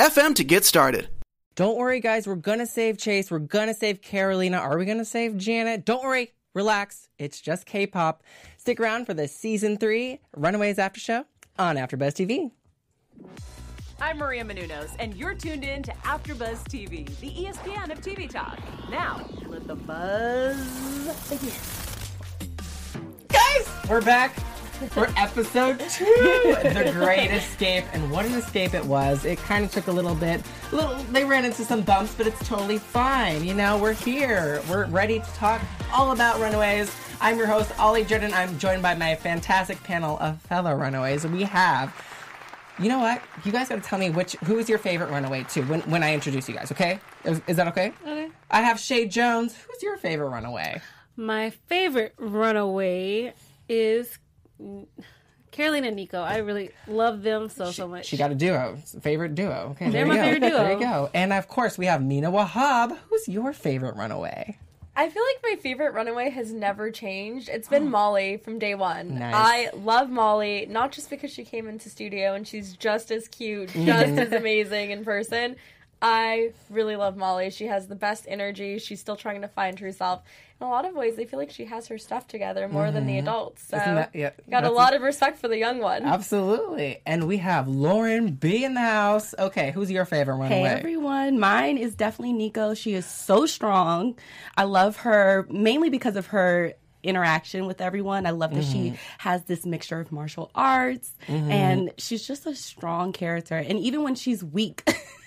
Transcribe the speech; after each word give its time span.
FM 0.00 0.34
to 0.36 0.44
get 0.44 0.64
started. 0.64 1.10
Don't 1.56 1.76
worry, 1.76 2.00
guys. 2.00 2.26
We're 2.26 2.34
going 2.34 2.60
to 2.60 2.66
save 2.66 2.96
Chase. 2.96 3.30
We're 3.30 3.38
going 3.38 3.66
to 3.66 3.74
save 3.74 4.00
Karolina. 4.00 4.58
Are 4.58 4.78
we 4.78 4.86
going 4.86 4.96
to 4.96 5.04
save 5.04 5.36
Janet? 5.36 5.84
Don't 5.84 6.02
worry. 6.02 6.32
Relax. 6.54 7.10
It's 7.18 7.38
just 7.38 7.66
K 7.66 7.86
pop. 7.86 8.22
Stick 8.56 8.80
around 8.80 9.04
for 9.04 9.12
the 9.12 9.28
season 9.28 9.76
three 9.76 10.20
Runaways 10.34 10.78
After 10.78 10.98
Show 10.98 11.26
on 11.58 11.76
AfterBuzz 11.76 12.14
TV. 12.14 12.50
I'm 14.00 14.16
Maria 14.16 14.42
Menounos, 14.42 14.96
and 14.98 15.14
you're 15.14 15.34
tuned 15.34 15.64
in 15.64 15.82
to 15.82 15.92
AfterBuzz 15.92 16.64
TV, 16.64 17.06
the 17.20 17.30
ESPN 17.32 17.92
of 17.92 18.00
TV 18.00 18.26
talk. 18.26 18.58
Now, 18.88 19.28
let 19.48 19.66
the 19.66 19.74
buzz 19.74 20.56
begin. 21.28 21.52
Guys, 23.28 23.68
we're 23.86 24.00
back 24.00 24.34
for 24.88 25.08
episode 25.16 25.78
two, 25.80 26.04
The 26.04 26.90
Great 26.94 27.30
Escape. 27.30 27.84
And 27.92 28.10
what 28.10 28.24
an 28.24 28.32
escape 28.32 28.74
it 28.74 28.84
was. 28.84 29.24
It 29.24 29.38
kind 29.38 29.64
of 29.64 29.70
took 29.70 29.86
a 29.88 29.92
little 29.92 30.14
bit, 30.14 30.42
a 30.72 30.76
little, 30.76 30.94
they 31.04 31.24
ran 31.24 31.44
into 31.44 31.64
some 31.64 31.82
bumps, 31.82 32.14
but 32.14 32.26
it's 32.26 32.46
totally 32.48 32.78
fine. 32.78 33.44
You 33.44 33.54
know, 33.54 33.78
we're 33.78 33.92
here. 33.92 34.62
We're 34.68 34.86
ready 34.86 35.20
to 35.20 35.26
talk 35.34 35.60
all 35.92 36.12
about 36.12 36.40
Runaways. 36.40 36.94
I'm 37.20 37.36
your 37.36 37.46
host, 37.46 37.78
Ollie 37.78 38.04
Jordan. 38.04 38.32
I'm 38.32 38.58
joined 38.58 38.82
by 38.82 38.94
my 38.94 39.14
fantastic 39.14 39.82
panel 39.82 40.18
of 40.18 40.40
fellow 40.42 40.74
Runaways. 40.74 41.26
We 41.26 41.42
have, 41.42 41.94
you 42.78 42.88
know 42.88 42.98
what? 42.98 43.22
You 43.44 43.52
guys 43.52 43.68
got 43.68 43.82
to 43.82 43.88
tell 43.88 43.98
me 43.98 44.10
which 44.10 44.32
who 44.44 44.58
is 44.58 44.68
your 44.68 44.78
favorite 44.78 45.10
Runaway 45.10 45.44
too 45.44 45.62
when, 45.64 45.80
when 45.82 46.02
I 46.02 46.14
introduce 46.14 46.48
you 46.48 46.54
guys, 46.54 46.72
okay? 46.72 46.98
Is, 47.24 47.42
is 47.46 47.56
that 47.56 47.68
okay? 47.68 47.92
Okay. 48.02 48.30
I 48.50 48.62
have 48.62 48.80
Shay 48.80 49.06
Jones. 49.06 49.54
Who's 49.54 49.82
your 49.82 49.98
favorite 49.98 50.30
Runaway? 50.30 50.80
My 51.16 51.50
favorite 51.50 52.14
runaway 52.16 53.34
is 53.68 54.18
Caroline 55.50 55.84
and 55.84 55.96
Nico. 55.96 56.20
I 56.22 56.38
really 56.38 56.70
love 56.86 57.22
them 57.22 57.48
so 57.48 57.72
so 57.72 57.88
much. 57.88 58.06
She 58.06 58.16
got 58.16 58.30
a 58.30 58.34
duo, 58.36 58.76
favorite 59.00 59.34
duo. 59.34 59.70
Okay, 59.72 59.90
They're 59.90 60.04
there 60.04 60.06
my 60.06 60.14
you 60.14 60.20
go. 60.20 60.24
favorite 60.24 60.48
duo. 60.48 60.58
There 60.58 60.72
you 60.74 60.78
go. 60.80 61.10
And 61.12 61.32
of 61.32 61.48
course, 61.48 61.76
we 61.76 61.86
have 61.86 62.02
Nina 62.02 62.30
Wahab. 62.30 62.96
Who's 63.08 63.28
your 63.28 63.52
favorite 63.52 63.96
runaway? 63.96 64.58
I 64.94 65.08
feel 65.08 65.22
like 65.22 65.42
my 65.56 65.60
favorite 65.62 65.94
runaway 65.94 66.30
has 66.30 66.52
never 66.52 66.90
changed. 66.90 67.48
It's 67.48 67.68
been 67.68 67.90
Molly 67.90 68.36
from 68.36 68.58
day 68.58 68.74
one. 68.74 69.18
Nice. 69.18 69.34
I 69.34 69.70
love 69.76 70.10
Molly, 70.10 70.66
not 70.68 70.92
just 70.92 71.10
because 71.10 71.32
she 71.32 71.44
came 71.44 71.68
into 71.68 71.88
studio 71.88 72.34
and 72.34 72.46
she's 72.46 72.76
just 72.76 73.10
as 73.10 73.26
cute, 73.28 73.70
Mm-hmm. 73.70 73.86
just 73.86 74.12
as 74.18 74.32
amazing 74.32 74.90
in 74.90 75.04
person. 75.04 75.56
I 76.02 76.52
really 76.70 76.96
love 76.96 77.16
Molly. 77.16 77.50
She 77.50 77.66
has 77.66 77.86
the 77.88 77.94
best 77.94 78.24
energy. 78.28 78.78
She's 78.78 79.00
still 79.00 79.16
trying 79.16 79.42
to 79.42 79.48
find 79.48 79.78
herself. 79.78 80.22
In 80.60 80.66
a 80.66 80.70
lot 80.70 80.84
of 80.84 80.94
ways, 80.94 81.18
I 81.18 81.24
feel 81.24 81.38
like 81.38 81.50
she 81.50 81.64
has 81.64 81.86
her 81.88 81.96
stuff 81.96 82.28
together 82.28 82.68
more 82.68 82.90
than 82.90 83.06
the 83.06 83.16
adults. 83.18 83.62
So, 83.68 83.78
Mm-hmm. 83.78 83.94
That- 83.94 84.10
yeah, 84.14 84.30
got 84.50 84.64
a 84.64 84.70
lot 84.70 84.94
of 84.94 85.00
respect 85.00 85.38
for 85.38 85.48
the 85.48 85.56
young 85.56 85.78
one. 85.80 86.04
Absolutely. 86.04 87.00
And 87.06 87.26
we 87.26 87.38
have 87.38 87.66
Lauren 87.66 88.32
B 88.32 88.64
in 88.64 88.74
the 88.74 88.80
house. 88.80 89.34
Okay, 89.38 89.70
who's 89.70 89.90
your 89.90 90.04
favorite 90.04 90.34
runaway? 90.36 90.60
Hey 90.60 90.66
everyone, 90.66 91.38
mine 91.40 91.78
is 91.78 91.94
definitely 91.94 92.34
Nico. 92.34 92.74
She 92.74 92.92
is 92.94 93.06
so 93.06 93.46
strong. 93.46 94.16
I 94.56 94.64
love 94.64 94.96
her 94.98 95.46
mainly 95.50 95.88
because 95.88 96.16
of 96.16 96.26
her 96.26 96.74
interaction 97.02 97.64
with 97.64 97.80
everyone. 97.80 98.26
I 98.26 98.30
love 98.32 98.50
that 98.52 98.60
Mm-hmm. 98.64 98.72
she 98.94 98.98
has 99.18 99.44
this 99.44 99.64
mixture 99.64 99.98
of 100.00 100.12
martial 100.12 100.50
arts 100.54 101.12
and 101.26 101.90
she's 101.96 102.26
just 102.26 102.44
a 102.44 102.54
strong 102.54 103.14
character. 103.14 103.56
And 103.56 103.78
even 103.78 104.02
when 104.02 104.14
she's 104.14 104.44
weak 104.44 104.86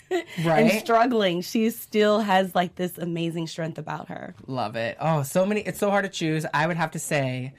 Right. 0.44 0.72
and 0.72 0.80
struggling, 0.80 1.42
she 1.42 1.70
still 1.70 2.20
has 2.20 2.56
like 2.56 2.76
this 2.76 2.98
amazing 2.98 3.48
strength 3.48 3.78
about 3.78 4.10
her. 4.10 4.36
Love 4.48 4.76
it. 4.76 4.98
Oh, 5.00 5.24
so 5.24 5.46
many. 5.46 5.62
It's 5.62 5.80
so 5.80 5.90
hard 5.90 6.06
to 6.06 6.10
choose. 6.10 6.46
I 6.54 6.68
would 6.68 6.78
have 6.78 6.92
to 6.92 7.00
say, 7.00 7.54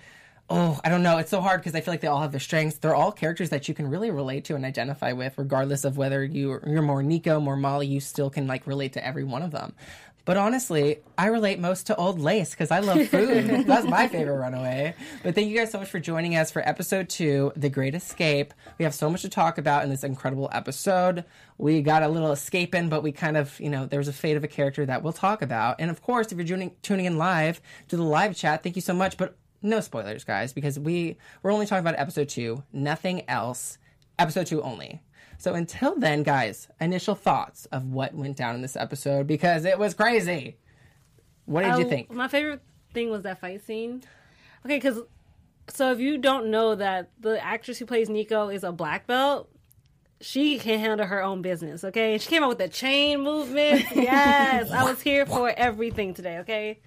oh, 0.51 0.79
I 0.85 0.89
don't 0.89 1.03
know. 1.03 1.19
It's 1.19 1.31
so 1.31 1.41
hard 1.41 1.61
because 1.61 1.75
I 1.75 1.81
feel 1.81 1.93
like 1.93 2.01
they 2.01 2.09
all 2.09 2.21
have 2.21 2.33
their 2.33 2.41
strengths. 2.41 2.79
They're 2.79 2.95
all 2.95 3.13
characters 3.13 3.51
that 3.51 3.69
you 3.69 3.75
can 3.75 3.89
really 3.89 4.11
relate 4.11 4.45
to 4.47 4.55
and 4.55 4.65
identify 4.65 5.13
with, 5.13 5.39
regardless 5.39 5.85
of 5.85 5.97
whether 5.97 6.25
you 6.25 6.61
you're 6.67 6.83
more 6.83 7.03
Nico, 7.03 7.41
more 7.41 7.57
Molly. 7.57 7.87
You 7.87 8.01
still 8.01 8.31
can 8.31 8.47
like 8.47 8.67
relate 8.67 8.93
to 8.95 9.05
every 9.05 9.25
one 9.25 9.43
of 9.43 9.51
them. 9.51 9.75
But 10.25 10.39
honestly, 10.39 11.01
I 11.19 11.27
relate 11.27 11.59
most 11.59 11.87
to 11.89 11.97
Old 11.97 12.19
Lace 12.19 12.53
because 12.53 12.71
I 12.71 12.79
love 12.79 13.07
food. 13.09 13.47
That's 13.67 13.87
my 13.87 14.09
favorite 14.09 14.39
runaway. 14.39 14.95
But 15.23 15.35
thank 15.35 15.51
you 15.51 15.57
guys 15.57 15.71
so 15.71 15.79
much 15.79 15.91
for 15.91 16.01
joining 16.01 16.35
us 16.35 16.51
for 16.51 16.67
episode 16.67 17.11
two, 17.11 17.53
The 17.57 17.69
Great 17.69 17.95
Escape. 17.95 18.55
We 18.79 18.85
have 18.85 18.95
so 18.95 19.11
much 19.11 19.21
to 19.23 19.29
talk 19.29 19.59
about 19.59 19.85
in 19.85 19.91
this 19.91 20.03
incredible 20.03 20.49
episode. 20.51 21.25
We 21.59 21.83
got 21.83 22.03
a 22.03 22.09
little 22.09 22.33
escape 22.33 22.75
in, 22.75 22.89
but 22.89 23.03
we 23.03 23.13
kind 23.13 23.37
of, 23.37 23.61
you 23.61 23.69
know, 23.69 23.85
there 23.85 24.01
was 24.01 24.09
a 24.09 24.15
fate 24.15 24.39
of 24.39 24.45
a 24.45 24.49
character 24.49 24.87
that 24.87 25.03
we'll 25.03 25.13
talk 25.13 25.43
about. 25.43 25.77
And 25.79 25.91
of 25.91 26.01
course, 26.01 26.33
if 26.33 26.39
you're 26.39 26.47
tuning, 26.47 26.73
tuning 26.81 27.05
in 27.05 27.19
live 27.19 27.61
to 27.89 27.97
the 27.97 28.03
live 28.03 28.35
chat, 28.35 28.63
thank 28.63 28.77
you 28.77 28.83
so 28.83 28.95
much. 28.95 29.19
But 29.19 29.37
no 29.61 29.81
spoilers, 29.81 30.25
guys, 30.25 30.55
because 30.55 30.79
we, 30.79 31.19
we're 31.43 31.53
only 31.53 31.67
talking 31.67 31.87
about 31.87 31.99
episode 31.99 32.31
two, 32.31 32.63
nothing 32.73 33.29
else. 33.29 33.77
Episode 34.19 34.47
two 34.47 34.63
only. 34.63 35.03
So 35.39 35.55
until 35.55 35.99
then, 35.99 36.23
guys, 36.23 36.69
initial 36.81 37.15
thoughts 37.15 37.67
of 37.67 37.87
what 37.87 38.15
went 38.15 38.37
down 38.37 38.55
in 38.55 38.63
this 38.63 38.77
episode 38.77 39.27
because 39.27 39.65
it 39.65 39.79
was 39.79 39.95
crazy. 39.95 40.57
What 41.47 41.63
did 41.63 41.79
you 41.79 41.87
oh, 41.87 41.89
think? 41.89 42.11
My 42.11 42.29
favorite 42.29 42.63
thing 42.93 43.11
was 43.11 43.23
that 43.23 43.41
fight 43.41 43.65
scene. 43.65 44.03
Okay, 44.65 44.77
because 44.77 45.01
so 45.69 45.93
if 45.93 46.01
you 46.01 46.19
don't 46.19 46.51
know 46.51 46.75
that 46.75 47.11
the 47.21 47.43
actress 47.43 47.79
who 47.79 47.87
plays 47.87 48.09
Nico 48.09 48.49
is 48.49 48.65
a 48.65 48.73
black 48.73 49.07
belt, 49.07 49.51
she 50.21 50.59
can 50.59 50.79
handle 50.79 51.07
her 51.07 51.23
own 51.23 51.43
business. 51.43 51.85
Okay, 51.85 52.19
she 52.19 52.29
came 52.29 52.43
out 52.43 52.49
with 52.49 52.59
the 52.59 52.69
chain 52.69 53.23
movement. 53.23 53.85
Yes, 53.95 54.71
I 54.71 54.85
was 54.85 55.01
here 55.01 55.27
for 55.27 55.51
everything 55.51 56.15
today. 56.15 56.39
Okay, 56.39 56.81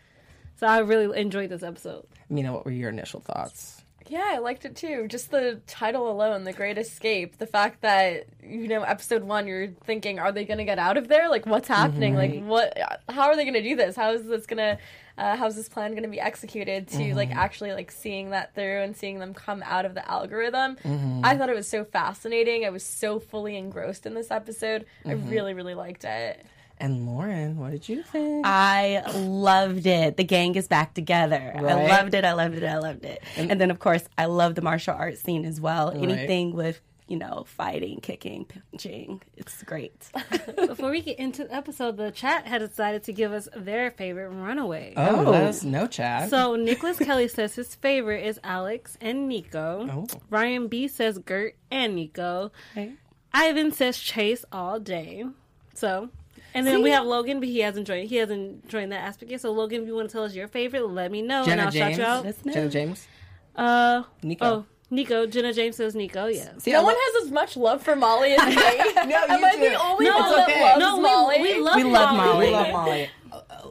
so 0.55 0.67
I 0.67 0.79
really 0.79 1.19
enjoyed 1.19 1.49
this 1.49 1.63
episode. 1.63 2.05
Mina, 2.29 2.53
what 2.53 2.65
were 2.65 2.71
your 2.71 2.89
initial 2.89 3.19
thoughts? 3.19 3.76
Yeah, 4.09 4.25
I 4.25 4.37
liked 4.37 4.65
it 4.65 4.75
too. 4.75 5.07
Just 5.07 5.31
the 5.31 5.61
title 5.67 6.09
alone, 6.09 6.43
The 6.43 6.53
Great 6.53 6.77
Escape. 6.77 7.37
The 7.37 7.47
fact 7.47 7.81
that, 7.81 8.27
you 8.41 8.67
know, 8.67 8.83
episode 8.83 9.23
one, 9.23 9.47
you're 9.47 9.67
thinking, 9.85 10.19
are 10.19 10.31
they 10.31 10.45
going 10.45 10.59
to 10.59 10.65
get 10.65 10.79
out 10.79 10.97
of 10.97 11.07
there? 11.07 11.29
Like, 11.29 11.45
what's 11.45 11.67
happening? 11.67 12.15
Like, 12.15 12.43
what, 12.43 12.77
how 13.09 13.27
are 13.27 13.35
they 13.35 13.43
going 13.43 13.53
to 13.53 13.63
do 13.63 13.75
this? 13.75 13.95
How 13.95 14.11
is 14.13 14.25
this 14.25 14.45
going 14.45 14.57
to, 14.57 14.77
uh, 15.17 15.35
how's 15.35 15.55
this 15.55 15.69
plan 15.69 15.91
going 15.91 16.03
to 16.03 16.09
be 16.09 16.19
executed 16.19 16.87
to, 16.89 16.97
mm-hmm. 16.97 17.17
like, 17.17 17.31
actually, 17.35 17.73
like, 17.73 17.91
seeing 17.91 18.29
that 18.31 18.53
through 18.55 18.81
and 18.81 18.95
seeing 18.95 19.19
them 19.19 19.33
come 19.33 19.63
out 19.65 19.85
of 19.85 19.93
the 19.93 20.09
algorithm? 20.09 20.75
Mm-hmm. 20.77 21.21
I 21.23 21.37
thought 21.37 21.49
it 21.49 21.55
was 21.55 21.67
so 21.67 21.83
fascinating. 21.83 22.65
I 22.65 22.69
was 22.69 22.83
so 22.83 23.19
fully 23.19 23.57
engrossed 23.57 24.05
in 24.05 24.13
this 24.13 24.31
episode. 24.31 24.85
I 25.05 25.09
mm-hmm. 25.09 25.29
really, 25.29 25.53
really 25.53 25.75
liked 25.75 26.03
it. 26.03 26.45
And 26.79 27.07
Lauren, 27.07 27.57
what 27.57 27.71
did 27.71 27.89
you 27.89 28.03
think? 28.03 28.45
I 28.45 29.03
loved 29.15 29.85
it. 29.87 30.17
The 30.17 30.23
gang 30.23 30.55
is 30.55 30.67
back 30.67 30.93
together. 30.93 31.53
Right. 31.55 31.65
I 31.65 31.87
loved 31.87 32.13
it. 32.13 32.23
I 32.23 32.33
loved 32.33 32.55
it. 32.55 32.63
I 32.63 32.77
loved 32.77 33.03
it. 33.03 33.23
And, 33.35 33.59
then, 33.59 33.71
of 33.71 33.79
course, 33.79 34.03
I 34.17 34.25
love 34.25 34.55
the 34.55 34.61
martial 34.61 34.93
arts 34.93 35.21
scene 35.21 35.45
as 35.45 35.59
well. 35.59 35.89
Anything 35.89 36.53
with, 36.53 36.79
you 37.07 37.17
know, 37.17 37.45
fighting, 37.47 37.99
kicking, 38.01 38.45
punching. 38.45 39.21
It's 39.35 39.63
great. 39.63 40.11
Before 40.55 40.91
we 40.91 41.01
get 41.01 41.17
into 41.17 41.45
the 41.45 41.55
episode, 41.55 41.97
the 41.97 42.11
chat 42.11 42.45
had 42.45 42.59
decided 42.59 43.03
to 43.05 43.13
give 43.13 43.31
us 43.31 43.49
their 43.55 43.89
favorite 43.91 44.29
runaway. 44.29 44.93
oh, 44.97 45.25
oh. 45.25 45.31
let 45.31 45.43
us 45.45 45.63
know, 45.63 45.87
Chad. 45.87 46.29
So 46.29 46.55
Nicholas 46.55 46.99
Kelly 46.99 47.27
says 47.27 47.55
his 47.55 47.73
favorite 47.73 48.23
is 48.23 48.39
Alex 48.43 48.97
and 49.01 49.27
Nico. 49.27 49.87
Oh. 49.91 50.19
Ryan 50.29 50.67
B 50.67 50.87
says 50.87 51.17
Gert 51.17 51.55
and 51.71 51.95
Nico. 51.95 52.51
Okay. 52.73 52.93
Ivan 53.33 53.71
says 53.71 53.97
Chase 53.97 54.45
all 54.51 54.79
day. 54.79 55.25
So, 55.73 56.09
and 56.57 56.67
then 56.67 56.81
we 56.83 56.89
have 56.91 57.05
Logan, 57.05 57.39
but 57.39 57.47
he 57.49 57.59
hasn't 57.59 57.87
joined. 57.87 58.09
He 58.09 58.15
hasn't 58.17 58.67
joined 58.67 58.91
that 58.91 59.01
aspect 59.03 59.31
yet. 59.31 59.41
So 59.41 59.51
Logan, 59.51 59.81
if 59.81 59.87
you 59.87 59.95
want 59.95 60.09
to 60.09 60.13
tell 60.13 60.23
us 60.23 60.33
your 60.35 60.47
favorite, 60.47 60.87
let 60.89 61.11
me 61.11 61.21
know, 61.21 61.39
and 61.39 61.45
Jenna 61.47 61.63
I'll 61.63 61.71
James. 61.71 61.95
shout 61.95 61.99
you 61.99 62.03
out. 62.05 62.25
Let's. 62.25 62.41
Jenna 62.43 62.69
James. 62.69 63.07
Uh, 63.55 64.03
Nico. 64.23 64.45
oh, 64.45 64.65
Nico. 64.89 65.25
Jenna 65.27 65.51
James 65.53 65.75
says 65.75 65.95
Nico. 65.95 66.27
Yes. 66.27 66.49
See, 66.59 66.71
No 66.71 66.81
I 66.81 66.83
one 66.83 66.93
lo- 66.93 66.99
has 67.15 67.25
as 67.25 67.31
much 67.31 67.57
love 67.57 67.81
for 67.81 67.95
Molly 67.95 68.33
as 68.33 68.45
me. 68.47 68.55
No, 69.07 69.23
Am 69.29 69.39
you 69.39 69.45
I 69.45 69.51
do. 69.55 69.59
the 69.69 69.79
only 69.81 70.05
No, 70.05 70.17
one 70.17 70.39
okay. 70.43 70.53
that 70.59 70.77
loves 70.77 70.79
No, 70.79 70.97
we, 70.97 71.01
Molly? 71.03 71.41
we 71.41 71.59
love 71.59 71.75
We 71.75 71.83
love 71.83 72.15
Molly. 72.15 72.45
We 72.47 72.51
love 72.53 72.71
Molly. 72.71 73.09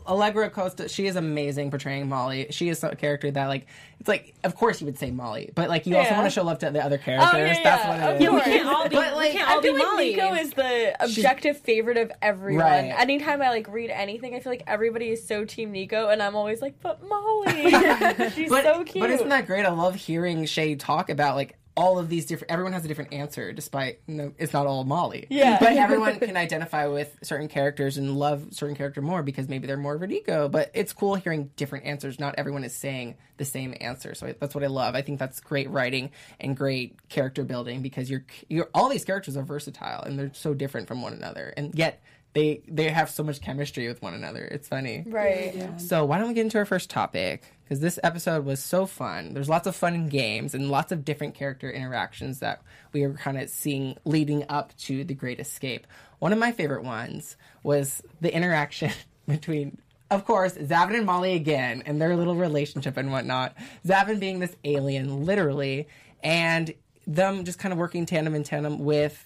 Allegra 0.06 0.46
Acosta, 0.46 0.88
she 0.88 1.06
is 1.06 1.16
amazing 1.16 1.70
portraying 1.70 2.08
Molly. 2.08 2.46
She 2.50 2.68
is 2.68 2.82
a 2.82 2.94
character 2.96 3.30
that, 3.30 3.46
like, 3.46 3.66
it's 4.00 4.08
like, 4.08 4.34
of 4.44 4.54
course 4.54 4.80
you 4.80 4.86
would 4.86 4.98
say 4.98 5.10
Molly, 5.10 5.50
but 5.54 5.68
like, 5.68 5.86
you 5.86 5.96
also 5.96 6.12
want 6.12 6.26
to 6.26 6.30
show 6.30 6.42
love 6.42 6.58
to 6.60 6.70
the 6.70 6.82
other 6.84 6.98
characters. 6.98 7.30
Oh, 7.32 7.38
yeah, 7.38 7.62
That's 7.62 7.84
yeah. 7.84 7.88
what 7.88 7.98
it 7.98 8.02
Of 8.02 8.16
is. 8.16 8.22
Yeah, 8.22 8.30
we 8.34 8.40
can't 8.40 8.68
all 8.68 8.88
be. 8.88 8.96
But, 8.96 9.14
like, 9.16 9.32
we 9.32 9.38
can't 9.38 9.48
I 9.50 9.54
all 9.54 9.60
be 9.60 9.68
feel 9.68 9.74
like 9.78 9.86
Molly. 9.86 10.10
Nico 10.16 10.34
is 10.34 10.50
the 10.52 10.96
objective 11.04 11.58
favorite 11.58 11.96
of 11.96 12.12
everyone. 12.22 12.64
Right. 12.64 12.94
Anytime 12.98 13.42
I 13.42 13.48
like 13.50 13.68
read 13.68 13.90
anything, 13.90 14.34
I 14.34 14.40
feel 14.40 14.52
like 14.52 14.64
everybody 14.66 15.08
is 15.10 15.26
so 15.26 15.44
Team 15.44 15.72
Nico, 15.72 16.08
and 16.08 16.22
I'm 16.22 16.36
always 16.36 16.60
like, 16.62 16.80
but 16.80 17.06
Molly, 17.06 17.70
she's 18.34 18.50
but, 18.50 18.64
so 18.64 18.84
cute. 18.84 19.02
but 19.02 19.10
isn't 19.10 19.28
that 19.28 19.46
great? 19.46 19.64
I 19.66 19.70
love 19.70 19.94
hearing 19.94 20.44
Shay 20.46 20.74
talk 20.74 21.10
about 21.10 21.36
like 21.36 21.56
all 21.76 21.98
of 21.98 22.08
these 22.08 22.24
different 22.24 22.50
everyone 22.50 22.72
has 22.72 22.84
a 22.84 22.88
different 22.88 23.12
answer 23.12 23.52
despite 23.52 24.00
you 24.06 24.14
know, 24.14 24.32
it's 24.38 24.52
not 24.52 24.66
all 24.66 24.84
molly. 24.84 25.26
Yeah. 25.28 25.58
but 25.60 25.74
everyone 25.74 26.18
can 26.20 26.36
identify 26.36 26.86
with 26.86 27.16
certain 27.22 27.48
characters 27.48 27.98
and 27.98 28.16
love 28.16 28.48
certain 28.52 28.74
character 28.74 29.02
more 29.02 29.22
because 29.22 29.48
maybe 29.48 29.66
they're 29.66 29.76
more 29.76 29.94
of 29.94 30.02
a 30.02 30.06
Nico. 30.06 30.48
but 30.48 30.70
it's 30.74 30.92
cool 30.92 31.14
hearing 31.14 31.50
different 31.56 31.84
answers. 31.84 32.18
Not 32.18 32.36
everyone 32.38 32.64
is 32.64 32.74
saying 32.74 33.16
the 33.36 33.44
same 33.44 33.74
answer. 33.80 34.14
So 34.14 34.34
that's 34.38 34.54
what 34.54 34.64
i 34.64 34.68
love. 34.68 34.94
I 34.94 35.02
think 35.02 35.18
that's 35.18 35.40
great 35.40 35.68
writing 35.70 36.10
and 36.40 36.56
great 36.56 37.08
character 37.08 37.44
building 37.44 37.82
because 37.82 38.08
you're 38.08 38.24
you're 38.48 38.70
all 38.74 38.88
these 38.88 39.04
characters 39.04 39.36
are 39.36 39.42
versatile 39.42 40.02
and 40.02 40.18
they're 40.18 40.32
so 40.32 40.54
different 40.54 40.88
from 40.88 41.02
one 41.02 41.12
another. 41.12 41.52
And 41.56 41.74
yet 41.74 42.02
they 42.36 42.60
they 42.68 42.88
have 42.90 43.10
so 43.10 43.22
much 43.24 43.40
chemistry 43.40 43.88
with 43.88 44.00
one 44.02 44.14
another 44.14 44.44
it's 44.44 44.68
funny 44.68 45.02
Right. 45.06 45.80
so 45.80 46.04
why 46.04 46.18
don't 46.18 46.28
we 46.28 46.34
get 46.34 46.42
into 46.42 46.58
our 46.58 46.64
first 46.64 46.88
topic? 46.90 47.42
Because 47.64 47.80
this 47.80 47.98
episode 48.04 48.44
was 48.44 48.62
so 48.62 48.86
fun. 48.86 49.34
There's 49.34 49.48
lots 49.48 49.66
of 49.66 49.74
fun 49.74 49.94
in 49.96 50.08
games 50.08 50.54
and 50.54 50.70
lots 50.70 50.92
of 50.92 51.04
different 51.04 51.34
character 51.34 51.68
interactions 51.68 52.38
that 52.38 52.62
we 52.92 53.04
were 53.04 53.14
kind 53.14 53.36
of 53.40 53.50
seeing 53.50 53.96
leading 54.04 54.44
up 54.48 54.76
to 54.86 55.02
the 55.02 55.14
Great 55.14 55.40
Escape. 55.40 55.84
One 56.20 56.32
of 56.32 56.38
my 56.38 56.52
favorite 56.52 56.84
ones 56.84 57.36
was 57.64 58.04
the 58.20 58.32
interaction 58.32 58.92
between, 59.26 59.78
of 60.12 60.24
course, 60.24 60.52
Xavin 60.54 60.94
and 60.96 61.06
Molly 61.06 61.34
again 61.34 61.82
and 61.86 62.00
their 62.00 62.14
little 62.14 62.36
relationship 62.36 62.96
and 62.96 63.10
whatnot. 63.10 63.56
Xavin 63.84 64.20
being 64.20 64.38
this 64.38 64.54
alien, 64.62 65.24
literally, 65.24 65.88
and 66.22 66.72
them 67.04 67.44
just 67.44 67.58
kind 67.58 67.72
of 67.72 67.78
working 67.80 68.06
tandem 68.06 68.36
in 68.36 68.44
tandem 68.44 68.78
with 68.78 69.25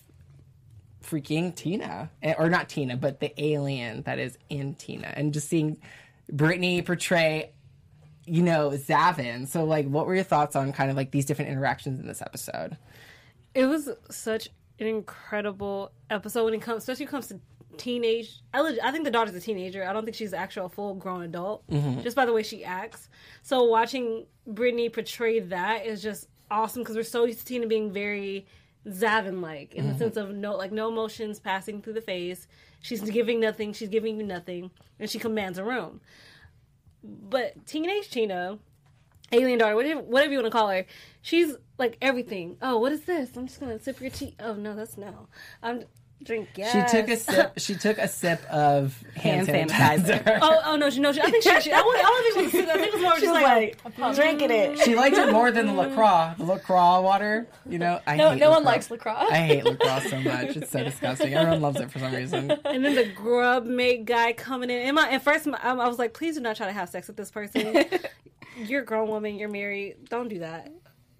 freaking 1.02 1.54
Tina, 1.54 2.10
Eh, 2.22 2.34
or 2.38 2.48
not 2.50 2.68
Tina, 2.68 2.96
but 2.96 3.20
the 3.20 3.32
alien 3.42 4.02
that 4.02 4.18
is 4.18 4.36
in 4.48 4.74
Tina, 4.74 5.12
and 5.16 5.32
just 5.32 5.48
seeing 5.48 5.76
Brittany 6.30 6.82
portray, 6.82 7.52
you 8.26 8.42
know, 8.42 8.70
Xavin. 8.70 9.48
So, 9.48 9.64
like, 9.64 9.86
what 9.86 10.06
were 10.06 10.14
your 10.14 10.24
thoughts 10.24 10.54
on 10.56 10.72
kind 10.72 10.90
of 10.90 10.96
like 10.96 11.10
these 11.10 11.24
different 11.24 11.50
interactions 11.50 11.98
in 12.00 12.06
this 12.06 12.22
episode? 12.22 12.76
It 13.54 13.66
was 13.66 13.88
such 14.10 14.48
an 14.78 14.86
incredible 14.86 15.90
episode 16.08 16.44
when 16.44 16.54
it 16.54 16.62
comes, 16.62 16.82
especially 16.84 17.06
when 17.06 17.08
it 17.08 17.12
comes 17.12 17.26
to 17.28 17.40
teenage. 17.76 18.40
I, 18.54 18.78
I 18.82 18.92
think 18.92 19.04
the 19.04 19.10
daughter's 19.10 19.34
a 19.34 19.40
teenager. 19.40 19.84
I 19.84 19.92
don't 19.92 20.04
think 20.04 20.16
she's 20.16 20.32
an 20.32 20.38
actual 20.38 20.68
full 20.68 20.94
grown 20.94 21.22
adult, 21.22 21.64
just 22.02 22.14
by 22.16 22.26
the 22.26 22.32
way 22.32 22.42
she 22.42 22.64
acts. 22.64 23.08
So 23.42 23.64
watching 23.64 24.26
Brittany 24.46 24.88
portray 24.88 25.40
that 25.40 25.86
is 25.86 26.02
just 26.02 26.28
awesome 26.50 26.82
because 26.82 26.96
we're 26.96 27.02
so 27.02 27.24
used 27.24 27.40
to 27.40 27.44
Tina 27.44 27.66
being 27.66 27.92
very 27.92 28.46
Xavin 28.86 29.40
like 29.40 29.74
in 29.74 29.84
the 29.84 29.90
mm-hmm. 29.90 29.98
sense 29.98 30.16
of 30.16 30.34
no 30.34 30.56
like 30.56 30.72
no 30.72 30.88
emotions 30.88 31.38
passing 31.38 31.82
through 31.82 31.94
the 31.94 32.00
face. 32.00 32.46
She's 32.80 33.02
giving 33.02 33.40
nothing. 33.40 33.72
She's 33.72 33.88
giving 33.88 34.18
you 34.18 34.26
nothing, 34.26 34.70
and 34.98 35.10
she 35.10 35.18
commands 35.18 35.58
a 35.58 35.64
room. 35.64 36.00
But 37.02 37.66
teenage 37.66 38.10
Tina, 38.10 38.58
alien 39.32 39.58
daughter, 39.58 39.74
whatever, 39.74 40.00
whatever 40.00 40.32
you 40.32 40.38
want 40.38 40.52
to 40.52 40.58
call 40.58 40.68
her, 40.68 40.86
she's 41.20 41.56
like 41.78 41.98
everything. 42.00 42.56
Oh, 42.62 42.78
what 42.78 42.92
is 42.92 43.02
this? 43.02 43.36
I'm 43.36 43.46
just 43.46 43.60
gonna 43.60 43.78
sip 43.78 44.00
your 44.00 44.10
tea. 44.10 44.34
Oh 44.40 44.54
no, 44.54 44.74
that's 44.74 44.96
no. 44.96 45.28
I'm 45.62 45.84
drink. 46.22 46.48
Yes. 46.56 46.72
She 46.90 46.96
took 46.96 47.08
a 47.08 47.16
sip. 47.16 47.52
She 47.58 47.74
took 47.74 47.98
a 47.98 48.08
sip 48.08 48.42
of 48.50 49.02
hand, 49.16 49.48
Hand 49.48 49.70
sanitizer. 49.70 50.22
sanitizer. 50.22 50.38
Oh, 50.42 50.60
oh 50.66 50.76
no, 50.76 50.90
she 50.90 51.00
no. 51.00 51.12
She, 51.12 51.20
I 51.20 51.30
think 51.30 51.42
she. 51.42 51.60
she 51.60 51.72
I, 51.72 51.80
wouldn't- 51.82 52.04
I 52.04 52.08
don't 52.08 52.34
think 52.34 52.54
it 52.54 52.60
was. 52.60 52.68
I 52.70 52.74
think 52.78 52.86
it 52.88 52.92
was 52.94 53.02
more 53.02 53.14
She 53.16 53.20
just 53.22 53.32
like, 53.34 53.98
like, 53.98 54.14
drinking 54.14 54.50
it. 54.50 54.78
She 54.80 54.94
liked 54.94 55.16
it 55.16 55.32
more 55.32 55.50
than 55.50 55.66
the 55.66 55.72
LaCroix. 55.72 56.34
The 56.38 56.44
LaCroix 56.44 57.00
water. 57.00 57.46
You 57.68 57.78
know, 57.78 58.00
I 58.06 58.16
No, 58.16 58.30
hate 58.30 58.40
no 58.40 58.50
one 58.50 58.64
likes 58.64 58.90
LaCroix. 58.90 59.12
I 59.12 59.36
hate 59.46 59.64
LaCroix 59.64 60.00
so 60.10 60.20
much. 60.20 60.56
It's 60.56 60.70
so 60.70 60.84
disgusting. 60.84 61.34
Everyone 61.34 61.60
loves 61.60 61.80
it 61.80 61.90
for 61.90 61.98
some 61.98 62.14
reason. 62.14 62.50
and 62.64 62.84
then 62.84 62.94
the 62.94 63.10
grub 63.14 63.64
mate 63.64 64.04
guy 64.04 64.32
coming 64.32 64.70
in. 64.70 64.82
And 64.82 64.94
my 64.96 65.10
at 65.10 65.22
first 65.22 65.46
my, 65.46 65.58
I 65.62 65.72
was 65.88 65.98
like, 65.98 66.14
please 66.14 66.34
do 66.36 66.40
not 66.40 66.56
try 66.56 66.66
to 66.66 66.72
have 66.72 66.88
sex 66.88 67.06
with 67.08 67.16
this 67.16 67.30
person. 67.30 67.84
you're 68.58 68.82
a 68.82 68.84
grown 68.84 69.08
woman. 69.08 69.36
You're 69.38 69.48
married. 69.48 69.96
Don't 70.08 70.28
do 70.28 70.40
that. 70.40 70.70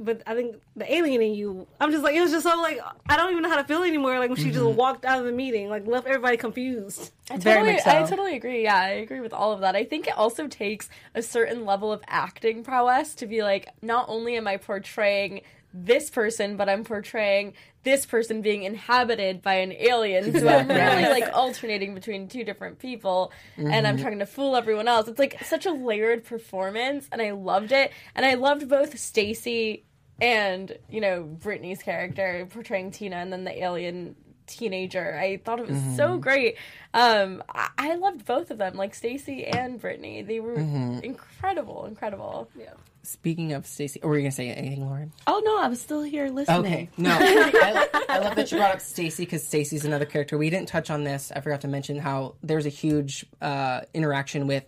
But 0.03 0.23
I 0.27 0.35
think 0.35 0.57
the 0.75 0.91
alien 0.93 1.21
in 1.21 1.35
you, 1.35 1.67
I'm 1.79 1.93
just 1.93 2.03
like, 2.03 2.17
it 2.17 2.23
was 2.23 2.31
just 2.31 2.45
so 2.45 2.59
like, 2.61 2.81
I 3.07 3.19
don't 3.19 3.31
even 3.33 3.43
know 3.43 3.51
how 3.51 3.57
to 3.57 3.65
feel 3.65 3.83
anymore. 3.83 4.19
Like 4.19 4.31
when 4.31 4.39
she 4.39 4.51
just 4.51 4.61
mm-hmm. 4.61 4.77
walked 4.77 5.05
out 5.05 5.19
of 5.19 5.27
the 5.27 5.33
meeting, 5.33 5.69
like 5.69 5.87
left 5.87 6.07
everybody 6.07 6.39
confused. 6.39 7.13
I 7.31 7.37
totally, 7.37 7.79
so. 7.79 7.91
I 7.91 8.03
totally 8.05 8.35
agree. 8.35 8.63
Yeah, 8.63 8.77
I 8.77 8.89
agree 8.89 9.21
with 9.21 9.35
all 9.35 9.53
of 9.53 9.61
that. 9.61 9.77
I 9.77 9.85
think 9.85 10.09
it 10.09 10.17
also 10.17 10.49
takes 10.49 10.89
a 11.15 11.21
certain 11.21 11.67
level 11.67 11.93
of 11.93 12.03
acting 12.09 12.65
prowess 12.65 13.15
to 13.17 13.27
be 13.27 13.43
like, 13.43 13.69
not 13.83 14.07
only 14.09 14.37
am 14.37 14.49
I 14.49 14.57
portraying 14.57 15.43
this 15.73 16.11
person, 16.11 16.57
but 16.57 16.69
I'm 16.69 16.85
portraying 16.85 17.55
this 17.83 18.05
person 18.05 18.43
being 18.43 18.65
inhabited 18.65 19.41
by 19.43 19.55
an 19.55 19.73
alien. 19.73 20.39
So 20.39 20.49
I'm 20.49 20.69
really 20.69 21.09
like 21.09 21.31
alternating 21.33 21.95
between 21.95 22.29
two 22.29 22.45
different 22.45 22.79
people, 22.79 23.33
and 23.57 23.87
I'm 23.87 23.97
mm-hmm. 23.97 24.03
trying 24.03 24.19
to 24.19 24.27
fool 24.27 24.57
everyone 24.57 24.89
else. 24.89 25.09
It's 25.09 25.19
like 25.19 25.43
such 25.45 25.67
a 25.67 25.73
layered 25.73 26.25
performance, 26.25 27.09
and 27.13 27.23
I 27.23 27.31
loved 27.31 27.73
it. 27.73 27.93
And 28.15 28.27
I 28.27 28.35
loved 28.35 28.69
both 28.69 28.99
Stacey 28.99 29.85
and 30.21 30.77
you 30.89 31.01
know 31.01 31.23
Brittany's 31.23 31.83
character 31.83 32.47
portraying 32.51 32.91
Tina, 32.91 33.17
and 33.17 33.33
then 33.33 33.45
the 33.45 33.63
alien 33.63 34.17
teenager. 34.47 35.17
I 35.17 35.37
thought 35.37 35.61
it 35.61 35.69
was 35.69 35.79
so 35.97 36.19
great. 36.19 36.57
Um, 36.93 37.43
I-, 37.49 37.71
I 37.79 37.95
loved 37.95 38.25
both 38.25 38.51
of 38.51 38.59
them, 38.59 38.75
like 38.77 38.95
Stacey 38.97 39.45
and 39.47 39.81
Brittany. 39.81 40.23
They 40.23 40.41
were 40.41 40.55
incredible, 40.55 41.87
incredible. 41.87 42.49
Yeah. 42.59 42.73
Speaking 43.03 43.53
of 43.55 43.67
Stacey, 43.67 43.99
were 44.03 44.17
you 44.17 44.23
gonna 44.23 44.31
say 44.33 44.51
anything, 44.51 44.85
Lauren? 44.87 45.11
Oh 45.27 45.41
no, 45.45 45.59
I 45.59 45.69
was 45.69 45.81
still 45.81 46.03
here 46.03 46.29
listening. 46.29 46.61
Okay, 46.61 46.89
no, 46.99 47.17
I, 47.19 47.89
I 48.11 48.19
love 48.19 48.37
that 48.37 48.53
you 48.53 48.59
brought 48.59 48.73
up 48.75 48.81
Stacey 48.83 49.25
because 49.25 49.43
Stacey's 49.47 49.87
another 49.87 50.05
character. 50.05 50.37
We 50.37 50.51
didn't 50.51 50.69
touch 50.69 50.91
on 50.91 51.03
this. 51.05 51.33
I 51.35 51.41
forgot 51.41 51.63
to 51.63 51.69
mention 51.69 51.99
how 51.99 52.35
there's 52.43 52.67
a 52.67 52.71
huge 52.71 53.25
uh, 53.41 53.81
interaction 53.95 54.47
with 54.47 54.65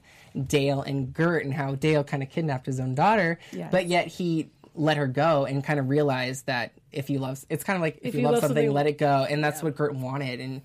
Dale 0.46 0.80
and 0.80 1.12
Gert, 1.12 1.44
and 1.44 1.52
how 1.52 1.74
Dale 1.74 2.04
kind 2.04 2.22
of 2.22 2.30
kidnapped 2.30 2.64
his 2.64 2.80
own 2.80 2.94
daughter, 2.94 3.38
Yes. 3.52 3.68
but 3.70 3.86
yet 3.86 4.06
he 4.06 4.48
let 4.74 4.96
her 4.96 5.06
go 5.06 5.44
and 5.44 5.62
kind 5.62 5.78
of 5.78 5.88
realize 5.88 6.42
that 6.42 6.72
if 6.92 7.10
you 7.10 7.18
love, 7.18 7.44
it's 7.50 7.64
kind 7.64 7.76
of 7.76 7.82
like 7.82 7.98
if, 8.02 8.14
you, 8.14 8.20
you 8.20 8.26
love 8.26 8.34
love 8.34 8.42
something, 8.42 8.56
something- 8.56 8.72
let 8.72 8.86
it 8.86 8.98
go, 8.98 9.26
and 9.28 9.42
that's 9.42 9.62
what 9.62 9.76
Gert 9.76 9.94
wanted, 9.94 10.40
and 10.40 10.62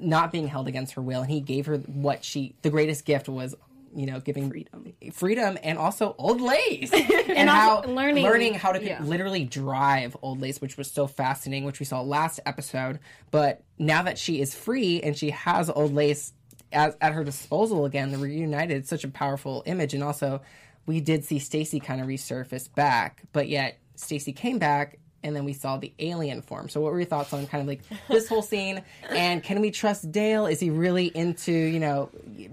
not 0.00 0.30
being 0.32 0.46
held 0.46 0.68
against 0.68 0.94
her 0.94 1.02
will, 1.02 1.22
and 1.22 1.30
he 1.30 1.40
gave 1.40 1.66
her 1.66 1.76
what 1.78 2.24
she 2.24 2.54
the 2.62 2.70
greatest 2.70 3.04
gift 3.04 3.28
was. 3.28 3.54
You 3.96 4.06
know, 4.06 4.18
giving 4.18 4.50
Freedom. 4.50 4.92
freedom, 5.12 5.56
and 5.62 5.78
also 5.78 6.16
old 6.18 6.40
lace, 6.40 6.92
and 7.28 7.48
how 7.48 7.76
also 7.76 7.94
learning- 7.94 8.24
learning 8.24 8.54
how 8.54 8.72
to 8.72 8.82
yeah. 8.84 9.00
literally 9.00 9.44
drive 9.44 10.16
Old 10.20 10.40
Lace, 10.40 10.60
which 10.60 10.76
was 10.76 10.90
so 10.90 11.06
fascinating, 11.06 11.64
which 11.64 11.78
we 11.78 11.86
saw 11.86 12.00
last 12.00 12.40
episode. 12.44 12.98
But 13.30 13.62
now 13.78 14.02
that 14.02 14.18
she 14.18 14.40
is 14.40 14.52
free 14.52 15.00
and 15.00 15.16
she 15.16 15.30
has 15.30 15.70
Old 15.70 15.94
Lace 15.94 16.32
as, 16.72 16.96
at 17.00 17.12
her 17.12 17.22
disposal 17.22 17.84
again, 17.84 18.10
the 18.10 18.18
reunited, 18.18 18.88
such 18.88 19.04
a 19.04 19.08
powerful 19.08 19.62
image. 19.64 19.94
And 19.94 20.02
also, 20.02 20.40
we 20.86 21.00
did 21.00 21.24
see 21.24 21.38
Stacey 21.38 21.80
kind 21.80 22.00
of 22.00 22.06
resurface 22.06 22.72
back, 22.72 23.22
but 23.32 23.48
yet 23.48 23.78
Stacey 23.96 24.32
came 24.32 24.58
back. 24.58 24.98
And 25.22 25.34
then 25.34 25.46
we 25.46 25.54
saw 25.54 25.78
the 25.78 25.90
alien 26.00 26.42
form. 26.42 26.68
So, 26.68 26.82
what 26.82 26.92
were 26.92 26.98
your 26.98 27.08
thoughts 27.08 27.32
on 27.32 27.46
kind 27.46 27.62
of 27.62 27.66
like 27.66 27.80
this 28.08 28.28
whole 28.28 28.42
scene? 28.42 28.82
And 29.08 29.42
can 29.42 29.62
we 29.62 29.70
trust 29.70 30.12
Dale? 30.12 30.44
Is 30.44 30.60
he 30.60 30.68
really 30.68 31.06
into 31.06 31.50
you 31.50 31.80
know 31.80 32.10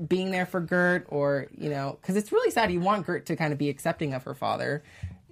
being 0.08 0.32
there 0.32 0.46
for 0.46 0.62
Gert, 0.62 1.06
or 1.10 1.48
you 1.58 1.70
know, 1.70 1.98
because 2.00 2.16
it's 2.16 2.32
really 2.32 2.50
sad. 2.50 2.72
You 2.72 2.80
want 2.80 3.06
Gert 3.06 3.26
to 3.26 3.36
kind 3.36 3.52
of 3.52 3.60
be 3.60 3.68
accepting 3.68 4.14
of 4.14 4.24
her 4.24 4.34
father, 4.34 4.84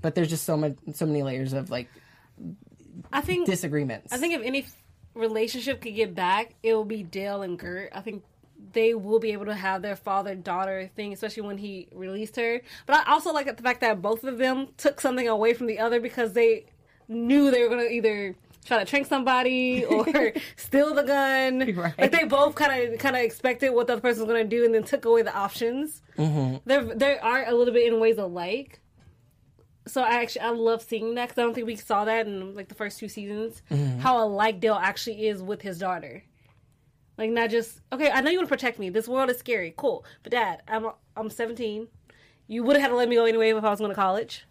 but 0.02 0.16
there's 0.16 0.30
just 0.30 0.44
so 0.44 0.58
much, 0.58 0.76
so 0.96 1.06
many 1.06 1.24
layers 1.24 1.54
of 1.54 1.70
like 1.70 1.88
I 3.14 3.22
think 3.22 3.46
disagreements. 3.46 4.12
I 4.12 4.18
think 4.18 4.34
if 4.34 4.42
any 4.42 4.66
relationship 5.14 5.82
could 5.82 5.96
get 5.96 6.16
back, 6.16 6.56
it 6.64 6.74
will 6.74 6.86
be 6.86 7.04
Dale 7.04 7.42
and 7.42 7.58
Gert. 7.58 7.92
I 7.94 8.02
think 8.02 8.24
they 8.72 8.94
will 8.94 9.20
be 9.20 9.32
able 9.32 9.46
to 9.46 9.56
have 9.56 9.82
their 9.82 9.96
father 9.96 10.36
daughter 10.36 10.90
thing, 10.96 11.14
especially 11.14 11.44
when 11.44 11.58
he 11.58 11.88
released 11.94 12.36
her. 12.36 12.62
But 12.86 13.08
I 13.08 13.12
also 13.12 13.34
like 13.34 13.56
the 13.56 13.64
fact 13.64 13.82
that 13.82 14.02
both 14.02 14.24
of 14.24 14.38
them 14.38 14.70
took 14.78 15.02
something 15.02 15.28
away 15.28 15.54
from 15.54 15.68
the 15.68 15.80
other 15.80 16.00
because 16.00 16.34
they 16.34 16.66
knew 17.08 17.52
they 17.52 17.64
were 17.64 17.70
going 17.70 17.86
to 17.86 17.92
either 17.92 18.36
try 18.66 18.80
to 18.80 18.86
trick 18.86 19.06
somebody 19.06 19.86
or 19.90 20.34
steal 20.56 20.94
the 20.94 21.04
gun. 21.04 21.76
Right. 21.76 21.98
Like 21.98 22.12
they 22.12 22.26
both 22.26 22.56
kind 22.56 22.94
of 22.94 23.00
kind 23.00 23.16
of 23.16 23.22
expected 23.22 23.72
what 23.72 23.88
the 23.88 23.94
other 23.94 24.02
person 24.02 24.24
was 24.24 24.32
going 24.32 24.48
to 24.48 24.56
do 24.56 24.66
and 24.66 24.74
then 24.74 24.84
took 24.84 25.06
away 25.06 25.22
the 25.22 25.36
options. 25.36 26.02
Mm-hmm. 26.18 26.58
They're 26.66 26.96
they 26.96 27.20
are 27.20 27.46
a 27.48 27.54
little 27.54 27.74
bit 27.74 27.92
in 27.92 28.00
ways 28.00 28.18
alike. 28.18 28.80
So 29.88 30.04
I 30.04 30.22
actually 30.22 30.42
I 30.42 30.50
love 30.50 30.84
seeing 30.84 31.16
that 31.16 31.30
because 31.30 31.42
I 31.42 31.44
don't 31.44 31.56
think 31.56 31.66
we 31.66 31.76
saw 31.76 32.06
that 32.06 32.28
in 32.28 32.54
like 32.54 32.68
the 32.68 32.76
first 32.76 33.00
two 33.00 33.10
seasons. 33.10 33.64
How 34.00 34.24
alike 34.24 34.60
Dale 34.60 34.76
actually 34.76 35.28
is 35.28 35.42
with 35.42 35.62
his 35.62 35.80
daughter. 35.80 36.24
Like 37.20 37.32
not 37.32 37.50
just 37.50 37.82
okay. 37.92 38.10
I 38.10 38.22
know 38.22 38.32
you 38.32 38.38
want 38.40 38.48
to 38.48 38.56
protect 38.56 38.80
me. 38.80 38.90
This 38.90 39.08
world 39.08 39.30
is 39.30 39.38
scary. 39.38 39.74
Cool, 39.76 40.06
but 40.24 40.32
Dad, 40.32 40.64
I'm 40.70 40.88
I'm 41.18 41.30
17. 41.30 41.88
You 42.48 42.64
would 42.64 42.78
have 42.78 42.82
had 42.84 42.88
to 42.88 42.96
let 42.96 43.10
me 43.10 43.18
go 43.18 43.26
anyway 43.26 43.50
if 43.50 43.64
I 43.64 43.70
was 43.70 43.80
going 43.80 43.92
to 43.92 43.96
college. 43.96 44.46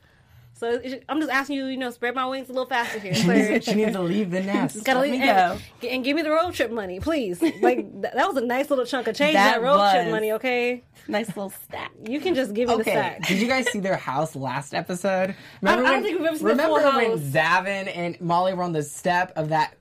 So 0.52 0.80
I'm 1.08 1.20
just 1.20 1.30
asking 1.32 1.56
you, 1.56 1.66
you 1.66 1.76
know, 1.76 1.90
spread 1.90 2.16
my 2.16 2.26
wings 2.26 2.48
a 2.48 2.52
little 2.52 2.66
faster 2.68 2.98
here. 2.98 3.14
she 3.60 3.75
needs 3.75 3.92
to 3.92 4.02
leave 4.02 4.32
the 4.32 4.40
nest. 4.40 4.82
Gotta 4.84 4.98
Let 4.98 5.10
leave, 5.10 5.20
me 5.20 5.28
and, 5.28 5.60
go. 5.80 5.88
and 5.88 6.02
give 6.04 6.16
me 6.16 6.22
the 6.22 6.30
road 6.32 6.52
trip 6.52 6.72
money, 6.72 6.98
please. 6.98 7.40
Like 7.40 7.52
th- 7.62 8.12
that 8.14 8.26
was 8.26 8.37
a 8.37 8.40
nice 8.44 8.68
little 8.68 8.84
chunk 8.84 9.06
of 9.06 9.14
change. 9.14 9.34
That, 9.34 9.60
That 9.60 9.62
road 9.62 9.92
trip 9.92 10.10
money, 10.10 10.32
okay? 10.32 10.82
Nice 11.06 11.28
little 11.28 11.50
stack. 11.50 11.92
You 12.04 12.18
can 12.20 12.34
just 12.34 12.54
give 12.54 12.68
me 12.68 12.75
the 12.75 12.80
Okay, 12.80 12.92
sack. 12.92 13.22
did 13.28 13.38
you 13.40 13.46
guys 13.46 13.70
see 13.70 13.78
their 13.78 13.96
house 13.96 14.34
last 14.34 14.75
episode? 14.75 15.37
I 15.62 15.76
don't 15.76 16.02
think 16.02 16.18
we've 16.18 16.26
ever 16.26 16.37
seen 16.37 16.44
the 16.48 16.50
remember 16.54 16.75
when 16.75 17.10
house. 17.12 17.20
Xavin 17.20 17.96
and 17.96 18.20
Molly 18.20 18.52
were 18.52 18.64
on 18.64 18.72
the 18.72 18.82
step 18.82 19.32
of 19.37 19.50
that 19.50 19.77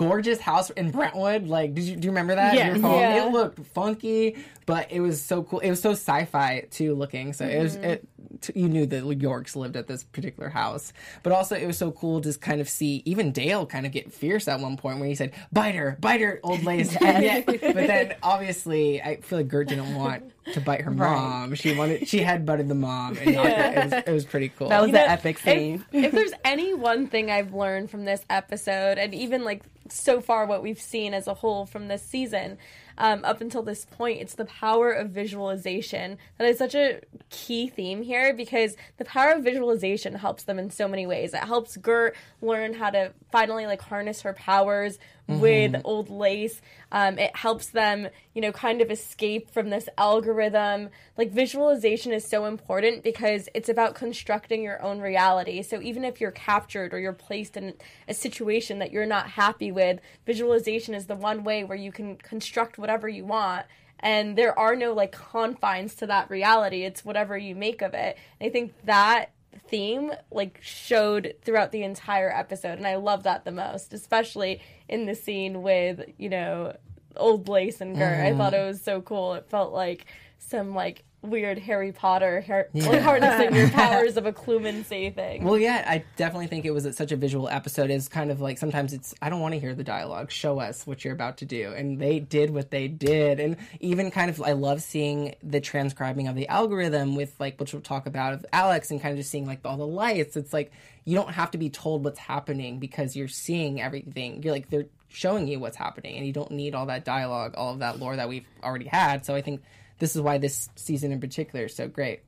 gorgeous 0.00 0.40
house 0.40 0.70
in 0.70 0.90
Brentwood? 0.90 1.46
Like, 1.46 1.74
did 1.74 1.84
you 1.84 1.96
do 1.96 2.06
you 2.06 2.10
remember 2.10 2.34
that? 2.34 2.54
Yes. 2.54 2.78
Your? 2.78 2.90
Yeah. 2.90 3.26
It 3.26 3.32
looked 3.32 3.64
funky, 3.66 4.38
but 4.70 4.92
it 4.92 5.00
was 5.00 5.20
so 5.20 5.42
cool. 5.42 5.58
It 5.58 5.70
was 5.70 5.80
so 5.82 5.90
sci-fi 5.92 6.66
too 6.70 6.94
looking. 6.94 7.32
So 7.32 7.44
it 7.44 7.60
was 7.60 7.74
Mm-hmm. 7.76 7.84
it 7.90 8.08
t- 8.40 8.52
you 8.54 8.68
knew 8.68 8.86
the 8.86 9.00
Yorkes 9.16 9.56
lived 9.56 9.74
at 9.76 9.88
this 9.88 10.04
particular 10.04 10.48
house. 10.48 10.92
But 11.24 11.32
also, 11.32 11.56
it 11.56 11.66
was 11.66 11.76
so 11.76 11.90
cool 11.90 12.20
to 12.20 12.28
just 12.28 12.40
kind 12.40 12.60
of 12.60 12.68
see 12.68 13.02
even 13.04 13.32
Dale 13.32 13.66
kind 13.66 13.84
of 13.84 13.90
get 13.90 14.12
fierce 14.12 14.46
at 14.46 14.60
one 14.60 14.76
point 14.76 15.00
where 15.00 15.08
he 15.08 15.16
said, 15.16 15.32
"Bite 15.52 15.74
her, 15.74 15.96
bite 16.00 16.20
her, 16.20 16.38
old 16.44 16.62
lace." 16.62 16.96
Yeah. 17.00 17.40
But 17.46 17.60
then 17.74 18.14
obviously, 18.22 19.02
I 19.02 19.20
feel 19.20 19.38
like 19.40 19.48
Gert 19.48 19.68
didn't 19.68 19.94
want 19.96 20.32
to 20.54 20.60
bite 20.60 20.82
her 20.82 20.90
mom. 20.92 21.54
She 21.56 21.74
wanted 21.76 22.06
she 22.06 22.20
had 22.20 22.46
butted 22.46 22.68
the 22.68 22.74
mom, 22.76 23.16
and 23.18 23.34
knocked 23.34 23.48
her- 23.48 23.72
it, 23.72 23.84
was, 23.84 23.92
it 24.06 24.12
was 24.12 24.24
pretty 24.24 24.50
cool. 24.50 24.68
That 24.68 24.80
was 24.82 24.88
You 24.88 24.94
know, 24.94 25.04
epic 25.04 25.38
scene. 25.38 25.84
If, 25.92 26.04
if 26.06 26.12
there's 26.12 26.32
any 26.44 26.74
one 26.74 27.08
thing 27.08 27.30
I've 27.30 27.52
learned 27.52 27.90
from 27.90 28.04
this 28.04 28.24
episode, 28.30 28.98
and 28.98 29.14
even 29.14 29.42
like 29.44 29.62
so 29.88 30.20
far 30.20 30.46
what 30.46 30.62
we've 30.62 30.80
seen 30.80 31.14
as 31.14 31.26
a 31.26 31.34
whole 31.34 31.66
from 31.66 31.88
this 31.88 32.02
season, 32.02 32.58
um, 33.00 33.24
up 33.24 33.40
until 33.40 33.62
this 33.62 33.86
point, 33.86 34.20
it's 34.20 34.34
the 34.34 34.44
power 34.44 34.92
of 34.92 35.08
visualization. 35.08 36.18
That 36.36 36.46
is 36.46 36.58
such 36.58 36.74
a 36.74 37.00
key 37.30 37.66
theme 37.66 38.02
here 38.02 38.34
because 38.34 38.76
the 38.98 39.06
power 39.06 39.32
of 39.32 39.42
visualization 39.42 40.16
helps 40.16 40.42
them 40.44 40.58
in 40.58 40.70
so 40.70 40.86
many 40.86 41.06
ways. 41.06 41.32
It 41.32 41.44
helps 41.44 41.78
Gert 41.78 42.14
learn 42.42 42.74
how 42.74 42.90
to 42.90 43.12
finally 43.32 43.66
like 43.66 43.80
harness 43.80 44.20
her 44.20 44.34
powers 44.34 44.98
with 45.38 45.80
old 45.84 46.10
lace. 46.10 46.60
Um, 46.92 47.18
it 47.18 47.36
helps 47.36 47.66
them, 47.66 48.08
you 48.34 48.42
know, 48.42 48.50
kind 48.50 48.80
of 48.80 48.90
escape 48.90 49.50
from 49.50 49.70
this 49.70 49.88
algorithm. 49.96 50.88
Like 51.16 51.30
visualization 51.30 52.12
is 52.12 52.26
so 52.26 52.46
important 52.46 53.04
because 53.04 53.48
it's 53.54 53.68
about 53.68 53.94
constructing 53.94 54.62
your 54.62 54.82
own 54.82 55.00
reality. 55.00 55.62
So 55.62 55.80
even 55.80 56.04
if 56.04 56.20
you're 56.20 56.30
captured 56.30 56.92
or 56.92 56.98
you're 56.98 57.12
placed 57.12 57.56
in 57.56 57.74
a 58.08 58.14
situation 58.14 58.78
that 58.80 58.90
you're 58.90 59.06
not 59.06 59.30
happy 59.30 59.70
with, 59.70 60.00
visualization 60.26 60.94
is 60.94 61.06
the 61.06 61.14
one 61.14 61.44
way 61.44 61.62
where 61.62 61.78
you 61.78 61.92
can 61.92 62.16
construct 62.16 62.78
whatever 62.78 63.08
you 63.08 63.24
want. 63.24 63.66
And 64.00 64.36
there 64.36 64.58
are 64.58 64.74
no 64.74 64.92
like 64.94 65.12
confines 65.12 65.94
to 65.96 66.06
that 66.06 66.30
reality. 66.30 66.84
It's 66.84 67.04
whatever 67.04 67.36
you 67.36 67.54
make 67.54 67.82
of 67.82 67.94
it. 67.94 68.16
And 68.40 68.48
I 68.48 68.50
think 68.50 68.72
that 68.84 69.30
theme 69.68 70.12
like 70.30 70.58
showed 70.62 71.34
throughout 71.42 71.72
the 71.72 71.82
entire 71.82 72.30
episode 72.30 72.78
and 72.78 72.86
I 72.86 72.96
love 72.96 73.24
that 73.24 73.44
the 73.44 73.52
most, 73.52 73.92
especially 73.92 74.60
in 74.88 75.06
the 75.06 75.14
scene 75.14 75.62
with, 75.62 76.02
you 76.18 76.28
know, 76.28 76.76
old 77.16 77.48
lace 77.48 77.80
and 77.80 77.96
Gert. 77.96 78.20
I 78.20 78.36
thought 78.36 78.52
mm-hmm. 78.52 78.62
it 78.62 78.66
was 78.66 78.82
so 78.82 79.00
cool. 79.00 79.34
It 79.34 79.48
felt 79.48 79.72
like 79.72 80.06
some 80.38 80.74
like 80.74 81.04
weird 81.22 81.58
Harry 81.58 81.92
Potter 81.92 82.40
har- 82.40 82.68
like 82.72 83.00
harnessing 83.00 83.54
your 83.54 83.68
powers 83.70 84.16
of 84.16 84.24
Occlumency 84.24 85.14
thing. 85.14 85.44
Well, 85.44 85.58
yeah, 85.58 85.84
I 85.86 86.04
definitely 86.16 86.46
think 86.46 86.64
it 86.64 86.70
was 86.70 86.96
such 86.96 87.12
a 87.12 87.16
visual 87.16 87.48
episode. 87.48 87.90
Is 87.90 88.08
kind 88.08 88.30
of 88.30 88.40
like 88.40 88.58
sometimes 88.58 88.92
it's 88.92 89.14
I 89.20 89.30
don't 89.30 89.40
want 89.40 89.54
to 89.54 89.60
hear 89.60 89.74
the 89.74 89.84
dialogue. 89.84 90.30
Show 90.30 90.58
us 90.60 90.86
what 90.86 91.04
you're 91.04 91.14
about 91.14 91.38
to 91.38 91.44
do, 91.44 91.72
and 91.72 91.98
they 91.98 92.20
did 92.20 92.50
what 92.50 92.70
they 92.70 92.88
did, 92.88 93.40
and 93.40 93.56
even 93.80 94.10
kind 94.10 94.30
of 94.30 94.40
I 94.42 94.52
love 94.52 94.82
seeing 94.82 95.34
the 95.42 95.60
transcribing 95.60 96.28
of 96.28 96.36
the 96.36 96.48
algorithm 96.48 97.16
with 97.16 97.34
like 97.38 97.58
which 97.60 97.72
we'll 97.72 97.82
talk 97.82 98.06
about 98.06 98.34
of 98.34 98.46
Alex, 98.52 98.90
and 98.90 99.00
kind 99.00 99.12
of 99.12 99.18
just 99.18 99.30
seeing 99.30 99.46
like 99.46 99.60
all 99.64 99.76
the 99.76 99.86
lights. 99.86 100.36
It's 100.36 100.52
like 100.52 100.72
you 101.04 101.16
don't 101.16 101.32
have 101.32 101.50
to 101.52 101.58
be 101.58 101.70
told 101.70 102.04
what's 102.04 102.18
happening 102.18 102.78
because 102.78 103.16
you're 103.16 103.28
seeing 103.28 103.80
everything. 103.80 104.42
You're 104.42 104.52
like 104.52 104.70
they're 104.70 104.86
showing 105.08 105.48
you 105.48 105.58
what's 105.58 105.76
happening, 105.76 106.16
and 106.16 106.26
you 106.26 106.32
don't 106.32 106.52
need 106.52 106.74
all 106.74 106.86
that 106.86 107.04
dialogue, 107.04 107.54
all 107.56 107.72
of 107.72 107.80
that 107.80 107.98
lore 107.98 108.16
that 108.16 108.28
we've 108.28 108.46
already 108.62 108.86
had. 108.86 109.26
So 109.26 109.34
I 109.34 109.42
think 109.42 109.62
this 110.00 110.16
is 110.16 110.22
why 110.22 110.38
this 110.38 110.68
season 110.74 111.12
in 111.12 111.20
particular 111.20 111.66
is 111.66 111.74
so 111.74 111.86
great. 111.86 112.22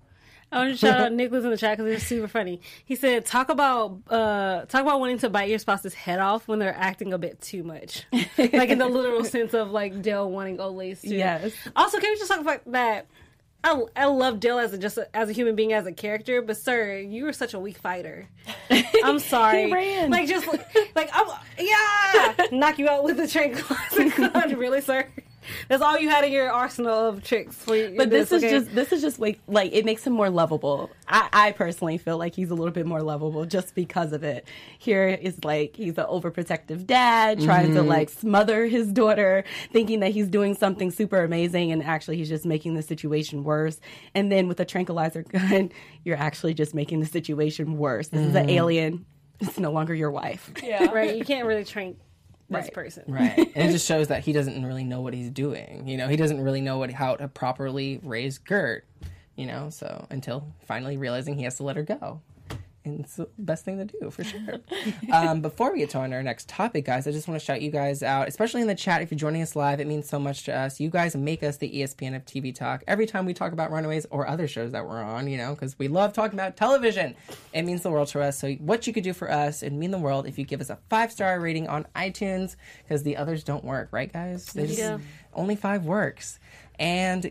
I 0.53 0.59
want 0.59 0.73
to 0.73 0.77
shout 0.77 1.01
out 1.01 1.13
Nicholas 1.13 1.45
in 1.45 1.51
the 1.51 1.57
chat 1.57 1.79
because 1.79 1.95
it's 1.95 2.07
super 2.07 2.29
funny. 2.29 2.61
He 2.85 2.95
said, 2.95 3.25
"Talk 3.25 3.49
about 3.49 4.03
uh, 4.09 4.67
talk 4.67 4.83
about 4.83 5.01
wanting 5.01 5.19
to 5.19 5.31
bite 5.31 5.49
your 5.49 5.59
spouse's 5.59 5.95
head 5.95 6.21
off 6.21 6.47
when 6.47 6.59
they're 6.59 6.77
acting 6.77 7.15
a 7.15 7.19
bit 7.19 7.41
too 7.41 7.63
much, 7.63 8.05
like 8.13 8.69
in 8.69 8.79
the 8.79 8.87
literal 8.87 9.25
sense 9.25 9.55
of 9.55 9.71
like 9.71 10.03
Dale 10.03 10.31
wanting 10.31 10.61
old 10.61 10.77
lace 10.77 11.01
too." 11.01 11.17
Yes. 11.17 11.53
Also, 11.75 11.99
can 11.99 12.11
we 12.11 12.19
just 12.19 12.31
talk 12.31 12.41
about 12.41 12.71
that? 12.71 13.07
I, 13.65 13.81
I 13.95 14.07
love 14.07 14.41
Dale 14.41 14.59
as 14.59 14.73
a 14.73 14.79
just 14.79 14.99
a, 14.99 15.17
as 15.17 15.29
a 15.31 15.33
human 15.33 15.55
being 15.55 15.73
as 15.73 15.87
a 15.87 15.93
character, 15.93 16.43
but 16.43 16.57
sir, 16.57 16.99
you 16.99 17.25
were 17.25 17.33
such 17.33 17.55
a 17.55 17.61
weak 17.61 17.79
fighter. 17.79 18.29
I'm 19.05 19.21
sorry. 19.21 19.71
Like 20.09 20.29
just 20.29 20.47
like 20.95 21.11
I'm 21.13 21.29
yeah, 21.59 22.47
knock 22.51 22.79
you 22.79 22.89
out 22.89 23.05
with 23.05 23.21
a 23.21 23.29
tranquilizer 23.29 24.57
really, 24.57 24.81
sir? 24.81 25.07
That's 25.69 25.83
all 25.83 25.99
you 25.99 26.09
had 26.09 26.25
in 26.25 26.33
your 26.33 26.51
arsenal 26.51 27.09
of 27.09 27.23
tricks. 27.23 27.57
For 27.57 27.91
But 27.97 28.11
this, 28.11 28.33
is 28.33 28.43
just 28.43 28.75
this 28.75 28.93
is 28.93 29.03
just 29.03 29.19
like 29.19 29.41
like 29.47 29.73
it 29.73 29.85
makes 29.85 30.07
him 30.07 30.13
more 30.13 30.31
lovable. 30.31 30.91
I, 31.09 31.29
I 31.33 31.53
personally 31.53 31.99
feel 31.99 32.19
like 32.19 32.35
he's 32.35 32.51
a 32.51 32.55
little 32.55 32.73
bit 32.73 32.87
more 32.87 33.03
lovable 33.03 33.45
just 33.45 33.75
because 33.75 34.13
of 34.13 34.23
it. 34.25 34.47
Here 34.79 35.09
is 35.09 35.45
like 35.45 35.77
he's 35.77 35.99
an 35.99 36.07
overprotective 36.07 36.87
dad 36.87 37.41
trying 37.41 37.75
to 37.75 37.81
mm-hmm. 37.81 37.89
like 37.89 38.11
smother 38.11 38.67
his 38.67 38.89
daughter, 38.93 39.45
thinking 39.73 40.01
that 40.01 40.13
he's 40.13 40.29
doing 40.29 40.55
something 40.55 40.91
super 40.91 41.23
amazing, 41.23 41.73
and 41.73 41.83
actually 41.83 42.17
he's 42.17 42.29
just 42.29 42.47
making 42.47 42.75
the 42.75 42.83
situation 42.83 43.45
worse. 43.45 43.81
And 44.15 44.31
then 44.31 44.49
with 44.49 44.61
a 44.61 44.65
tranquilizer 44.65 45.23
gun, 45.23 45.73
you're 46.05 46.17
actually 46.17 46.55
just 46.55 46.75
making 46.75 47.01
the 47.01 47.07
situation 47.07 47.77
worse. 47.77 48.09
This 48.09 48.21
is 48.21 48.35
an 48.35 48.47
mm-hmm. 48.47 48.51
alien. 48.51 49.07
It's 49.41 49.59
no 49.59 49.73
longer 49.73 49.95
your 49.95 50.11
wife. 50.11 50.53
yeah. 50.63 50.91
right. 50.93 51.17
You 51.17 51.25
can't 51.25 51.47
really 51.47 51.65
train 51.65 51.97
this 52.53 52.65
Right. 52.67 52.75
person. 52.75 53.05
Right. 53.09 53.39
and 53.39 53.69
it 53.69 53.73
just 53.73 53.87
shows 53.87 54.09
that 54.09 54.23
he 54.25 54.33
doesn't 54.33 54.65
really 54.65 54.85
know 54.85 55.01
what 55.01 55.15
he's 55.15 55.31
doing. 55.31 55.87
You 55.89 55.97
know, 55.97 56.09
he 56.09 56.17
doesn't 56.17 56.41
really 56.41 56.61
know 56.61 56.79
what 56.79 56.91
how 56.93 57.17
to 57.17 57.29
properly 57.29 58.01
raise 58.03 58.39
Gert. 58.39 58.85
You 59.37 59.47
know, 59.47 59.71
so 59.71 60.07
until 60.11 60.47
finally 60.67 60.97
realizing 60.99 61.35
he 61.37 61.45
has 61.45 61.57
to 61.57 61.63
let 61.63 61.77
her 61.77 61.83
go. 61.83 62.21
And 62.85 63.01
it's 63.01 63.15
the 63.17 63.29
best 63.39 63.65
thing 63.65 63.79
to 63.79 63.85
do 63.85 64.11
for 64.11 64.25
sure. 64.25 64.41
um, 65.13 65.41
before 65.41 65.73
we 65.73 65.79
get 65.79 65.91
to 65.91 65.99
our 65.99 66.23
next 66.23 66.49
topic, 66.49 66.85
guys, 66.85 67.07
I 67.07 67.13
just 67.13 67.29
want 67.29 67.41
to 67.41 67.45
shout 67.45 67.63
you 67.63 67.71
guys 67.71 68.03
out, 68.03 68.27
especially 68.27 68.61
in 68.61 68.67
the 68.67 68.75
chat. 68.75 69.03
If 69.03 69.13
you're 69.13 69.19
joining 69.19 69.41
us 69.43 69.55
live, 69.55 69.79
it 69.79 69.87
means 69.87 70.09
so 70.09 70.19
much 70.19 70.43
to 70.45 70.57
us. 70.57 70.81
You 70.81 70.91
guys 70.91 71.15
make 71.15 71.45
us 71.45 71.59
the 71.59 71.71
ESPN 71.71 72.17
of 72.17 72.25
TV 72.25 72.53
talk 72.53 72.83
every 72.89 73.07
time 73.07 73.25
we 73.25 73.35
talk 73.35 73.53
about 73.53 73.71
Runaways 73.71 74.05
or 74.11 74.27
other 74.27 74.49
shows 74.49 74.73
that 74.73 74.85
we're 74.87 75.01
on. 75.01 75.29
You 75.29 75.39
know, 75.39 75.55
because 75.55 75.79
we 75.79 75.87
love 75.87 76.13
talking 76.13 76.39
about 76.39 76.57
television. 76.57 77.15
It 77.53 77.63
means 77.63 77.83
the 77.83 77.91
world 77.91 78.09
to 78.09 78.21
us. 78.21 78.39
So 78.39 78.53
what 78.55 78.87
you 78.87 78.93
could 78.93 79.05
do 79.05 79.13
for 79.13 79.31
us, 79.31 79.63
it 79.63 79.73
mean 79.73 79.93
the 79.93 79.99
world 79.99 80.27
if 80.27 80.37
you 80.37 80.45
give 80.45 80.61
us 80.61 80.71
a 80.71 80.79
five 80.91 81.13
star 81.13 81.39
rating 81.39 81.69
on 81.69 81.87
iTunes, 81.95 82.57
because 82.83 83.05
the 83.05 83.17
others 83.17 83.45
don't 83.45 83.65
work, 83.65 83.91
right, 83.93 84.13
guys? 84.13 84.47
They 84.47 84.67
just, 84.67 84.79
Yeah. 84.79 84.99
only 85.35 85.55
five 85.55 85.85
works. 85.85 86.41
And 86.79 87.31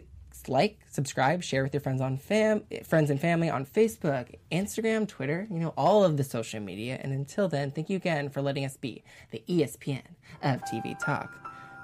like, 0.50 0.80
subscribe, 0.90 1.44
share 1.44 1.64
with 1.64 1.74
your 1.74 1.82
friends 1.82 2.02
on 2.02 2.18
fam, 2.18 2.64
friends 2.84 3.10
and 3.10 3.20
family 3.20 3.50
on 3.50 3.66
Facebook, 3.66 4.36
Instagram, 4.52 5.08
Twitter, 5.08 5.48
you 5.50 5.60
know, 5.60 5.74
all 5.78 6.04
of 6.04 6.18
the 6.18 6.24
social 6.24 6.60
media. 6.60 7.00
And 7.02 7.14
until 7.14 7.48
then, 7.48 7.72
thank 7.72 7.90
you 7.90 7.98
again 7.98 8.30
for 8.30 8.42
letting 8.42 8.66
us 8.66 8.78
be 8.78 9.04
the 9.32 9.44
ESPN 9.48 10.02
of 10.42 10.62
TV 10.64 10.98
Talk. 11.00 11.34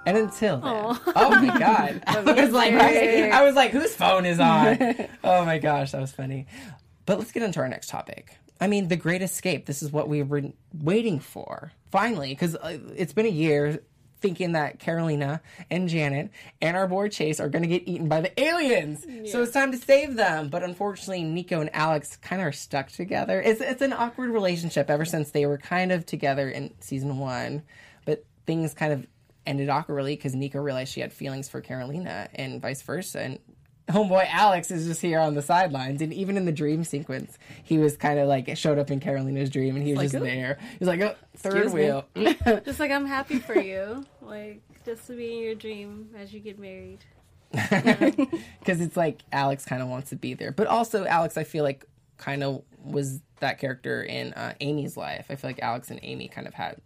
And 0.05 0.15
until 0.17 0.61
then, 0.61 0.99
oh 1.15 1.29
my 1.29 1.59
god, 1.59 2.01
I 2.07 2.21
was 2.21 2.51
like, 2.51 2.73
I 2.73 3.43
was 3.43 3.55
like, 3.55 3.71
whose 3.71 3.93
phone 3.93 4.25
is 4.25 4.39
on? 4.39 4.77
oh 5.23 5.43
my 5.43 5.57
gosh, 5.57 5.91
that 5.91 5.99
was 5.99 6.13
funny. 6.13 6.47
But 7.05 7.19
let's 7.19 7.31
get 7.31 7.43
into 7.43 7.59
our 7.59 7.67
next 7.67 7.89
topic. 7.89 8.37
I 8.59 8.67
mean, 8.67 8.87
the 8.87 8.95
Great 8.95 9.21
Escape. 9.21 9.65
This 9.65 9.83
is 9.83 9.91
what 9.91 10.07
we've 10.07 10.27
been 10.27 10.53
waiting 10.73 11.19
for 11.19 11.73
finally, 11.91 12.29
because 12.29 12.55
uh, 12.55 12.77
it's 12.95 13.13
been 13.13 13.25
a 13.25 13.29
year 13.29 13.81
thinking 14.19 14.53
that 14.53 14.79
Karolina 14.79 15.39
and 15.69 15.87
Janet 15.87 16.31
and 16.61 16.75
our 16.75 16.87
boy 16.87 17.09
Chase 17.09 17.39
are 17.39 17.49
going 17.49 17.63
to 17.63 17.67
get 17.67 17.87
eaten 17.87 18.07
by 18.07 18.21
the 18.21 18.39
aliens. 18.39 19.05
So 19.31 19.41
it's 19.43 19.51
time 19.51 19.71
to 19.71 19.77
save 19.77 20.15
them. 20.15 20.49
But 20.49 20.63
unfortunately, 20.63 21.23
Nico 21.23 21.61
and 21.61 21.69
Alex 21.73 22.17
kind 22.17 22.41
of 22.41 22.47
are 22.47 22.51
stuck 22.51 22.89
together. 22.89 23.41
It's 23.41 23.61
it's 23.61 23.81
an 23.81 23.93
awkward 23.93 24.29
relationship 24.29 24.89
ever 24.89 25.05
since 25.05 25.31
they 25.31 25.45
were 25.45 25.57
kind 25.57 25.91
of 25.91 26.05
together 26.05 26.49
in 26.49 26.73
season 26.79 27.17
one, 27.17 27.63
but 28.05 28.25
things 28.45 28.73
kind 28.73 28.93
of 28.93 29.07
ended 29.45 29.69
awkwardly 29.69 30.15
because 30.15 30.35
Nico 30.35 30.59
realized 30.59 30.93
she 30.93 31.01
had 31.01 31.13
feelings 31.13 31.47
for 31.47 31.61
Karolina 31.61 32.27
and 32.35 32.61
vice 32.61 32.81
versa. 32.81 33.21
And 33.21 33.39
homeboy 33.89 34.27
Alex 34.29 34.69
is 34.71 34.85
just 34.85 35.01
here 35.01 35.19
on 35.19 35.33
the 35.35 35.41
sidelines. 35.41 36.01
And 36.01 36.13
even 36.13 36.37
in 36.37 36.45
the 36.45 36.51
dream 36.51 36.83
sequence, 36.83 37.37
he 37.63 37.77
was 37.77 37.95
kind 37.97 38.19
of 38.19 38.27
like 38.27 38.55
showed 38.57 38.77
up 38.77 38.91
in 38.91 38.99
Karolina's 38.99 39.49
dream 39.49 39.75
and 39.75 39.85
he 39.85 39.91
was 39.93 39.97
Like, 39.97 40.11
just 40.11 40.21
"Oh." 40.21 40.25
there. 40.25 40.57
He's 40.79 40.87
like, 40.87 41.01
oh, 41.01 41.15
third 41.37 41.63
Excuse 41.65 41.73
wheel. 41.73 42.05
Just 42.65 42.79
like 42.79 42.91
I'm 42.91 43.05
happy 43.05 43.39
for 43.39 43.57
you, 43.59 44.05
like 44.21 44.61
just 44.85 45.07
to 45.07 45.13
be 45.13 45.33
in 45.37 45.43
your 45.43 45.55
dream 45.55 46.09
as 46.17 46.33
you 46.33 46.39
get 46.39 46.57
married. 46.59 46.99
because 47.51 48.81
it's 48.81 48.97
like 48.97 49.21
Alex 49.31 49.65
kind 49.65 49.81
of 49.81 49.87
wants 49.87 50.09
to 50.09 50.15
be 50.15 50.33
there, 50.33 50.51
but 50.51 50.67
also 50.67 51.05
Alex, 51.05 51.37
I 51.37 51.43
feel 51.43 51.63
like 51.63 51.85
kind 52.17 52.43
of 52.43 52.63
was 52.83 53.21
that 53.39 53.59
character 53.59 54.03
in 54.03 54.33
uh, 54.33 54.53
Amy's 54.59 54.97
life. 54.97 55.27
I 55.29 55.35
feel 55.35 55.49
like 55.49 55.59
Alex 55.61 55.89
and 55.91 55.99
Amy 56.03 56.27
kind 56.27 56.47
of 56.47 56.53
had 56.53 56.77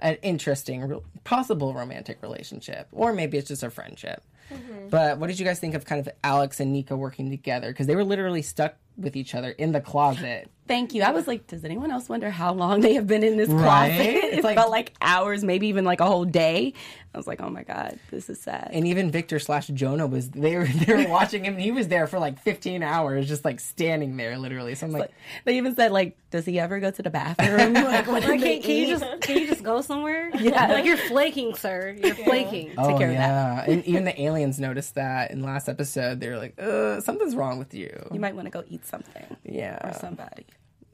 an 0.00 0.16
interesting, 0.22 0.80
re- 0.86 0.98
possible 1.24 1.72
romantic 1.74 2.20
relationship, 2.22 2.88
or 2.92 3.12
maybe 3.12 3.38
it's 3.38 3.48
just 3.48 3.62
a 3.62 3.70
friendship. 3.70 4.22
Mm-hmm. 4.50 4.88
But 4.88 5.18
what 5.18 5.28
did 5.28 5.38
you 5.38 5.44
guys 5.44 5.58
think 5.58 5.74
of 5.74 5.84
kind 5.84 6.00
of 6.00 6.08
Alex 6.22 6.60
and 6.60 6.72
Nika 6.72 6.96
working 6.96 7.30
together? 7.30 7.68
Because 7.68 7.86
they 7.86 7.96
were 7.96 8.04
literally 8.04 8.42
stuck 8.42 8.76
with 8.96 9.16
each 9.16 9.34
other 9.34 9.50
in 9.50 9.72
the 9.72 9.80
closet. 9.80 10.48
Thank 10.68 10.94
you. 10.94 11.02
I 11.02 11.10
was 11.10 11.26
like, 11.26 11.48
does 11.48 11.64
anyone 11.64 11.90
else 11.90 12.08
wonder 12.08 12.30
how 12.30 12.52
long 12.54 12.80
they 12.82 12.94
have 12.94 13.06
been 13.06 13.24
in 13.24 13.36
this 13.36 13.48
closet? 13.48 13.62
Right? 13.62 14.00
It 14.14 14.34
It's 14.34 14.44
like- 14.44 14.56
felt 14.56 14.70
like 14.70 14.92
hours, 15.02 15.42
maybe 15.42 15.66
even 15.68 15.84
like 15.84 16.00
a 16.00 16.06
whole 16.06 16.24
day. 16.24 16.72
I 17.14 17.18
was 17.18 17.26
like, 17.26 17.42
oh 17.42 17.50
my 17.50 17.62
god, 17.62 17.98
this 18.10 18.30
is 18.30 18.40
sad. 18.40 18.70
And 18.72 18.86
even 18.86 19.10
Victor 19.10 19.38
slash 19.38 19.66
Jonah 19.68 20.06
was 20.06 20.30
they 20.30 20.56
were 20.56 20.64
they 20.86 20.94
were 20.94 21.08
watching 21.10 21.44
him, 21.44 21.54
and 21.54 21.62
he 21.62 21.70
was 21.70 21.88
there 21.88 22.06
for 22.06 22.18
like 22.18 22.40
15 22.40 22.82
hours, 22.82 23.28
just 23.28 23.44
like 23.44 23.60
standing 23.60 24.16
there, 24.16 24.38
literally. 24.38 24.74
So 24.74 24.86
I'm 24.86 24.92
like, 24.92 25.10
they 25.44 25.58
even 25.58 25.74
said 25.76 25.92
like, 25.92 26.16
does 26.30 26.46
he 26.46 26.58
ever 26.58 26.80
go 26.80 26.90
to 26.90 27.02
the 27.02 27.10
bathroom? 27.10 27.74
like, 27.74 28.06
what 28.06 28.22
Like, 28.26 28.40
can, 28.40 28.62
can 28.62 28.70
you 28.76 28.86
just 28.86 29.04
can 29.20 29.36
you 29.36 29.46
just 29.46 29.62
go 29.62 29.82
somewhere? 29.82 30.30
Yeah. 30.38 30.68
like 30.68 30.86
you're 30.86 30.96
flaking, 30.96 31.54
sir. 31.54 31.94
You're 32.02 32.14
flaking. 32.14 32.72
oh 32.78 32.96
care 32.96 33.10
of 33.10 33.16
that. 33.16 33.68
yeah. 33.68 33.72
and 33.74 33.84
even 33.84 34.04
the 34.04 34.18
aliens 34.22 34.58
noticed 34.58 34.94
that 34.94 35.32
in 35.32 35.42
last 35.42 35.68
episode. 35.68 36.18
They 36.20 36.30
were 36.30 36.38
like, 36.38 36.58
uh, 36.58 37.00
something's 37.02 37.34
wrong 37.36 37.58
with 37.58 37.74
you. 37.74 37.90
You 38.10 38.20
might 38.20 38.34
want 38.36 38.46
to 38.46 38.50
go 38.50 38.64
eat 38.68 38.81
needs 38.82 38.88
something 38.88 39.36
Yeah. 39.44 39.78
or 39.82 39.94
somebody. 39.94 40.46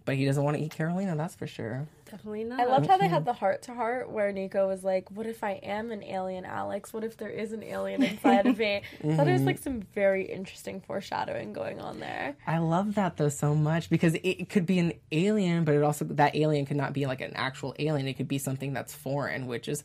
But 0.05 0.17
he 0.17 0.25
doesn't 0.25 0.43
want 0.43 0.57
to 0.57 0.63
eat 0.63 0.75
Karolina, 0.75 1.19
that's 1.19 1.35
for 1.35 1.47
sure. 1.47 1.87
Definitely 2.07 2.45
not. 2.45 2.61
I 2.61 2.65
loved 2.65 2.87
how 2.87 2.97
they 2.97 3.09
had 3.09 3.27
the 3.27 3.35
heart 3.35 3.61
to 3.65 3.75
heart 3.75 4.11
where 4.11 4.33
Nico 4.33 4.67
was 4.67 4.83
like, 4.83 5.11
What 5.11 5.27
if 5.27 5.45
I 5.45 5.61
am 5.63 5.91
an 5.91 6.03
alien, 6.03 6.47
Alex? 6.47 6.95
What 6.95 7.05
if 7.05 7.19
there 7.19 7.29
is 7.29 7.53
an 7.53 7.63
alien 7.63 8.03
inside 8.03 8.47
of 8.47 8.57
me? 8.57 8.77
I 9.05 9.17
thought 9.17 9.25
there 9.25 9.35
was 9.35 9.41
mm-hmm. 9.41 9.45
like 9.45 9.59
some 9.59 9.83
very 9.95 10.25
interesting 10.25 10.81
foreshadowing 10.81 11.53
going 11.53 11.79
on 11.79 12.01
there. 12.01 12.37
I 12.47 12.57
love 12.57 12.95
that 12.95 13.19
though 13.19 13.29
so 13.29 13.55
much 13.55 13.91
because 13.91 14.15
it, 14.15 14.27
it 14.27 14.49
could 14.49 14.65
be 14.65 14.79
an 14.79 14.95
alien, 15.13 15.65
but 15.65 15.75
it 15.75 15.83
also 15.83 16.07
that 16.07 16.35
alien 16.35 16.65
could 16.65 16.79
not 16.79 16.95
be 16.95 17.05
like 17.05 17.21
an 17.21 17.35
actual 17.35 17.75
alien. 17.79 18.09
It 18.09 18.15
could 18.15 18.29
be 18.29 18.39
something 18.39 18.73
that's 18.73 18.95
foreign, 18.95 19.47
which 19.47 19.69
is 19.69 19.85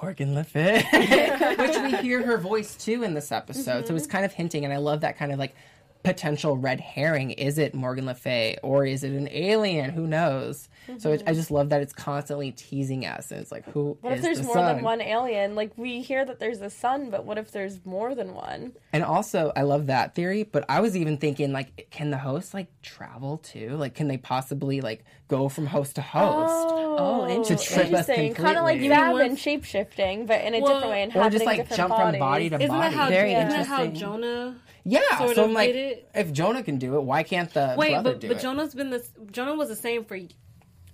Morgan 0.00 0.36
Le 0.36 0.44
Fay, 0.44 0.84
which 1.58 1.76
we 1.78 1.96
hear 1.96 2.24
her 2.24 2.38
voice 2.38 2.76
too 2.76 3.02
in 3.02 3.14
this 3.14 3.32
episode. 3.32 3.88
So 3.88 3.96
it's 3.96 4.04
mm-hmm. 4.04 4.12
kind 4.12 4.24
of 4.24 4.32
hinting, 4.32 4.64
and 4.64 4.72
I 4.72 4.76
love 4.76 5.00
that 5.00 5.18
kind 5.18 5.32
of 5.32 5.38
like 5.40 5.56
potential 6.02 6.56
red 6.56 6.80
herring. 6.80 7.32
Is 7.32 7.58
it 7.58 7.74
Morgan 7.74 8.06
Le 8.06 8.14
Fay 8.14 8.56
or 8.62 8.86
is 8.86 9.04
it 9.04 9.12
an 9.12 9.28
alien? 9.30 9.90
Who 9.90 10.06
knows? 10.06 10.69
So 10.98 11.12
it, 11.12 11.22
I 11.26 11.32
just 11.34 11.50
love 11.50 11.68
that 11.70 11.80
it's 11.82 11.92
constantly 11.92 12.50
teasing 12.52 13.06
us, 13.06 13.30
and 13.30 13.40
it's 13.40 13.52
like 13.52 13.64
who 13.70 13.96
What 14.00 14.12
if 14.14 14.22
there's 14.22 14.38
the 14.38 14.44
more 14.44 14.54
sun? 14.54 14.76
than 14.76 14.84
one 14.84 15.00
alien? 15.00 15.54
Like 15.54 15.72
we 15.76 16.00
hear 16.02 16.24
that 16.24 16.38
there's 16.40 16.60
a 16.60 16.70
sun, 16.70 17.10
but 17.10 17.24
what 17.24 17.38
if 17.38 17.50
there's 17.52 17.84
more 17.84 18.14
than 18.14 18.34
one? 18.34 18.72
And 18.92 19.04
also, 19.04 19.52
I 19.54 19.62
love 19.62 19.86
that 19.88 20.14
theory, 20.14 20.42
but 20.44 20.64
I 20.68 20.80
was 20.80 20.96
even 20.96 21.16
thinking, 21.16 21.52
like, 21.52 21.88
can 21.90 22.10
the 22.10 22.18
host 22.18 22.54
like 22.54 22.68
travel 22.82 23.38
too? 23.38 23.70
Like, 23.76 23.94
can 23.94 24.08
they 24.08 24.16
possibly 24.18 24.80
like 24.80 25.04
go 25.28 25.48
from 25.48 25.66
host 25.66 25.96
to 25.96 26.02
host? 26.02 26.52
Oh, 26.52 26.96
oh 26.98 27.26
to 27.26 27.32
interesting. 27.34 27.74
trip 27.74 27.86
Interesting. 27.86 28.34
Kind 28.34 28.56
of 28.58 28.64
like 28.64 28.74
completely. 28.80 28.88
Gavin 28.96 29.12
once- 29.30 29.40
shape 29.40 29.64
shifting, 29.64 30.26
but 30.26 30.40
in 30.42 30.54
a 30.54 30.60
Well, 30.60 30.74
different 30.74 30.90
way, 30.90 31.02
and 31.02 31.12
or 31.12 31.16
inhabiting 31.16 31.38
just 31.38 31.46
like 31.46 31.56
different 31.58 31.76
jump 31.76 31.90
bodies. 31.90 32.10
from 32.12 32.18
body 32.20 32.50
to 32.50 32.56
Isn't 32.56 32.68
body. 32.68 32.90
that 32.90 32.96
how? 32.96 33.08
Very 33.08 33.32
isn't 33.34 33.48
that 33.50 33.66
how. 33.66 33.86
Jonah? 33.86 34.56
yeah, 34.84 35.18
sort 35.18 35.34
so 35.36 35.42
of 35.44 35.48
I'm 35.50 35.54
like, 35.54 35.72
did 35.72 35.92
it? 35.98 36.10
if 36.14 36.32
Jonah 36.32 36.62
can 36.62 36.78
do 36.78 36.96
it, 36.96 37.02
why 37.02 37.22
can't 37.22 37.52
the 37.52 37.74
Wait, 37.76 37.90
brother 37.90 38.12
but 38.12 38.20
do 38.20 38.28
but 38.28 38.38
it? 38.38 38.40
Jonah's 38.40 38.74
been 38.74 38.90
this. 38.90 39.10
Jonah 39.30 39.54
was 39.54 39.68
the 39.68 39.76
same 39.76 40.04
for 40.04 40.18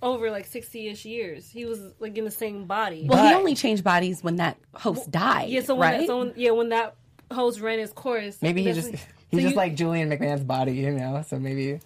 over 0.02 0.30
like 0.30 0.46
sixty 0.46 0.88
ish 0.88 1.04
years. 1.04 1.48
He 1.48 1.64
was 1.64 1.80
like 1.98 2.16
in 2.16 2.24
the 2.24 2.30
same 2.30 2.66
body. 2.66 3.06
Well, 3.08 3.26
he 3.26 3.34
only 3.34 3.54
changed 3.54 3.84
bodies 3.84 4.22
when 4.22 4.36
that 4.36 4.58
host 4.74 5.10
died. 5.10 5.48
yeah, 5.48 5.62
so 5.62 5.74
when 5.74 5.90
right? 5.90 6.00
that, 6.00 6.06
so 6.06 6.18
when, 6.18 6.32
yeah, 6.36 6.50
when 6.50 6.68
that 6.70 6.96
host 7.32 7.60
ran 7.60 7.78
his 7.78 7.92
course, 7.92 8.38
maybe 8.42 8.62
he 8.62 8.72
just 8.72 8.90
when- 8.90 9.00
he's 9.28 9.40
so 9.40 9.42
just 9.42 9.50
you- 9.50 9.56
like 9.56 9.74
Julian 9.74 10.10
McMahon's 10.10 10.44
body, 10.44 10.72
you 10.72 10.92
know. 10.92 11.22
So 11.26 11.38
maybe, 11.38 11.80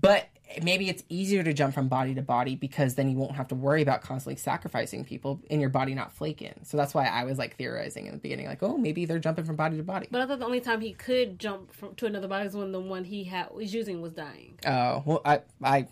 but 0.00 0.26
maybe 0.62 0.88
it's 0.88 1.02
easier 1.10 1.42
to 1.42 1.52
jump 1.52 1.74
from 1.74 1.88
body 1.88 2.14
to 2.14 2.22
body 2.22 2.54
because 2.56 2.94
then 2.94 3.10
you 3.10 3.18
won't 3.18 3.36
have 3.36 3.48
to 3.48 3.54
worry 3.54 3.82
about 3.82 4.00
constantly 4.00 4.34
sacrificing 4.36 5.04
people 5.04 5.38
and 5.50 5.60
your 5.60 5.68
body 5.68 5.94
not 5.94 6.10
flaking. 6.10 6.54
So 6.62 6.78
that's 6.78 6.94
why 6.94 7.04
I 7.04 7.24
was 7.24 7.36
like 7.36 7.56
theorizing 7.56 8.06
in 8.06 8.12
the 8.12 8.18
beginning, 8.18 8.46
like, 8.46 8.62
oh, 8.62 8.78
maybe 8.78 9.04
they're 9.04 9.18
jumping 9.18 9.44
from 9.44 9.56
body 9.56 9.76
to 9.76 9.82
body. 9.82 10.08
But 10.10 10.22
I 10.22 10.26
thought 10.26 10.38
the 10.38 10.46
only 10.46 10.60
time 10.60 10.80
he 10.80 10.94
could 10.94 11.38
jump 11.38 11.74
from, 11.74 11.94
to 11.96 12.06
another 12.06 12.28
body 12.28 12.46
is 12.46 12.56
when 12.56 12.72
the 12.72 12.80
one 12.80 13.04
he 13.04 13.24
had 13.24 13.50
was 13.50 13.74
using 13.74 14.00
was 14.00 14.12
dying. 14.12 14.58
Oh 14.64 15.02
well, 15.04 15.20
I, 15.22 15.40
I, 15.62 15.86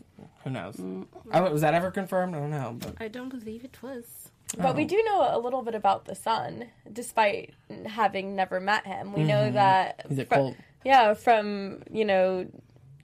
who 0.45 0.51
knows? 0.51 0.81
Oh, 1.33 1.51
was 1.53 1.61
that 1.63 1.75
ever 1.75 1.91
confirmed? 1.91 2.35
I 2.35 2.39
don't 2.41 2.51
know. 2.51 2.77
But 2.79 2.95
I 3.01 3.09
don't 3.09 3.29
believe 3.29 3.65
it 3.65 3.77
was. 3.83 4.05
But 4.59 4.77
we 4.77 4.85
do 4.85 5.03
know 5.05 5.29
a 5.37 5.39
little 5.39 5.63
bit 5.63 5.75
about 5.75 6.05
the 6.05 6.15
son, 6.15 6.67
despite 6.93 7.53
having 7.87 8.37
never 8.37 8.61
met 8.61 8.87
him. 8.87 9.13
We 9.13 9.25
know 9.25 9.51
that 9.51 9.99
Mm-hmm. 9.99 10.09
He's 10.11 10.19
a 10.21 10.25
fro- 10.25 10.37
cult. 10.37 10.57
yeah, 10.85 11.15
from 11.15 11.83
you 11.91 12.05
know, 12.05 12.47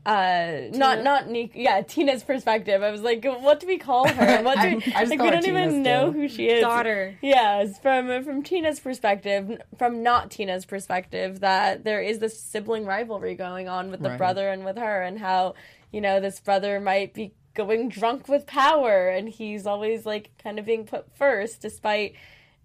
uh, 0.06 0.62
not 0.72 1.02
not 1.02 1.28
Nick, 1.28 1.52
yeah, 1.54 1.80
Tina's 1.82 2.22
perspective. 2.24 2.82
I 2.82 2.90
was 2.90 3.02
like, 3.02 3.24
what 3.24 3.60
do 3.60 3.66
we 3.66 3.78
call 3.78 4.06
her? 4.08 4.42
What 4.44 4.54
do 4.60 4.68
I- 4.68 4.74
we, 4.76 4.82
I 4.94 5.00
just 5.00 5.10
like? 5.10 5.20
We 5.20 5.30
don't 5.30 5.42
Tina 5.42 5.60
even 5.66 5.82
know 5.82 6.12
who 6.12 6.28
she 6.28 6.46
is. 6.48 6.60
Daughter. 6.60 7.16
Yes, 7.22 7.78
from 7.80 8.22
from 8.24 8.42
Tina's 8.42 8.78
perspective, 8.80 9.60
from 9.78 10.02
not 10.02 10.30
Tina's 10.30 10.64
perspective, 10.64 11.40
that 11.40 11.82
there 11.84 12.00
is 12.00 12.20
this 12.20 12.38
sibling 12.40 12.84
rivalry 12.86 13.34
going 13.34 13.68
on 13.68 13.90
with 13.90 14.00
the 14.00 14.10
Right. 14.10 14.18
brother 14.18 14.48
and 14.48 14.64
with 14.64 14.76
her, 14.78 15.02
and 15.02 15.18
how 15.18 15.54
you 15.92 16.00
know 16.00 16.20
this 16.20 16.40
brother 16.40 16.80
might 16.80 17.14
be 17.14 17.32
going 17.54 17.88
drunk 17.88 18.28
with 18.28 18.46
power, 18.46 19.08
and 19.08 19.28
he's 19.28 19.66
always 19.66 20.04
like 20.06 20.30
kind 20.42 20.58
of 20.58 20.64
being 20.64 20.84
put 20.84 21.14
first, 21.16 21.60
despite 21.60 22.14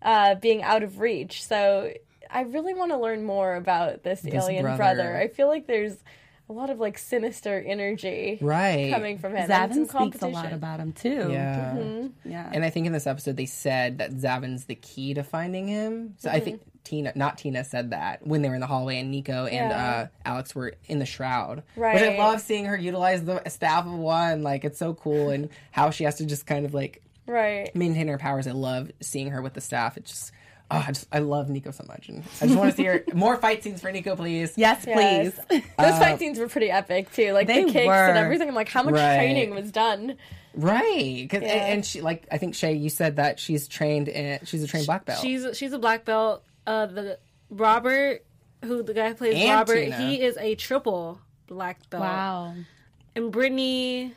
uh, 0.01 0.35
being 0.35 0.63
out 0.63 0.83
of 0.83 0.99
reach. 0.99 1.45
So 1.45 1.93
I 2.29 2.41
really 2.41 2.73
want 2.73 2.91
to 2.91 2.97
learn 2.97 3.23
more 3.23 3.55
about 3.55 4.03
this, 4.03 4.25
alien 4.25 4.63
brother. 4.63 4.77
brother. 4.77 5.17
I 5.17 5.27
feel 5.27 5.47
like 5.47 5.67
there's 5.67 5.97
a 6.49 6.53
lot 6.53 6.69
of 6.69 6.79
like 6.79 6.97
sinister 6.97 7.61
energy 7.65 8.37
right, 8.41 8.91
coming 8.93 9.17
from 9.17 9.35
him. 9.35 9.49
Xavin 9.49 9.87
speaks 9.87 10.21
a 10.21 10.27
lot 10.27 10.53
about 10.53 10.79
him 10.79 10.93
too. 10.93 11.27
yeah. 11.29 12.07
yeah. 12.23 12.49
And 12.53 12.63
I 12.63 12.69
think 12.69 12.87
in 12.87 12.93
this 12.93 13.07
episode 13.07 13.35
they 13.35 13.45
said 13.45 13.97
that 13.97 14.11
Xavin's 14.11 14.65
the 14.65 14.75
key 14.75 15.13
to 15.15 15.23
finding 15.23 15.67
him. 15.67 16.15
So 16.17 16.29
I 16.29 16.39
think 16.39 16.61
Tina, 16.87 17.11
not 17.15 17.37
Tina, 17.37 17.63
said 17.65 17.91
that 17.91 18.25
when 18.25 18.41
they 18.41 18.49
were 18.49 18.55
in 18.55 18.61
the 18.61 18.67
hallway 18.67 18.99
and 18.99 19.11
Nico 19.11 19.45
and 19.45 19.71
Yeah. 19.71 19.85
uh, 19.89 20.07
Alex 20.25 20.55
were 20.55 20.73
in 20.85 20.99
the 20.99 21.05
shroud. 21.05 21.63
Right. 21.75 21.93
Which 21.95 22.03
I 22.03 22.17
love 22.17 22.39
seeing 22.41 22.65
her 22.65 22.77
utilize 22.77 23.23
the 23.25 23.41
staff 23.49 23.85
of 23.85 23.91
one. 23.93 24.41
Like 24.43 24.63
it's 24.63 24.79
so 24.79 24.93
cool 24.93 25.29
and 25.29 25.49
how 25.71 25.89
she 25.89 26.05
has 26.05 26.15
to 26.19 26.25
just 26.25 26.45
kind 26.45 26.65
of 26.65 26.73
like 26.73 27.01
Right. 27.25 27.75
maintain 27.75 28.07
her 28.07 28.17
powers. 28.17 28.47
I 28.47 28.51
love 28.51 28.89
seeing 29.01 29.31
her 29.31 29.41
with 29.41 29.53
the 29.53 29.61
staff. 29.61 29.97
It 29.97 30.05
just. 30.05 30.31
Oh, 30.69 30.83
I 30.85 30.91
just 30.91 31.07
I 31.13 31.19
love 31.19 31.49
Nico 31.49 31.71
so 31.71 31.85
much, 31.87 32.09
and 32.09 32.25
I 32.41 32.45
just 32.47 32.57
want 32.59 32.69
to 32.71 32.75
see 32.75 32.83
her 32.83 33.01
more 33.13 33.37
fight 33.37 33.63
scenes 33.63 33.79
for 33.79 33.89
Nico, 33.89 34.17
please. 34.17 34.51
yes, 34.57 34.83
Yes. 34.85 35.33
please. 35.49 35.61
Those 35.79 35.97
fight 35.97 36.19
scenes 36.19 36.37
were 36.39 36.49
pretty 36.49 36.69
epic 36.69 37.09
too. 37.13 37.31
Like 37.31 37.47
They 37.47 37.63
the 37.63 37.71
kicks 37.71 37.87
were. 37.87 37.93
and 37.93 38.17
everything. 38.17 38.49
I'm 38.49 38.53
like, 38.55 38.67
how 38.67 38.83
much 38.83 38.95
Right. 38.95 39.15
training 39.15 39.55
was 39.55 39.71
done? 39.71 40.17
Right, 40.53 41.27
'Cause- 41.29 41.41
and, 41.41 41.45
Yeah. 41.49 41.65
and 41.67 41.85
she 41.85 42.01
like 42.01 42.27
I 42.31 42.37
think 42.37 42.53
Shay, 42.55 42.73
you 42.73 42.89
said 42.89 43.15
that 43.15 43.39
she's 43.39 43.67
trained 43.69 44.07
in 44.09 44.39
she's 44.43 44.61
a 44.63 44.67
trained 44.67 44.87
black 44.87 45.05
belt. 45.05 45.19
She's 45.21 45.45
she's 45.57 45.71
a 45.71 45.79
black 45.79 46.03
belt. 46.03 46.43
Uh, 46.67 46.85
the 46.85 47.19
Robert, 47.49 48.23
who 48.63 48.83
the 48.83 48.93
guy 48.93 49.09
who 49.09 49.15
plays 49.15 49.33
And 49.35 49.49
Robert, 49.49 49.75
Tina. 49.85 49.97
he 49.97 50.21
is 50.21 50.37
a 50.37 50.53
triple 50.55 51.19
black 51.47 51.89
belt. 51.89 52.03
wow. 52.03 52.53
And 53.15 53.31
Brittany, 53.31 54.13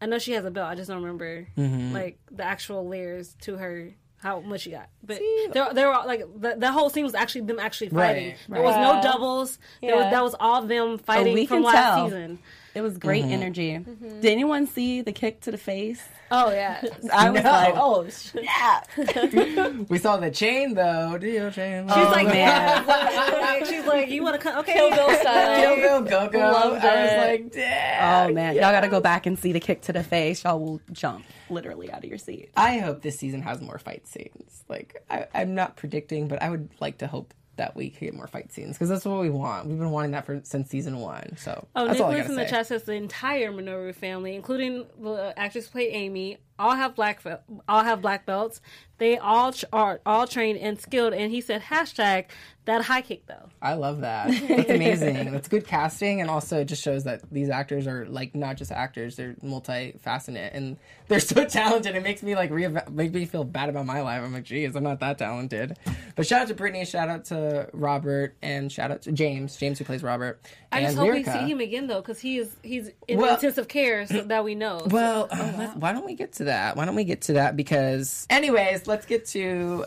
I 0.00 0.06
know 0.06 0.18
she 0.18 0.32
has 0.32 0.44
a 0.44 0.50
belt. 0.50 0.68
I 0.70 0.74
just 0.74 0.88
don't 0.88 1.02
remember 1.02 1.46
Mm-hmm. 1.58 1.92
like 1.92 2.18
the 2.30 2.44
actual 2.44 2.86
layers 2.88 3.34
to 3.42 3.56
her. 3.56 3.90
How 4.16 4.38
much 4.38 4.60
she 4.60 4.70
got? 4.70 4.88
But 5.02 5.18
they're 5.52 5.74
they're 5.74 5.92
all, 5.92 6.06
like 6.06 6.20
the, 6.38 6.54
that 6.58 6.72
whole 6.72 6.88
scene 6.90 7.02
was 7.04 7.14
actually 7.16 7.40
them 7.40 7.58
actually 7.58 7.88
fighting. 7.88 8.28
Right, 8.28 8.36
There 8.48 8.62
was 8.62 8.76
no 8.76 9.02
doubles. 9.02 9.58
There 9.80 9.96
was 9.96 10.04
that 10.12 10.22
was 10.22 10.36
all 10.38 10.62
them 10.62 10.98
fighting 10.98 11.34
we 11.34 11.44
from 11.44 11.56
can 11.56 11.62
last 11.64 11.74
tell. 11.74 12.06
season. 12.06 12.38
It 12.74 12.80
was 12.80 12.96
great 12.96 13.24
mm-hmm. 13.24 13.32
energy. 13.32 13.72
Mm-hmm. 13.72 14.20
Did 14.20 14.32
anyone 14.32 14.66
see 14.66 15.02
the 15.02 15.12
kick 15.12 15.40
to 15.42 15.50
the 15.50 15.58
face? 15.58 16.02
Oh 16.30 16.50
yeah, 16.50 16.82
I 17.12 17.28
was 17.28 17.42
No. 17.44 17.50
like, 17.50 17.74
oh 17.76 18.08
snap! 18.08 18.88
we 19.90 19.98
saw 19.98 20.16
the 20.16 20.30
chain 20.30 20.72
though. 20.72 21.18
Do 21.18 21.26
you 21.26 21.50
chain? 21.50 21.86
she's 21.88 21.96
Oh, 21.96 22.10
like, 22.10 22.28
man. 22.28 23.64
she's 23.66 23.84
like, 23.84 24.08
you 24.08 24.22
want 24.22 24.36
to 24.36 24.42
come? 24.42 24.58
Okay, 24.60 24.72
Kill 24.72 24.90
Bill 24.90 25.10
style. 25.20 25.76
Kill 25.76 26.02
Bill 26.02 26.28
Coco. 26.30 26.38
Loved 26.38 26.84
I 26.84 27.02
was 27.02 27.28
like, 27.28 27.52
damn. 27.52 28.30
Oh 28.30 28.32
man, 28.32 28.54
y'all 28.54 28.62
got 28.72 28.80
to 28.80 28.88
go 28.88 29.00
back 29.00 29.26
and 29.26 29.38
see 29.38 29.52
the 29.52 29.60
kick 29.60 29.82
to 29.82 29.92
the 29.92 30.02
face. 30.02 30.42
Y'all 30.44 30.58
will 30.58 30.80
jump 30.90 31.26
literally 31.50 31.90
out 31.90 31.98
of 32.02 32.08
your 32.08 32.18
seat. 32.18 32.50
I 32.56 32.78
hope 32.78 33.02
this 33.02 33.18
season 33.18 33.42
has 33.42 33.60
more 33.60 33.78
fight 33.78 34.06
scenes. 34.06 34.64
Like 34.68 35.04
I, 35.10 35.26
I'm 35.34 35.54
not 35.54 35.76
predicting, 35.76 36.28
but 36.28 36.40
I 36.40 36.48
would 36.48 36.70
like 36.80 36.98
to 36.98 37.06
hope 37.06 37.34
that 37.56 37.76
we 37.76 37.90
could 37.90 38.00
get 38.00 38.14
more 38.14 38.26
fight 38.26 38.52
scenes 38.52 38.76
because 38.76 38.88
that's 38.88 39.04
what 39.04 39.20
we 39.20 39.30
want. 39.30 39.66
We've 39.66 39.78
been 39.78 39.90
wanting 39.90 40.12
that 40.12 40.24
for 40.24 40.40
since 40.44 40.70
season 40.70 40.98
one. 40.98 41.36
So 41.36 41.66
Oh, 41.76 41.86
that's 41.86 42.00
all 42.00 42.10
I 42.10 42.14
Nicholas 42.14 42.30
in 42.30 42.36
the 42.36 42.48
chat 42.48 42.66
says 42.66 42.84
the 42.84 42.94
entire 42.94 43.52
Minoru 43.52 43.94
family, 43.94 44.34
including 44.34 44.86
the 45.00 45.34
actress 45.36 45.66
who 45.66 45.72
played 45.72 45.90
Amy, 45.92 46.38
all 46.62 46.74
have 46.76 46.94
black 46.94 47.22
all 47.68 47.82
have 47.84 48.00
black 48.00 48.24
belts. 48.26 48.60
They 48.98 49.18
all 49.18 49.52
ch- 49.52 49.64
are 49.72 50.00
all 50.06 50.28
trained 50.28 50.58
and 50.60 50.80
skilled. 50.80 51.12
And 51.12 51.32
he 51.32 51.40
said 51.40 51.60
hashtag 51.62 52.26
that 52.66 52.82
high 52.82 53.00
kick 53.02 53.26
though. 53.26 53.48
I 53.60 53.74
love 53.74 54.02
that. 54.02 54.28
That's 54.48 54.70
amazing. 54.70 55.32
That's 55.32 55.48
good 55.48 55.66
casting, 55.66 56.20
and 56.20 56.30
also 56.30 56.60
it 56.60 56.66
just 56.66 56.84
shows 56.84 57.02
that 57.04 57.28
these 57.32 57.50
actors 57.50 57.88
are 57.88 58.06
like 58.06 58.36
not 58.36 58.56
just 58.56 58.70
actors; 58.70 59.16
they're 59.16 59.34
multifaceted 59.42 60.50
and 60.54 60.76
they're 61.08 61.18
so 61.18 61.44
talented. 61.46 61.96
It 61.96 62.04
makes 62.04 62.22
me 62.22 62.36
like 62.36 62.50
re- 62.50 62.68
make 62.90 63.12
me 63.12 63.24
feel 63.26 63.42
bad 63.42 63.68
about 63.68 63.86
my 63.86 64.02
life. 64.02 64.22
I'm 64.22 64.32
like, 64.32 64.44
geez, 64.44 64.76
I'm 64.76 64.84
not 64.84 65.00
that 65.00 65.18
talented. 65.18 65.76
But 66.14 66.26
shout 66.26 66.42
out 66.42 66.48
to 66.48 66.54
Brittany, 66.54 66.84
shout 66.84 67.08
out 67.08 67.24
to 67.26 67.68
Robert, 67.72 68.36
and 68.40 68.70
shout 68.70 68.92
out 68.92 69.02
to 69.02 69.12
James, 69.12 69.56
James 69.56 69.78
who 69.80 69.84
plays 69.84 70.04
Robert, 70.04 70.40
I 70.70 70.78
and 70.78 70.86
just 70.86 70.98
hope 70.98 71.12
we 71.12 71.24
see 71.24 71.50
him 71.50 71.58
again 71.60 71.88
though, 71.88 72.00
because 72.00 72.20
he 72.20 72.38
is 72.38 72.54
he's 72.62 72.90
in 73.08 73.18
Well- 73.18 73.34
intensive 73.34 73.66
care, 73.66 74.06
so 74.06 74.22
that 74.22 74.44
we 74.44 74.54
know. 74.54 74.82
Well, 74.86 75.26
uh, 75.30 75.52
let- 75.58 75.76
why 75.78 75.92
don't 75.92 76.06
we 76.06 76.14
get 76.14 76.34
to 76.34 76.44
that? 76.44 76.51
Why 76.74 76.84
don't 76.84 76.94
we 76.94 77.04
get 77.04 77.22
to 77.22 77.34
that? 77.34 77.56
Because, 77.56 78.26
anyways, 78.30 78.86
let's 78.86 79.06
get 79.06 79.26
to 79.28 79.86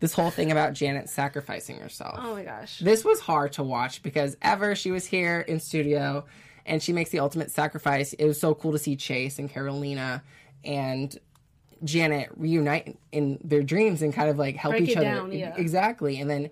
this 0.00 0.12
whole 0.12 0.30
thing 0.30 0.50
about 0.50 0.72
Janet 0.74 1.08
sacrificing 1.08 1.78
herself. 1.78 2.18
oh 2.20 2.34
my 2.34 2.42
gosh, 2.42 2.78
This 2.80 3.04
was 3.04 3.20
hard 3.20 3.52
to 3.54 3.62
watch 3.62 4.02
because 4.02 4.36
ever 4.42 4.74
she 4.74 4.90
was 4.90 5.06
here 5.06 5.40
in 5.40 5.60
studio 5.60 6.24
and 6.66 6.82
she 6.82 6.92
makes 6.92 7.10
the 7.10 7.20
ultimate 7.20 7.50
sacrifice. 7.50 8.12
It 8.12 8.24
was 8.26 8.40
so 8.40 8.54
cool 8.54 8.72
to 8.72 8.78
see 8.78 8.96
Chase 8.96 9.38
and 9.38 9.52
Karolina 9.52 10.22
and 10.64 11.16
Janet 11.84 12.30
reunite 12.36 12.96
in 13.12 13.38
their 13.44 13.62
dreams 13.62 14.02
and 14.02 14.12
kind 14.12 14.28
of 14.28 14.38
like 14.38 14.56
help 14.56 14.72
Break 14.74 14.88
each 14.88 14.96
other. 14.96 15.04
down, 15.04 15.32
yeah. 15.32 15.54
Exactly. 15.56 16.20
And 16.20 16.28
then 16.30 16.50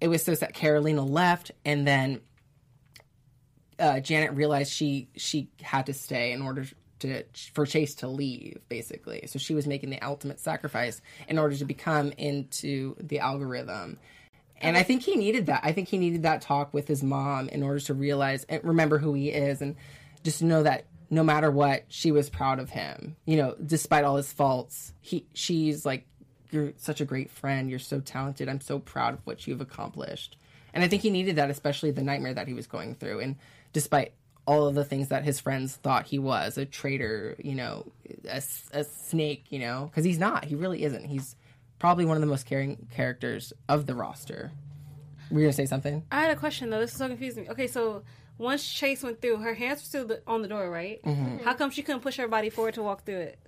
it 0.00 0.08
was 0.08 0.22
so 0.22 0.34
that 0.34 0.54
Karolina 0.54 1.08
left 1.08 1.50
and 1.64 1.86
then 1.86 2.20
uh, 3.78 4.00
Janet 4.00 4.32
realized 4.32 4.72
she 4.72 5.08
she 5.16 5.48
had 5.62 5.86
to 5.86 5.94
stay 5.94 6.32
in 6.32 6.42
order 6.42 6.66
to 7.00 7.24
for 7.52 7.66
Chase 7.66 7.94
to 7.96 8.08
leave, 8.08 8.60
basically. 8.68 9.24
So 9.26 9.38
she 9.38 9.54
was 9.54 9.66
making 9.66 9.90
the 9.90 10.00
ultimate 10.02 10.40
sacrifice 10.40 11.00
in 11.28 11.38
order 11.38 11.56
to 11.56 11.64
become 11.64 12.12
into 12.16 12.96
the 13.00 13.20
algorithm. 13.20 13.98
And 14.60 14.76
I 14.76 14.82
think 14.82 15.02
he 15.02 15.16
needed 15.16 15.46
that. 15.46 15.60
I 15.62 15.72
think 15.72 15.88
he 15.88 15.98
needed 15.98 16.24
that 16.24 16.42
talk 16.42 16.74
with 16.74 16.88
his 16.88 17.02
mom 17.02 17.48
in 17.48 17.62
order 17.62 17.80
to 17.80 17.94
realize 17.94 18.44
and 18.48 18.62
remember 18.64 18.98
who 18.98 19.14
he 19.14 19.30
is 19.30 19.62
and 19.62 19.76
just 20.24 20.42
know 20.42 20.64
that 20.64 20.84
no 21.10 21.22
matter 21.22 21.50
what, 21.50 21.84
she 21.88 22.12
was 22.12 22.28
proud 22.28 22.58
of 22.58 22.70
him. 22.70 23.16
You 23.24 23.36
know, 23.36 23.54
despite 23.64 24.04
all 24.04 24.16
his 24.16 24.32
faults, 24.32 24.92
he 25.00 25.26
she's 25.32 25.86
like 25.86 26.06
you're 26.50 26.72
such 26.76 27.00
a 27.00 27.04
great 27.04 27.30
friend. 27.30 27.70
You're 27.70 27.78
so 27.78 28.00
talented. 28.00 28.48
I'm 28.48 28.60
so 28.60 28.78
proud 28.78 29.14
of 29.14 29.20
what 29.26 29.46
you've 29.46 29.60
accomplished. 29.60 30.36
And 30.72 30.82
I 30.82 30.88
think 30.88 31.02
he 31.02 31.10
needed 31.10 31.36
that, 31.36 31.50
especially 31.50 31.90
the 31.90 32.02
nightmare 32.02 32.34
that 32.34 32.48
he 32.48 32.54
was 32.54 32.66
going 32.66 32.94
through. 32.94 33.20
And 33.20 33.36
despite 33.72 34.12
all 34.48 34.66
of 34.66 34.74
the 34.74 34.84
things 34.84 35.08
that 35.08 35.24
his 35.24 35.38
friends 35.38 35.76
thought 35.76 36.06
he 36.06 36.18
was 36.18 36.56
a 36.56 36.64
traitor, 36.64 37.36
you 37.38 37.54
know, 37.54 37.84
a, 38.24 38.42
a 38.72 38.82
snake, 38.82 39.44
you 39.50 39.58
know, 39.58 39.90
because 39.90 40.06
he's 40.06 40.18
not. 40.18 40.46
He 40.46 40.54
really 40.54 40.84
isn't. 40.84 41.04
He's 41.04 41.36
probably 41.78 42.06
one 42.06 42.16
of 42.16 42.22
the 42.22 42.26
most 42.26 42.46
caring 42.46 42.88
characters 42.90 43.52
of 43.68 43.84
the 43.84 43.94
roster. 43.94 44.50
Were 45.30 45.40
you 45.40 45.44
gonna 45.44 45.52
say 45.52 45.66
something? 45.66 46.02
I 46.10 46.22
had 46.22 46.30
a 46.30 46.36
question 46.36 46.70
though. 46.70 46.80
This 46.80 46.92
is 46.92 46.96
so 46.96 47.08
confusing. 47.08 47.50
Okay, 47.50 47.66
so 47.66 48.04
once 48.38 48.66
Chase 48.66 49.02
went 49.02 49.20
through, 49.20 49.36
her 49.36 49.52
hands 49.52 49.80
were 49.80 49.84
still 49.84 50.06
the, 50.06 50.22
on 50.26 50.40
the 50.40 50.48
door, 50.48 50.70
right? 50.70 51.02
Mm-hmm. 51.02 51.44
How 51.44 51.52
come 51.52 51.70
she 51.70 51.82
couldn't 51.82 52.00
push 52.00 52.16
her 52.16 52.26
body 52.26 52.48
forward 52.48 52.72
to 52.74 52.82
walk 52.82 53.04
through 53.04 53.18
it? 53.18 53.38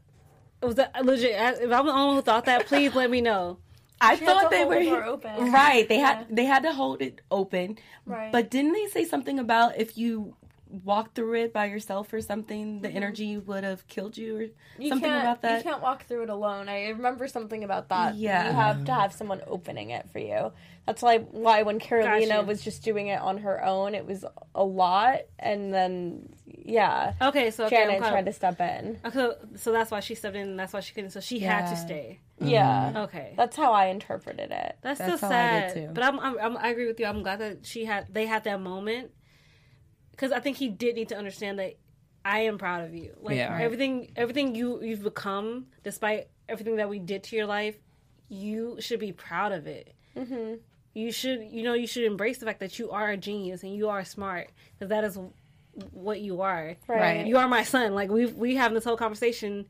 It 0.60 0.66
was 0.66 0.74
that 0.74 1.02
legit? 1.02 1.30
If 1.32 1.72
I'm 1.72 1.86
the 1.86 1.92
only 1.92 2.06
one 2.08 2.16
who 2.16 2.20
thought 2.20 2.44
that, 2.44 2.66
please 2.66 2.94
let 2.94 3.10
me 3.10 3.22
know. 3.22 3.56
I 4.02 4.16
had 4.16 4.26
thought 4.26 4.42
to 4.42 4.48
they 4.50 4.58
hold 4.58 4.68
were 4.68 4.84
the 4.84 4.90
door 4.90 5.04
open. 5.04 5.52
right. 5.52 5.88
They 5.88 5.96
had 5.96 6.26
they 6.30 6.44
had 6.44 6.64
to 6.64 6.74
hold 6.74 7.00
it 7.00 7.22
open. 7.30 7.78
Right. 8.04 8.30
But 8.30 8.50
didn't 8.50 8.72
they 8.72 8.86
say 8.88 9.06
something 9.06 9.38
about 9.38 9.78
if 9.78 9.96
you 9.96 10.36
walked 10.70 11.14
through 11.14 11.34
it 11.34 11.52
by 11.52 11.66
yourself 11.66 12.12
or 12.12 12.20
something, 12.20 12.80
the 12.80 12.88
mm-hmm. 12.88 12.96
energy 12.96 13.38
would 13.38 13.64
have 13.64 13.86
killed 13.88 14.16
you 14.16 14.36
or 14.36 14.42
You 14.78 14.88
something 14.88 15.10
can't, 15.10 15.22
about 15.22 15.42
that? 15.42 15.58
You 15.58 15.70
can't 15.70 15.82
walk 15.82 16.06
through 16.06 16.24
it 16.24 16.30
alone. 16.30 16.68
I 16.68 16.88
remember 16.88 17.28
something 17.28 17.64
about 17.64 17.88
that. 17.88 18.14
Yeah. 18.14 18.46
You 18.46 18.52
have 18.54 18.84
to 18.86 18.94
have 18.94 19.12
someone 19.12 19.40
opening 19.46 19.90
it 19.90 20.08
for 20.10 20.18
you. 20.18 20.52
That's 20.86 21.02
why 21.02 21.18
why 21.18 21.62
when 21.62 21.78
Karolina 21.78 22.28
Gotcha. 22.28 22.46
was 22.46 22.62
just 22.62 22.82
doing 22.82 23.08
it 23.08 23.20
on 23.20 23.38
her 23.38 23.64
own, 23.64 23.94
it 23.94 24.06
was 24.06 24.24
a 24.54 24.64
lot, 24.64 25.20
and 25.38 25.72
then 25.72 26.34
yeah, 26.46 27.12
Okay, 27.20 27.50
so 27.50 27.66
okay, 27.66 27.76
Janet 27.76 28.02
I'm 28.02 28.10
tried 28.10 28.26
to 28.26 28.32
step 28.32 28.60
in. 28.60 28.98
Okay, 29.04 29.30
so 29.56 29.72
that's 29.72 29.90
why 29.90 30.00
she 30.00 30.14
stepped 30.14 30.36
in, 30.36 30.48
and 30.48 30.58
that's 30.58 30.72
why 30.72 30.80
she 30.80 30.94
couldn't. 30.94 31.10
So 31.10 31.20
she 31.20 31.40
had 31.40 31.66
to 31.66 31.72
Yeah. 31.72 31.74
stay. 31.74 32.20
Yeah, 32.40 32.88
mm-hmm. 32.88 32.96
Okay, 32.98 33.34
that's 33.36 33.56
how 33.56 33.72
I 33.72 33.86
interpreted 33.86 34.50
it. 34.50 34.78
that's, 34.80 34.98
That's 34.98 35.18
still 35.18 35.30
how 35.30 35.36
I 35.36 35.60
did, 35.60 35.70
sad. 35.70 35.74
too. 35.74 35.90
But 35.92 36.04
I'm, 36.04 36.18
I'm, 36.18 36.38
I'm, 36.40 36.56
I 36.56 36.68
agree 36.68 36.86
with 36.86 36.98
you. 36.98 37.06
I'm 37.06 37.22
glad 37.22 37.40
that 37.40 37.66
she 37.66 37.84
had 37.84 38.06
they 38.12 38.26
had 38.26 38.44
that 38.44 38.60
moment 38.60 39.10
because 40.20 40.32
I 40.32 40.40
think 40.40 40.58
he 40.58 40.68
did 40.68 40.96
need 40.96 41.08
to 41.08 41.16
understand 41.16 41.58
that 41.60 41.76
I 42.26 42.40
am 42.40 42.58
proud 42.58 42.84
of 42.84 42.94
you. 42.94 43.16
Like 43.22 43.36
Yeah. 43.36 43.54
Right. 43.54 43.62
everything, 43.62 44.12
everything 44.16 44.54
you 44.54 44.82
you've 44.82 45.02
become, 45.02 45.68
despite 45.82 46.28
everything 46.46 46.76
that 46.76 46.90
we 46.90 46.98
did 46.98 47.24
to 47.24 47.36
your 47.36 47.46
life, 47.46 47.76
you 48.28 48.76
should 48.80 49.00
be 49.00 49.12
proud 49.12 49.52
of 49.52 49.66
it. 49.66 49.94
Mm-hmm. 50.14 50.56
You 50.92 51.10
should, 51.10 51.44
you 51.50 51.62
know, 51.62 51.72
you 51.72 51.86
should 51.86 52.04
embrace 52.04 52.36
the 52.36 52.44
fact 52.44 52.60
that 52.60 52.78
you 52.78 52.90
are 52.90 53.08
a 53.08 53.16
genius 53.16 53.62
and 53.62 53.74
you 53.74 53.88
are 53.88 54.04
smart 54.04 54.50
because 54.74 54.90
that 54.90 55.04
is 55.04 55.18
what 55.92 56.20
you 56.20 56.42
are. 56.42 56.76
Right. 56.86 57.26
You 57.26 57.38
are 57.38 57.48
my 57.48 57.62
son. 57.62 57.94
Like 57.94 58.10
we 58.10 58.26
we 58.26 58.56
having 58.56 58.74
this 58.74 58.84
whole 58.84 58.98
conversation 58.98 59.64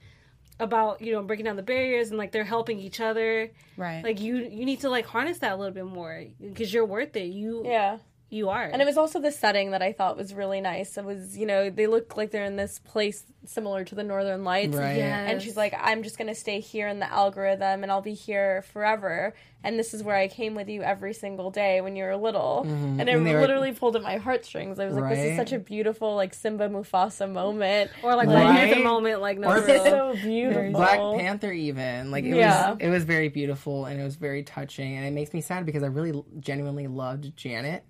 about 0.59 1.01
you 1.01 1.13
know 1.13 1.23
breaking 1.23 1.45
down 1.45 1.57
the 1.57 1.63
barriers 1.63 2.09
and 2.09 2.19
like 2.19 2.33
they're 2.33 2.43
helping 2.43 2.81
each 2.81 2.99
other. 3.01 3.53
Right. 3.77 4.03
Like 4.03 4.21
you 4.21 4.39
you 4.39 4.65
need 4.65 4.81
to 4.81 4.91
like 4.91 5.07
harness 5.07 5.39
that 5.39 5.53
a 5.53 5.57
little 5.57 5.75
bit 5.75 5.87
more 5.87 6.25
because 6.41 6.75
you're 6.75 6.87
worth 6.87 7.15
it. 7.15 7.27
You 7.27 7.63
Yeah. 7.65 7.99
You 8.31 8.49
are. 8.49 8.63
And 8.63 8.81
it 8.81 8.85
was 8.85 8.97
also 8.97 9.21
the 9.21 9.33
setting 9.33 9.73
that 9.73 9.83
I 9.83 9.93
thought 9.93 10.17
was 10.17 10.33
really 10.33 10.61
nice. 10.61 10.97
It 10.97 11.05
was, 11.05 11.37
you 11.37 11.47
know, 11.47 11.69
they 11.69 11.87
look 11.89 12.17
like 12.17 12.31
they're 12.31 12.45
in 12.45 12.57
this 12.57 12.79
place 12.79 13.25
similar 13.45 13.85
to 13.85 13.95
the 13.95 14.05
Northern 14.05 14.45
Lights. 14.45 14.77
Right. 14.77 14.97
Yes. 14.99 15.31
And 15.33 15.43
she's 15.43 15.57
like, 15.57 15.75
I'm 15.79 16.03
just 16.05 16.17
going 16.17 16.29
to 16.29 16.35
stay 16.35 16.61
here 16.61 16.87
in 16.89 17.01
the 17.01 17.11
algorithm 17.11 17.83
and 17.83 17.91
I'll 17.91 18.03
be 18.03 18.15
here 18.15 18.63
forever. 18.73 19.35
And 19.65 19.79
this 19.79 19.93
is 19.93 20.03
where 20.03 20.17
I 20.17 20.29
came 20.29 20.55
with 20.55 20.69
you 20.69 20.83
every 20.83 21.13
single 21.13 21.51
day 21.51 21.81
when 21.81 21.97
you 21.97 22.05
were 22.05 22.17
little. 22.17 22.63
Mm-hmm. 22.67 23.01
And 23.01 23.09
it 23.09 23.17
And 23.17 23.27
they 23.27 23.35
were- 23.35 23.41
literally 23.41 23.73
pulled 23.73 23.97
at 23.97 24.03
my 24.03 24.17
heartstrings. 24.19 24.79
I 24.79 24.87
was 24.87 24.95
like, 24.95 25.11
this 25.17 25.33
is 25.33 25.37
such 25.37 25.53
a 25.53 25.59
beautiful, 25.59 26.15
like, 26.15 26.33
Simba 26.33 26.69
Mufasa 26.69 27.31
moment. 27.31 27.91
or 28.03 28.15
like 28.15 28.29
Right. 28.29 28.35
Black 28.45 28.57
Panther 28.69 28.83
moment. 28.85 29.21
Like 29.21 29.39
no, 29.39 29.49
Or 29.51 29.61
for 29.61 29.67
real. 29.73 29.85
so 29.85 30.15
beautiful. 30.15 30.71
Black 30.73 30.99
Panther 31.19 31.53
even 31.53 32.11
like 32.13 32.25
it 32.25 32.37
Yeah. 32.37 32.71
was 32.71 32.79
it 32.81 32.89
was 32.89 33.05
very 33.05 33.29
beautiful 33.29 33.87
and 33.87 34.01
it 34.01 34.05
was 34.05 34.17
very 34.17 34.43
touching 34.45 34.97
and 34.97 35.05
it 35.05 35.11
makes 35.13 35.35
me 35.35 35.41
sad 35.41 35.67
because 35.67 35.83
I 35.83 35.87
really 35.89 36.23
genuinely 36.39 36.87
loved 36.87 37.37
Janet. 37.37 37.85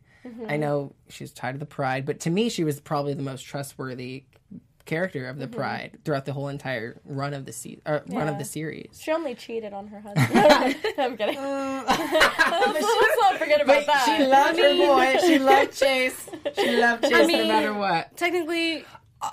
I 0.49 0.57
know 0.57 0.95
she's 1.09 1.33
tied 1.33 1.53
to 1.53 1.59
the 1.59 1.67
Pride, 1.67 2.05
but 2.07 2.21
to 2.21 2.31
me 2.31 2.49
she 2.49 2.65
was 2.65 2.81
probably 2.81 3.15
the 3.15 3.23
most 3.23 3.43
trustworthy 3.43 4.25
character 4.87 5.29
of 5.29 5.39
the 5.39 5.47
Pride 5.47 5.99
throughout 6.05 6.25
the 6.25 6.33
whole 6.33 6.49
entire 6.49 7.01
run 7.05 7.33
of 7.33 7.45
the 7.47 7.53
se- 7.53 7.79
uh, 7.87 8.01
run 8.09 8.29
of 8.29 8.39
the 8.39 8.45
series. 8.45 8.99
She 9.01 9.13
only 9.13 9.35
cheated 9.35 9.73
on 9.73 9.87
her 9.89 10.01
husband. 10.05 10.77
I'm 10.99 11.17
kidding. 11.17 11.37
Let's 11.41 13.21
not 13.21 13.39
forget 13.39 13.61
about 13.63 13.87
that. 13.87 14.05
She 14.19 14.27
loved 14.27 14.59
her 14.59 14.75
boy. 14.75 15.17
She 15.27 15.39
loved 15.39 15.73
Chase. 15.79 16.29
She 16.57 16.77
loved 16.77 17.03
Chase 17.05 17.13
no 17.13 17.27
mean- 17.27 17.49
matter 17.49 17.75
what. 17.75 18.17
technically. 18.17 18.85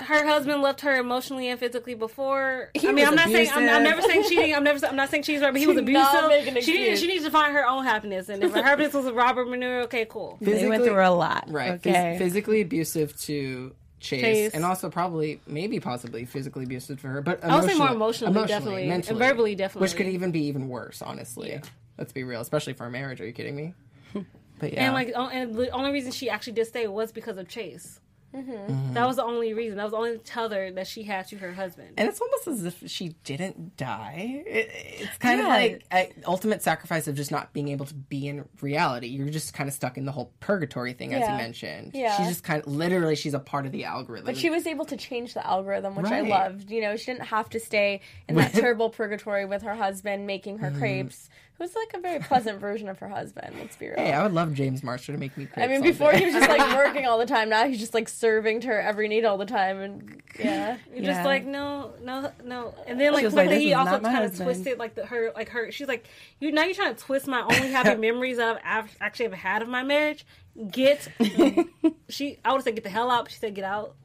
Her 0.01 0.25
husband 0.25 0.61
left 0.61 0.81
her 0.81 0.97
emotionally 0.97 1.47
and 1.47 1.59
physically 1.59 1.93
before. 1.93 2.71
I 2.75 2.79
mean, 2.91 2.95
was 2.95 3.07
I'm 3.07 3.15
not 3.15 3.29
saying 3.29 3.49
I'm, 3.53 3.69
I'm 3.69 3.83
never 3.83 4.01
saying 4.01 4.23
cheating. 4.23 4.53
I'm 4.53 4.63
never. 4.63 4.85
I'm 4.85 4.95
not 4.97 5.09
saying 5.09 5.23
she's 5.23 5.41
right, 5.41 5.51
but 5.53 5.61
he 5.61 5.67
was 5.67 5.77
abusive. 5.77 6.63
She 6.63 6.77
needs, 6.77 6.99
she 6.99 7.07
needs 7.07 7.23
to 7.23 7.31
find 7.31 7.53
her 7.53 7.65
own 7.65 7.85
happiness, 7.85 8.27
and 8.29 8.43
if 8.43 8.53
her 8.53 8.61
happiness 8.63 8.93
was 8.93 9.05
with 9.05 9.15
Robert 9.15 9.47
Minoru, 9.47 9.83
okay, 9.83 10.05
cool. 10.09 10.37
they 10.41 10.67
went 10.67 10.83
through 10.83 10.99
a 10.99 11.07
lot. 11.09 11.45
Right. 11.47 11.81
Phys- 11.81 12.17
physically 12.17 12.61
abusive 12.61 13.17
to 13.21 13.73
Chase, 13.99 14.21
Chase. 14.21 14.53
and 14.53 14.65
also 14.65 14.89
probably, 14.89 15.39
maybe 15.47 15.79
possibly 15.79 16.25
physically 16.25 16.65
abusive 16.65 16.99
for 16.99 17.07
her, 17.07 17.21
but 17.21 17.43
I 17.43 17.55
would 17.59 17.69
say 17.69 17.77
more 17.77 17.89
emotionally- 17.89 18.31
emotionally, 18.31 18.47
definitely. 18.47 18.81
And 18.83 18.89
mentally, 18.89 19.19
verbally, 19.19 19.55
definitely. 19.55 19.85
Which 19.85 19.95
could 19.95 20.07
even 20.07 20.31
be 20.31 20.45
even 20.45 20.67
worse, 20.67 21.01
honestly. 21.01 21.61
Let's 21.97 22.11
be 22.11 22.23
real, 22.23 22.41
especially 22.41 22.73
for 22.73 22.85
a 22.85 22.91
marriage. 22.91 23.21
Are 23.21 23.25
you 23.25 23.33
kidding 23.33 23.55
me? 23.55 23.73
But 24.59 24.73
yeah, 24.73 24.85
And 24.85 24.95
like, 24.95 25.11
oh, 25.15 25.27
and 25.29 25.53
the 25.53 25.69
only 25.69 25.91
reason 25.91 26.11
she 26.11 26.31
actually 26.31 26.53
did 26.53 26.65
stay 26.65 26.87
was 26.87 27.11
because 27.11 27.37
of 27.37 27.47
Chase. 27.47 27.99
Mm-hmm. 28.35 28.51
Mm-hmm. 28.51 28.93
That 28.93 29.07
was 29.07 29.15
the 29.15 29.23
only 29.23 29.53
reason. 29.53 29.77
That 29.77 29.83
was 29.83 29.91
the 29.91 29.97
only 29.97 30.17
tether 30.19 30.71
that 30.71 30.87
she 30.87 31.03
had 31.03 31.27
to 31.29 31.37
her 31.37 31.53
husband. 31.53 31.93
and 31.97 32.07
it's 32.07 32.19
almost 32.19 32.47
as 32.47 32.65
if 32.65 32.89
she 32.89 33.15
didn't 33.23 33.77
die. 33.77 34.43
It, 34.45 34.69
it's 34.99 35.17
kind 35.17 35.39
of 35.39 35.47
like 35.47 35.85
a 35.91 36.13
ultimate 36.25 36.61
sacrifice 36.61 37.07
of 37.07 37.15
just 37.15 37.31
not 37.31 37.53
being 37.53 37.69
able 37.69 37.85
to 37.85 37.93
be 37.93 38.27
in 38.27 38.45
reality. 38.61 39.07
You're 39.07 39.29
just 39.29 39.53
kind 39.53 39.67
of 39.67 39.73
stuck 39.73 39.97
in 39.97 40.05
the 40.05 40.11
whole 40.11 40.33
purgatory 40.39 40.93
thing, 40.93 41.13
as 41.13 41.27
you 41.27 41.35
mentioned. 41.35 41.91
Yeah. 41.93 42.15
she's 42.17 42.27
just 42.27 42.43
kind 42.43 42.61
of 42.61 42.67
literally 42.67 43.15
she's 43.15 43.33
a 43.33 43.39
part 43.39 43.65
of 43.65 43.71
the 43.71 43.85
algorithm. 43.85 44.25
But 44.25 44.37
she 44.37 44.49
was 44.49 44.67
able 44.67 44.85
to 44.85 44.97
change 44.97 45.33
the 45.33 45.45
algorithm, 45.45 45.95
which 45.95 46.07
I 46.07 46.21
loved. 46.21 46.69
You 46.69 46.81
know, 46.81 46.95
she 46.95 47.05
didn't 47.05 47.27
have 47.27 47.49
to 47.51 47.59
stay 47.59 48.01
in 48.27 48.35
that 48.35 48.53
terrible 48.53 48.89
purgatory 48.89 49.45
with 49.45 49.61
her 49.61 49.75
husband 49.75 50.27
making 50.27 50.59
her 50.59 50.71
mm. 50.71 50.77
crepes, 50.77 51.29
who's 51.57 51.73
like 51.75 51.93
a 51.95 51.99
very 51.99 52.19
pleasant 52.19 52.59
version 52.59 52.87
of 52.87 52.99
her 52.99 53.07
husband. 53.07 53.55
Let's 53.59 53.75
be 53.75 53.87
real. 53.87 53.95
Hey, 53.97 54.13
I 54.13 54.21
would 54.23 54.33
love 54.33 54.53
James 54.53 54.83
Marsters 54.83 55.15
to 55.15 55.19
make 55.19 55.35
me. 55.37 55.47
I 55.55 55.67
mean, 55.67 55.81
before 55.81 56.11
day. 56.11 56.19
he 56.19 56.25
was 56.25 56.33
just 56.35 56.49
like 56.49 56.75
working 56.85 57.05
all 57.05 57.17
the 57.17 57.25
time. 57.25 57.49
Now 57.49 57.67
he's 57.67 57.79
just 57.79 57.93
like 57.93 58.07
serving 58.07 58.61
to 58.61 58.67
her 58.67 58.79
every 58.81 59.07
need 59.07 59.25
all 59.25 59.37
the 59.37 59.45
time, 59.45 59.79
and 59.79 60.21
yeah, 60.39 60.77
You're 60.93 61.03
Yeah. 61.03 61.13
just 61.13 61.25
like 61.25 61.45
no, 61.45 61.93
no, 62.01 62.31
no, 62.43 62.75
and 62.85 62.99
then 62.99 63.13
like 63.13 63.23
was 63.23 63.33
like, 63.33 63.49
he 63.51 63.73
also 63.73 63.99
kind 63.99 64.25
of 64.25 64.37
twisted 64.37 64.77
like 64.77 64.95
the, 64.95 65.05
her, 65.05 65.31
like 65.35 65.49
her. 65.49 65.71
She's 65.71 65.87
like, 65.87 66.07
you 66.39 66.51
now 66.51 66.63
you're 66.63 66.75
trying 66.75 66.93
to 66.95 67.01
twist 67.03 67.27
my 67.27 67.41
only 67.41 67.71
happy 67.71 67.95
memories 67.99 68.37
of 68.39 68.57
I've 68.63 68.95
actually 69.01 69.25
ever 69.27 69.35
had 69.35 69.61
of 69.61 69.67
my 69.67 69.83
marriage. 69.83 70.25
Get 70.71 71.07
she, 72.09 72.39
I 72.43 72.49
would 72.51 72.57
have 72.57 72.63
said 72.63 72.75
get 72.75 72.83
the 72.83 72.89
hell 72.89 73.09
out. 73.11 73.25
But 73.25 73.31
she 73.31 73.39
said 73.39 73.55
get 73.55 73.63
out. 73.65 73.95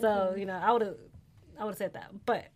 So 0.00 0.34
you 0.36 0.46
know, 0.46 0.54
I 0.62 0.72
would 0.72 0.82
have, 0.82 0.96
I 1.58 1.64
would 1.64 1.70
have 1.70 1.78
said 1.78 1.94
that. 1.94 2.10
But 2.26 2.46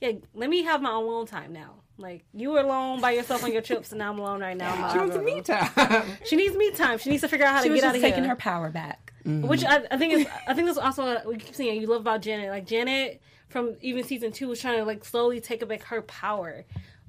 yeah, 0.00 0.12
let 0.34 0.50
me 0.50 0.62
have 0.62 0.80
my 0.82 0.90
own 0.90 1.04
alone 1.04 1.26
time 1.26 1.52
now. 1.52 1.74
Like 2.00 2.24
you 2.32 2.50
were 2.50 2.60
alone 2.60 3.00
by 3.00 3.12
yourself 3.12 3.44
on 3.44 3.52
your 3.52 3.62
trips, 3.62 3.92
and 3.92 3.98
now 3.98 4.10
I'm 4.10 4.18
alone 4.18 4.40
right 4.40 4.56
now. 4.56 4.92
She 4.92 4.98
wants 4.98 5.16
me 5.16 5.42
time. 5.42 6.04
She 6.24 6.36
needs 6.36 6.56
me 6.56 6.70
time. 6.72 6.98
She 6.98 7.10
needs 7.10 7.22
to 7.22 7.28
figure 7.28 7.46
out 7.46 7.56
how 7.56 7.62
She 7.62 7.68
to 7.68 7.72
was 7.72 7.80
get 7.80 7.88
out 7.88 7.94
just 7.94 8.04
of 8.04 8.10
taking 8.10 8.24
her 8.24 8.36
power 8.36 8.70
back. 8.70 9.12
Mm-hmm. 9.24 9.46
Which 9.46 9.64
I, 9.64 9.84
I 9.90 9.98
think 9.98 10.14
is 10.14 10.26
I 10.46 10.54
think 10.54 10.66
that's 10.66 10.78
also 10.78 11.04
what 11.04 11.26
we 11.26 11.36
keep 11.36 11.54
saying 11.54 11.80
you 11.80 11.86
love 11.86 12.00
about 12.00 12.22
Janet. 12.22 12.48
Like 12.48 12.66
Janet 12.66 13.20
from 13.48 13.76
even 13.82 14.04
season 14.04 14.32
two 14.32 14.48
was 14.48 14.60
trying 14.60 14.78
to 14.78 14.84
like 14.84 15.04
slowly 15.04 15.40
take 15.40 15.66
back 15.68 15.82
her 15.84 16.02
power, 16.02 16.64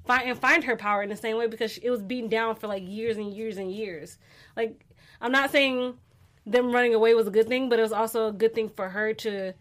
find 0.06 0.28
and 0.28 0.38
find 0.38 0.64
her 0.64 0.76
power 0.76 1.02
in 1.02 1.08
the 1.08 1.16
same 1.16 1.36
way 1.36 1.46
because 1.46 1.78
it 1.78 1.90
was 1.90 2.02
beaten 2.02 2.28
down 2.28 2.56
for 2.56 2.66
like 2.66 2.82
years 2.86 3.16
and 3.16 3.32
years 3.32 3.56
and 3.56 3.72
years. 3.72 4.18
Like 4.56 4.84
I'm 5.20 5.32
not 5.32 5.50
saying 5.50 5.94
them 6.44 6.72
running 6.72 6.94
away 6.94 7.14
was 7.14 7.26
a 7.26 7.30
good 7.30 7.48
thing, 7.48 7.68
but 7.68 7.78
it 7.78 7.82
was 7.82 7.92
also 7.92 8.28
a 8.28 8.32
good 8.32 8.54
thing 8.54 8.68
for 8.68 8.90
her 8.90 9.14
to 9.14 9.52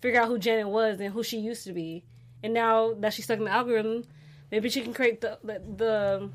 figure 0.00 0.20
out 0.20 0.28
who 0.28 0.38
Janet 0.38 0.68
was 0.68 0.98
and 1.00 1.12
who 1.12 1.22
she 1.22 1.38
used 1.38 1.64
to 1.64 1.72
be. 1.72 2.04
And 2.42 2.54
now 2.54 2.94
that 2.94 3.12
she's 3.12 3.26
stuck 3.26 3.38
in 3.38 3.44
the 3.44 3.50
algorithm, 3.50 4.04
maybe 4.50 4.68
she 4.70 4.80
can 4.82 4.92
create 4.94 5.20
the 5.20 5.38
the 5.44 5.60
the, 5.76 6.28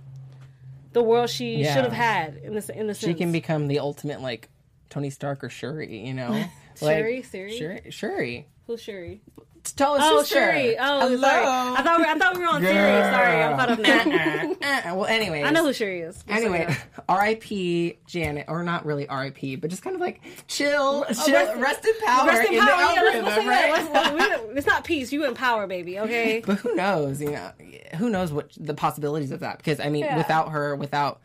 the 0.94 1.02
world 1.04 1.30
she 1.30 1.58
Yeah. 1.58 1.74
should 1.76 1.84
have 1.84 1.94
had 1.94 2.36
in 2.38 2.54
this 2.56 2.70
in 2.70 2.88
the 2.88 2.96
sense. 2.96 3.12
she 3.12 3.14
can 3.18 3.32
become 3.32 3.68
the 3.68 3.80
ultimate 3.80 4.22
like 4.22 4.50
Tony 4.90 5.10
Stark 5.10 5.44
or 5.44 5.50
Shuri, 5.50 5.98
you 6.06 6.14
know? 6.14 6.46
Like, 6.82 6.98
Shuri? 6.98 7.22
Shuri? 7.58 7.82
Shuri. 7.90 8.48
Who's 8.68 8.82
Shuri? 8.82 9.22
Tell 9.74 9.94
us 9.94 10.02
Oh, 10.04 10.20
sister. 10.22 10.36
Shuri. 10.36 10.78
Oh, 10.80 11.00
Hello. 11.02 11.18
sorry. 11.22 11.46
I 11.46 11.82
thought 11.82 12.00
we, 12.00 12.06
I 12.06 12.18
thought 12.18 12.36
we 12.36 12.42
were 12.42 12.48
on 12.50 12.62
Siri. 12.62 12.74
Sorry, 12.74 13.44
I'm 13.44 13.58
caught 13.58 13.70
up 13.72 13.80
now. 13.80 14.92
Uh, 14.92 14.96
well, 14.96 15.06
anyways. 15.06 15.46
I 15.46 15.52
know 15.52 15.64
who 15.66 15.74
Shuri 15.74 16.02
is. 16.02 16.16
Just 16.16 16.28
Anyway. 16.30 16.76
R.I.P. 17.10 17.98
Janet, 18.08 18.46
or 18.48 18.64
not 18.64 18.86
really 18.86 19.08
R.I.P., 19.08 19.56
but 19.58 19.70
just 19.70 19.82
kind 19.84 19.96
of 19.96 20.02
like 20.02 20.22
chill, 20.48 21.06
chill, 21.06 21.34
rest- 21.34 21.56
rest, 21.58 21.86
in 21.86 21.94
power 22.06 22.28
Rest 22.28 22.50
in 22.50 22.56
in 22.56 22.62
power. 22.62 22.78
the 22.78 22.94
Yeah, 22.96 23.02
let's, 23.02 23.26
let's 23.26 23.48
right? 23.48 23.94
that. 23.94 24.16
Let's- 24.16 24.44
we- 24.44 24.56
it's 24.58 24.68
not 24.68 24.84
peace. 24.84 25.12
You 25.12 25.26
in 25.26 25.34
power, 25.34 25.68
baby. 25.68 26.00
Okay. 26.00 26.42
But 26.46 26.58
who 26.60 26.76
knows? 26.76 27.22
You 27.22 27.32
know, 27.32 27.52
who 27.98 28.10
knows 28.10 28.32
what 28.32 28.52
the 28.58 28.74
possibilities 28.74 29.32
of 29.32 29.42
that? 29.42 29.58
Because 29.58 29.80
I 29.80 29.90
mean, 29.90 30.06
Yeah. 30.06 30.18
without 30.18 30.52
her, 30.52 30.76
without 30.76 31.20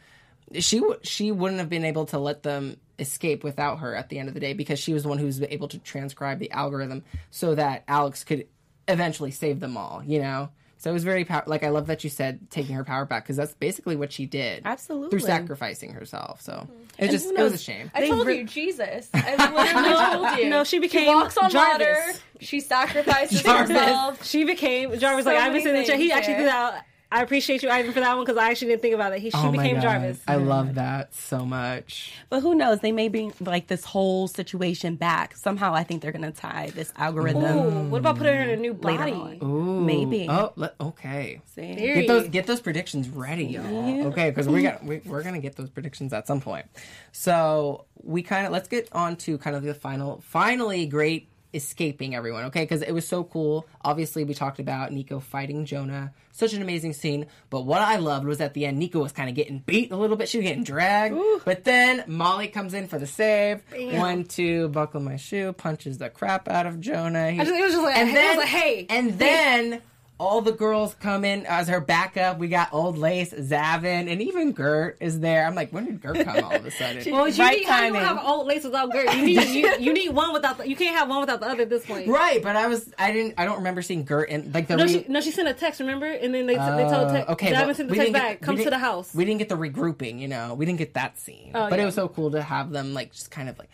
she 0.59 0.83
she 1.03 1.31
wouldn't 1.31 1.61
have 1.61 1.69
been 1.69 1.85
able 1.85 2.07
to 2.07 2.19
let 2.19 2.43
them 2.43 2.77
escape 3.01 3.43
without 3.43 3.81
her 3.81 3.95
at 3.95 4.09
the 4.09 4.19
end 4.19 4.29
of 4.29 4.35
the 4.35 4.41
day 4.41 4.53
because 4.53 4.79
she 4.79 4.93
was 4.93 5.03
the 5.03 5.09
one 5.09 5.19
who 5.19 5.27
was 5.27 5.41
able 5.43 5.69
to 5.69 5.79
transcribe 5.79 6.39
the 6.39 6.51
algorithm 6.51 7.03
so 7.31 7.55
that 7.55 7.85
Alex 7.89 8.25
could 8.25 8.47
eventually 8.89 9.31
save 9.31 9.61
them 9.61 9.77
all. 9.77 10.03
You 10.05 10.21
know. 10.21 10.51
So 10.79 10.89
it 10.89 10.95
was 10.95 11.05
very 11.05 11.27
pow- 11.27 11.43
like 11.47 11.63
I 11.63 11.69
love 11.69 11.89
that 11.89 12.05
you 12.05 12.11
said 12.11 12.51
taking 12.51 12.75
her 12.75 12.85
power 12.85 13.05
back 13.05 13.25
because 13.25 13.37
that's 13.37 13.53
basically 13.53 13.97
what 13.97 14.13
she 14.13 14.25
did. 14.25 14.63
Absolutely. 14.65 15.11
through 15.11 15.21
sacrificing 15.21 15.93
herself. 15.93 16.41
So 16.41 16.67
it 16.99 17.11
just 17.11 17.27
it 17.31 17.39
was 17.39 17.53
a 17.53 17.59
shame. 17.59 17.91
I 17.95 18.09
told 18.09 18.27
re- 18.27 18.39
you, 18.39 18.45
Jesus. 18.45 19.11
I 19.15 19.37
literally 19.53 20.25
told 20.27 20.39
you. 20.39 20.49
no, 20.49 20.65
she 20.65 20.79
became 20.79 21.07
walks 21.09 21.37
on 21.37 21.51
Jarvis. 21.51 21.87
water. 21.87 22.13
She 22.41 22.61
sacrifices 22.61 23.43
herself. 23.47 24.25
She 24.25 24.45
became 24.45 24.99
Jarvis. 24.99 25.25
So 25.27 25.31
like 25.33 25.41
I've 25.41 25.53
been 25.53 25.65
many 25.65 25.77
in 25.77 25.83
the 25.83 25.87
chair. 25.87 25.97
He 25.99 26.09
things 26.09 26.19
actually 26.19 26.35
threw 26.37 26.45
that. 26.45 26.87
I 27.13 27.23
appreciate 27.23 27.63
you, 27.65 27.69
Ivan, 27.69 27.93
for 27.93 27.99
that 28.01 28.15
one 28.17 28.25
because 28.25 28.39
I 28.39 28.51
actually 28.51 28.69
didn't 28.69 28.83
think 28.83 28.95
about 28.95 29.13
it. 29.13 29.21
He 29.21 29.31
she 29.31 29.37
Oh 29.37 29.51
became 29.51 29.77
God. 29.77 29.83
Jarvis. 29.83 30.21
I 30.29 30.37
oh 30.37 30.39
love 30.39 30.75
that 30.77 31.13
so 31.13 31.45
much. 31.45 32.13
But 32.29 32.41
who 32.41 32.55
knows? 32.55 32.81
They 32.81 32.93
may 32.93 33.09
bring 33.09 33.33
like 33.41 33.67
this 33.67 33.85
whole 33.85 34.29
situation 34.29 34.95
back. 34.95 35.37
Somehow 35.37 35.75
I 35.75 35.83
think 35.83 36.03
they're 36.03 36.13
gonna 36.13 36.31
tie 36.31 36.71
this 36.75 36.93
algorithm 36.97 37.59
Ooh, 37.59 37.89
what 37.89 37.99
about 37.99 38.17
putting 38.17 38.35
her 38.35 38.43
in 38.43 38.51
a 38.51 38.57
new 38.57 38.75
later 38.75 38.99
body? 38.99 39.13
on. 39.13 39.39
Ooh. 39.43 39.81
Maybe. 39.81 40.27
Oh, 40.29 40.53
let, 40.55 40.75
okay. 40.81 41.41
See? 41.47 41.75
Get 41.75 42.07
those 42.07 42.29
get 42.29 42.47
those 42.47 42.61
predictions 42.61 43.09
ready, 43.09 43.47
y'all. 43.47 44.07
Okay, 44.09 44.31
because 44.31 44.49
we 44.49 44.63
got 44.63 44.85
we, 44.85 45.01
we're 45.05 45.23
gonna 45.25 45.41
get 45.41 45.57
those 45.57 45.69
predictions 45.71 46.13
at 46.13 46.27
some 46.29 46.41
point. 46.41 46.67
So 47.13 47.87
we 48.03 48.23
kind 48.23 48.47
of 48.47 48.53
let's 48.53 48.69
get 48.69 48.89
on 48.93 49.17
to 49.17 49.37
kind 49.39 49.57
of 49.57 49.63
the 49.63 49.75
final, 49.75 50.21
finally 50.25 50.87
great 50.87 51.29
escaping 51.55 52.15
everyone. 52.15 52.45
Okay, 52.45 52.63
because 52.63 52.83
it 52.83 52.93
was 52.93 53.07
so 53.07 53.25
cool. 53.25 53.67
Obviously, 53.85 54.25
we 54.25 54.35
talked 54.35 54.59
about 54.61 54.93
Nico 54.93 55.21
fighting 55.21 55.65
Jonah, 55.65 56.13
such 56.33 56.53
an 56.53 56.63
amazing 56.63 56.93
scene. 56.93 57.27
But 57.51 57.63
what 57.63 57.81
I 57.83 57.97
loved 57.97 58.27
was 58.27 58.41
at 58.41 58.55
the 58.55 58.67
end, 58.67 58.79
Nico 58.79 59.01
was 59.01 59.13
kind 59.13 59.29
of 59.29 59.35
getting 59.35 59.59
beat 59.61 59.91
a 59.93 59.97
little 59.97 60.17
bit. 60.17 60.29
She 60.29 60.39
was 60.39 60.47
getting 60.47 60.65
dragged, 60.65 61.17
but 61.45 61.65
then 61.65 62.05
Molly 62.07 62.49
comes 62.49 62.75
in 62.75 62.89
for 62.89 62.99
the 62.99 63.07
save. 63.07 63.63
One, 63.99 64.25
two, 64.25 64.69
buckle 64.69 65.01
my 65.01 65.17
shoe, 65.17 65.53
punches 65.53 65.99
the 65.99 66.09
crap 66.11 66.49
out 66.49 66.67
of 66.67 66.81
Jonah. 66.81 67.31
He- 67.31 67.39
just- 67.39 67.51
it 67.51 67.61
was 67.63 67.73
just 67.73 67.85
like- 67.85 67.97
and 67.97 68.17
then, 68.17 68.37
was 68.37 68.45
like, 68.45 68.49
hey, 68.49 68.87
and 68.89 69.19
then 69.19 69.83
all 70.21 70.43
the 70.43 70.53
girls 70.53 70.95
come 71.01 71.25
in 71.25 71.47
as 71.47 71.67
her 71.69 71.81
backup. 71.81 72.39
We 72.39 72.49
got 72.49 72.69
Old 72.73 72.99
Lace, 72.99 73.33
Zavin, 73.33 74.11
and 74.13 74.21
even 74.21 74.53
Gert 74.53 74.99
is 75.01 75.19
there. 75.21 75.47
I'm 75.47 75.55
like, 75.55 75.73
when 75.73 75.87
did 75.87 76.01
Gert 76.03 76.25
come 76.25 76.45
all 76.45 76.55
of 76.55 76.65
a 76.67 76.71
sudden? 76.71 77.03
Well, 77.13 77.27
you 77.27 77.43
Right 77.43 77.59
need, 77.61 77.67
how 77.67 77.85
you 77.87 77.95
have 77.95 78.19
old 78.25 78.47
lace 78.47 78.65
without 78.65 78.93
Gert. 78.93 79.15
You 79.17 79.23
need 79.25 79.49
you, 79.49 79.75
you 79.79 79.93
need 79.95 80.11
one 80.11 80.33
without 80.33 80.59
the, 80.59 80.69
you 80.69 80.77
can't 80.77 80.95
have 80.95 81.09
one 81.09 81.21
without 81.21 81.41
the 81.41 81.47
other 81.49 81.63
at 81.63 81.71
this 81.71 81.85
point. 81.87 82.09
right, 82.09 82.43
but 82.43 82.55
I 82.57 82.67
was 82.69 82.93
I 82.99 83.13
didn't 83.13 83.35
I 83.39 83.45
don't 83.47 83.57
remember 83.59 83.81
seeing 83.83 84.05
Gert 84.05 84.29
in 84.29 84.53
like 84.53 84.69
the 84.69 84.77
No, 84.77 84.85
re- 84.85 84.91
she 84.93 85.05
no, 85.09 85.21
she 85.23 85.31
sent 85.31 85.49
a 85.49 85.55
text. 85.55 85.81
Remember, 85.81 86.07
and 86.07 86.35
then 86.35 86.47
they 86.47 86.55
they 86.55 86.59
told 86.59 87.09
Uh, 87.09 87.25
te- 87.25 87.33
okay, 87.33 87.53
Javin 87.53 87.67
but 87.67 87.77
sent 87.77 87.89
the 87.89 87.95
text 87.95 88.13
didn't 88.13 88.13
get- 88.13 88.13
back. 88.13 88.41
we 88.43 88.45
Come 88.47 88.57
to 88.59 88.71
the 88.71 88.79
house. 88.79 89.15
We 89.15 89.25
didn't 89.25 89.39
get 89.39 89.49
the 89.49 89.57
regrouping, 89.57 90.21
you 90.21 90.29
know. 90.29 90.55
We 90.55 90.67
didn't 90.67 90.79
get 90.79 90.95
that 90.95 91.19
scene, 91.19 91.53
Oh, 91.55 91.71
but 91.71 91.81
it 91.81 91.85
was 91.85 91.95
so 91.95 92.09
cool 92.09 92.31
to 92.33 92.43
have 92.43 92.71
them 92.71 92.93
like 92.95 93.13
just 93.13 93.31
kind 93.31 93.49
of 93.49 93.59
like 93.59 93.71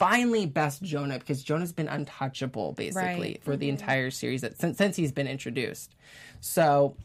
finally 0.00 0.46
best 0.46 0.82
Jonah 0.82 1.18
because 1.18 1.42
Jonah's 1.42 1.74
been 1.74 1.86
untouchable 1.86 2.72
basically 2.72 3.32
Right. 3.32 3.44
for 3.44 3.54
the 3.54 3.66
mm-hmm. 3.66 3.78
entire 3.78 4.10
series 4.10 4.40
that, 4.40 4.58
since 4.58 4.78
since 4.78 4.96
he's 4.96 5.12
been 5.12 5.28
introduced. 5.28 5.94
So 6.40 6.96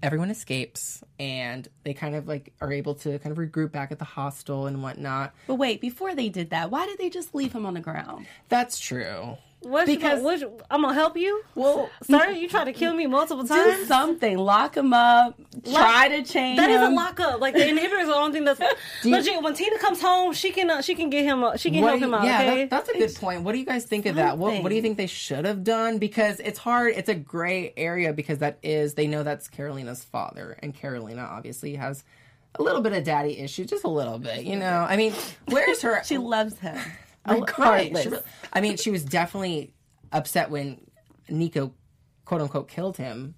everyone 0.00 0.30
escapes 0.30 1.02
and 1.20 1.68
they 1.84 1.92
kind 1.92 2.14
of 2.16 2.26
like 2.26 2.52
are 2.62 2.72
able 2.72 2.94
to 2.96 3.18
kind 3.18 3.30
of 3.30 3.38
regroup 3.38 3.70
back 3.72 3.92
at 3.92 3.98
the 3.98 4.04
hostel 4.06 4.66
and 4.66 4.82
whatnot. 4.82 5.34
But 5.46 5.56
wait, 5.56 5.80
before 5.82 6.14
they 6.14 6.30
did 6.30 6.50
that, 6.50 6.70
why 6.70 6.86
did 6.86 6.98
they 6.98 7.10
just 7.10 7.34
leave 7.34 7.52
him 7.52 7.66
on 7.66 7.74
the 7.74 7.80
ground? 7.80 8.26
That's 8.48 8.78
true. 8.80 9.36
What's 9.62 9.84
because- 9.90 10.22
because 10.22 10.40
what's, 10.42 10.64
I'm 10.70 10.80
gonna 10.80 10.94
help 10.94 11.18
you. 11.18 11.42
Well, 11.54 11.90
Sir, 12.04 12.30
you 12.30 12.48
tried 12.48 12.64
to 12.64 12.72
kill 12.72 12.94
me 12.94 13.06
multiple 13.06 13.46
times. 13.46 13.62
do 13.64 13.70
times. 13.76 13.88
something. 13.88 14.38
Lock 14.38 14.74
him 14.74 14.94
up. 14.94 15.38
try 15.70 16.08
to 16.08 16.22
change 16.22 16.58
That 16.58 16.70
is 16.70 16.80
him. 16.80 16.92
a 16.92 16.96
lockup. 16.96 17.42
Like 17.42 17.52
the 17.52 17.60
inhibitor 17.60 18.00
is 18.00 18.08
the 18.08 18.14
only 18.14 18.32
thing 18.32 18.46
that's 18.46 18.58
legit. 19.04 19.42
When 19.42 19.52
Tina 19.52 19.76
comes 19.78 20.00
home, 20.00 20.32
she 20.32 20.50
can 20.50 20.70
uh, 20.70 20.80
she 20.80 20.94
can 20.94 21.10
get 21.10 21.26
him. 21.26 21.44
Uh, 21.44 21.58
she 21.58 21.70
can 21.70 21.82
help 21.84 21.98
do 21.98 22.06
him 22.06 22.14
out. 22.14 22.24
yeah, 22.24 22.40
okay, 22.40 22.56
that- 22.64 22.70
that's 22.70 22.88
a 22.88 22.94
good 22.94 23.14
point. 23.16 23.42
What 23.42 23.52
do 23.52 23.58
you 23.58 23.66
guys 23.66 23.84
think 23.84 24.06
of 24.06 24.14
that? 24.14 24.38
What, 24.38 24.62
what 24.62 24.70
do 24.70 24.76
you 24.76 24.80
think 24.80 24.96
they 24.96 25.06
should 25.06 25.44
have 25.44 25.62
done? 25.62 25.98
Because 25.98 26.40
it's 26.40 26.58
hard. 26.58 26.94
It's 26.96 27.10
a 27.10 27.14
gray 27.14 27.74
area 27.76 28.14
because 28.14 28.38
that 28.38 28.60
is 28.62 28.94
they 28.94 29.08
know 29.08 29.22
that's 29.24 29.46
Karolina's 29.48 30.02
father, 30.02 30.56
and 30.62 30.74
Karolina 30.74 31.09
obviously 31.18 31.74
has 31.74 32.04
a 32.56 32.62
little 32.62 32.80
bit 32.80 32.92
of 32.92 33.04
daddy 33.04 33.38
issue, 33.38 33.64
just 33.64 33.84
a 33.84 33.88
little 33.88 34.18
bit. 34.18 34.44
You 34.44 34.56
know, 34.56 34.86
I 34.88 34.96
mean, 34.96 35.12
where's 35.46 35.82
her? 35.82 36.02
She 36.04 36.18
loves 36.18 36.58
him. 36.58 36.78
Regardless. 37.26 38.02
she 38.02 38.08
really- 38.08 38.22
I 38.52 38.60
mean, 38.60 38.76
she 38.76 38.90
was 38.90 39.04
definitely 39.04 39.72
upset 40.12 40.50
when 40.50 40.80
Nico, 41.28 41.72
quote 42.24 42.40
unquote, 42.40 42.68
killed 42.68 42.96
him 42.96 43.34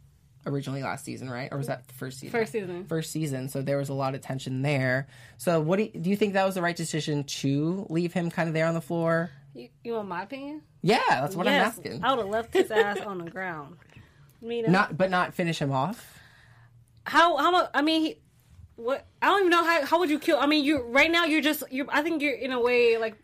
originally 0.47 0.83
last 0.83 1.05
season, 1.05 1.29
right? 1.31 1.49
Or 1.53 1.59
was 1.59 1.67
that 1.67 1.87
the 1.89 1.95
first 1.95 2.19
season? 2.19 2.33
First 2.33 2.53
season. 2.53 2.85
First 2.87 3.11
season. 3.13 3.49
So 3.49 3.63
there 3.63 3.79
was 3.79 3.89
a 3.91 3.95
lot 3.95 4.15
of 4.15 4.21
tension 4.23 4.63
there. 4.63 5.07
So 5.37 5.61
what 5.61 5.77
do 5.77 5.85
you, 5.85 5.91
do 6.01 6.11
you 6.11 6.17
think 6.17 6.33
that 6.33 6.45
was 6.45 6.55
the 6.55 6.63
right 6.63 6.75
decision 6.77 7.25
to 7.25 7.87
leave 7.91 8.13
him 8.13 8.31
kind 8.31 8.49
of 8.49 8.55
there 8.55 8.67
on 8.67 8.75
the 8.75 8.81
floor? 8.81 9.31
you, 9.55 9.69
you 9.85 9.93
want 9.93 10.09
my 10.09 10.23
opinion? 10.23 10.63
Yeah, 10.81 11.01
that's 11.09 11.37
what 11.37 11.47
yes, 11.47 11.61
I'm 11.63 11.69
asking. 11.69 12.05
I 12.05 12.11
would 12.11 12.21
have 12.21 12.29
left 12.29 12.55
his 12.55 12.71
ass 12.71 13.01
on 13.01 13.19
the 13.19 13.31
ground. 13.31 13.77
I 14.43 14.45
mean, 14.45 14.65
Not, 14.73 14.97
but 14.97 15.11
not 15.11 15.35
finish 15.35 15.61
him 15.61 15.71
off. 15.71 16.12
How 17.07 17.37
how 17.37 17.51
much? 17.51 17.71
I 17.75 17.83
mean, 17.83 18.01
he, 18.03 18.19
what? 18.77 19.07
I 19.21 19.27
don't 19.27 19.41
even 19.41 19.51
know 19.51 19.65
how. 19.65 19.85
How 19.87 19.99
would 19.99 20.11
you 20.11 20.19
kill? 20.19 20.39
I 20.39 20.47
mean, 20.47 20.65
you 20.65 20.83
right 20.83 21.11
now 21.11 21.25
you're 21.25 21.41
just 21.43 21.63
you're. 21.71 21.87
I 21.89 22.03
think 22.03 22.23
you're 22.23 22.35
in 22.35 22.53
a 22.53 22.61
way 22.61 22.97
like 22.99 23.17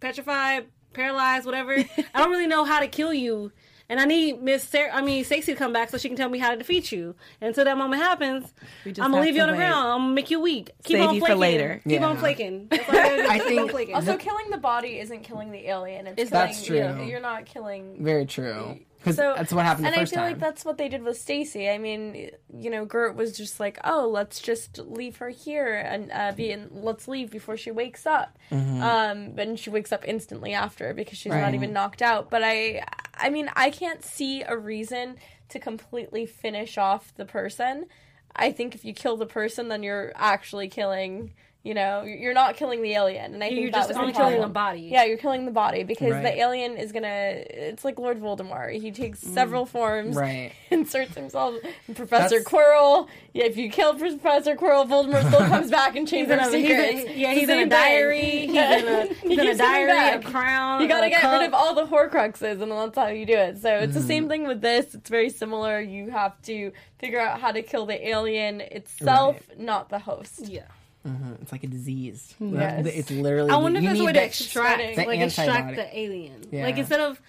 petrified, 0.00 0.66
paralyzed, 0.92 1.46
whatever. 1.46 1.72
I 2.14 2.18
don't 2.18 2.30
really 2.30 2.46
know 2.46 2.64
how 2.64 2.80
to 2.80 2.88
kill 2.88 3.12
you. 3.12 3.52
And 3.88 4.00
I 4.00 4.04
need 4.04 4.42
Miss 4.42 4.64
Sarah, 4.64 4.90
I 4.92 5.00
mean 5.00 5.22
Stacey 5.24 5.52
to 5.52 5.56
come 5.58 5.72
back 5.72 5.90
so 5.90 5.96
she 5.98 6.08
can 6.08 6.16
tell 6.16 6.28
me 6.28 6.40
how 6.40 6.50
to 6.50 6.56
defeat 6.56 6.90
you. 6.90 7.14
And 7.40 7.48
until 7.50 7.64
that 7.66 7.78
moment 7.78 8.02
happens, 8.02 8.52
I'm 8.84 8.92
gonna 8.94 9.16
have 9.18 9.24
leave 9.24 9.34
you 9.36 9.42
to 9.42 9.46
on 9.46 9.50
the 9.52 9.56
ground. 9.56 9.88
I'm 9.92 9.98
gonna 10.00 10.12
make 10.14 10.28
you 10.28 10.40
weak. 10.40 10.72
Keep 10.82 10.96
Save 10.96 11.08
on 11.08 11.14
you 11.14 11.20
for 11.20 11.26
flaking. 11.26 11.40
later. 11.40 11.80
Keep 11.88 12.00
on 12.02 12.16
flaking. 12.16 12.66
That's 12.70 12.88
all 12.88 12.96
I. 12.96 13.26
I 13.30 13.38
Keep 13.38 13.46
think- 13.46 13.70
flaking. 13.70 13.94
Also, 13.94 14.16
killing 14.16 14.50
the 14.50 14.56
body 14.58 14.98
isn't 14.98 15.22
killing 15.22 15.52
the 15.52 15.68
alien. 15.68 16.08
It's, 16.08 16.20
It's- 16.20 16.30
killing, 16.30 16.46
That's 16.48 16.64
true. 16.66 16.76
yeah, 16.76 17.00
you're 17.02 17.20
not 17.20 17.46
killing. 17.46 18.02
Very 18.02 18.26
true. 18.26 18.80
Because 19.06 19.16
So 19.16 19.34
that's 19.36 19.52
what 19.52 19.64
happened 19.64 19.84
the 19.86 19.92
and 19.92 20.00
I 20.00 20.04
feel 20.04 20.18
time. 20.18 20.32
like 20.32 20.40
that's 20.40 20.64
what 20.64 20.78
they 20.78 20.88
did 20.88 21.02
with 21.04 21.16
Stacey. 21.16 21.70
I 21.70 21.78
mean, 21.78 22.30
you 22.52 22.70
know, 22.70 22.84
Gert 22.84 23.14
was 23.14 23.36
just 23.36 23.60
like, 23.60 23.78
"Oh, 23.84 24.08
let's 24.10 24.40
just 24.40 24.78
leave 24.78 25.18
her 25.18 25.28
here 25.28 25.74
and 25.74 26.10
uh, 26.12 26.32
be 26.32 26.50
in, 26.50 26.68
let's 26.72 27.06
leave 27.06 27.30
before 27.30 27.56
she 27.56 27.70
wakes 27.70 28.04
up." 28.04 28.36
Um, 28.50 29.34
and 29.38 29.58
she 29.58 29.70
wakes 29.70 29.92
up 29.92 30.06
instantly 30.08 30.54
after 30.54 30.92
because 30.92 31.18
she's 31.18 31.30
Right. 31.32 31.40
not 31.40 31.54
even 31.54 31.72
knocked 31.72 32.02
out. 32.02 32.30
But 32.30 32.42
I, 32.42 32.84
I 33.14 33.30
mean, 33.30 33.48
I 33.54 33.70
can't 33.70 34.04
see 34.04 34.42
a 34.42 34.56
reason 34.56 35.16
to 35.50 35.60
completely 35.60 36.26
finish 36.26 36.76
off 36.76 37.14
the 37.16 37.24
person. 37.24 37.86
I 38.34 38.50
think 38.52 38.74
if 38.74 38.84
you 38.84 38.92
kill 38.92 39.16
the 39.16 39.26
person, 39.26 39.68
then 39.68 39.82
you're 39.84 40.12
actually 40.16 40.68
killing. 40.68 41.32
You 41.66 41.74
know, 41.74 42.02
you're 42.04 42.32
not 42.32 42.56
killing 42.56 42.80
the 42.80 42.92
alien, 42.92 43.34
and 43.34 43.42
I 43.42 43.48
think 43.48 43.60
You're 43.60 43.70
that 43.72 43.76
just 43.78 43.88
was 43.88 43.96
only 43.96 44.12
the 44.12 44.18
killing 44.18 44.40
the 44.40 44.46
body. 44.46 44.82
Yeah, 44.82 45.02
you're 45.02 45.18
killing 45.18 45.46
the 45.46 45.50
body 45.50 45.82
because 45.82 46.12
Right. 46.12 46.22
the 46.22 46.38
alien 46.38 46.76
is 46.76 46.92
gonna. 46.92 47.08
It's 47.08 47.84
like 47.84 47.98
Lord 47.98 48.20
Voldemort. 48.20 48.80
He 48.80 48.92
takes 48.92 49.18
several 49.18 49.66
forms, 49.66 50.14
Right. 50.14 50.52
inserts 50.70 51.16
himself. 51.16 51.56
in 51.88 51.94
Professor 51.96 52.38
That's- 52.38 52.44
Quirrell. 52.44 53.08
Yeah, 53.32 53.46
if 53.46 53.56
you 53.56 53.68
kill 53.68 53.94
Professor 53.94 54.54
Quirrell, 54.54 54.86
Voldemort 54.88 55.26
still 55.26 55.46
comes 55.54 55.70
back 55.70 55.96
and 55.96 56.08
He's 56.08 56.10
Chamber 56.10 56.34
in 56.34 56.38
of 56.40 56.54
a, 56.54 56.56
he's 56.56 56.70
in, 56.70 57.18
yeah, 57.18 57.34
he's 57.34 57.48
in 57.48 57.58
a 57.58 57.66
diary. 57.66 58.20
thing. 58.20 58.50
He's 58.54 58.56
in 58.82 58.88
a, 58.88 59.06
he's 59.06 59.20
He 59.22 59.40
in 59.40 59.48
a 59.48 59.54
diary, 59.56 60.08
a 60.10 60.22
crown. 60.22 60.82
You 60.82 60.88
gotta 60.88 61.06
a 61.06 61.10
get 61.10 61.20
cup. 61.20 61.32
rid 61.40 61.48
of 61.48 61.52
all 61.54 61.74
the 61.74 61.86
Horcruxes, 61.86 62.62
and 62.62 62.70
that's 62.70 62.96
how 62.96 63.08
you 63.08 63.26
do 63.26 63.34
it. 63.34 63.58
So 63.58 63.74
it's 63.74 63.90
Mm-hmm. 63.92 64.00
the 64.00 64.06
same 64.06 64.28
thing 64.28 64.46
with 64.46 64.60
this. 64.60 64.94
It's 64.94 65.10
very 65.10 65.30
similar. 65.30 65.80
You 65.80 66.10
have 66.10 66.40
to 66.42 66.70
figure 67.00 67.20
out 67.20 67.40
how 67.40 67.50
to 67.50 67.60
kill 67.62 67.86
the 67.86 68.08
alien 68.08 68.60
itself, 68.60 69.36
not 69.58 69.88
the 69.88 69.98
host. 69.98 70.46
Yeah. 70.46 70.62
Mhm. 71.06 71.42
It's 71.42 71.52
like 71.52 71.62
a 71.64 71.68
disease. 71.68 72.34
Yes. 72.40 72.86
It's 72.86 73.10
literally. 73.10 73.50
I 73.50 73.56
wonder 73.56 73.78
if 73.78 73.82
you 73.84 73.88
there's 73.90 74.00
a 74.00 74.04
way 74.04 74.12
to 74.12 74.22
extract, 74.24 74.96
the 74.96 75.04
like 75.06 75.20
extract 75.20 75.76
the 75.76 75.98
alien. 75.98 76.44
Yeah. 76.50 76.64
Like 76.64 76.78
instead 76.78 77.00
of 77.00 77.20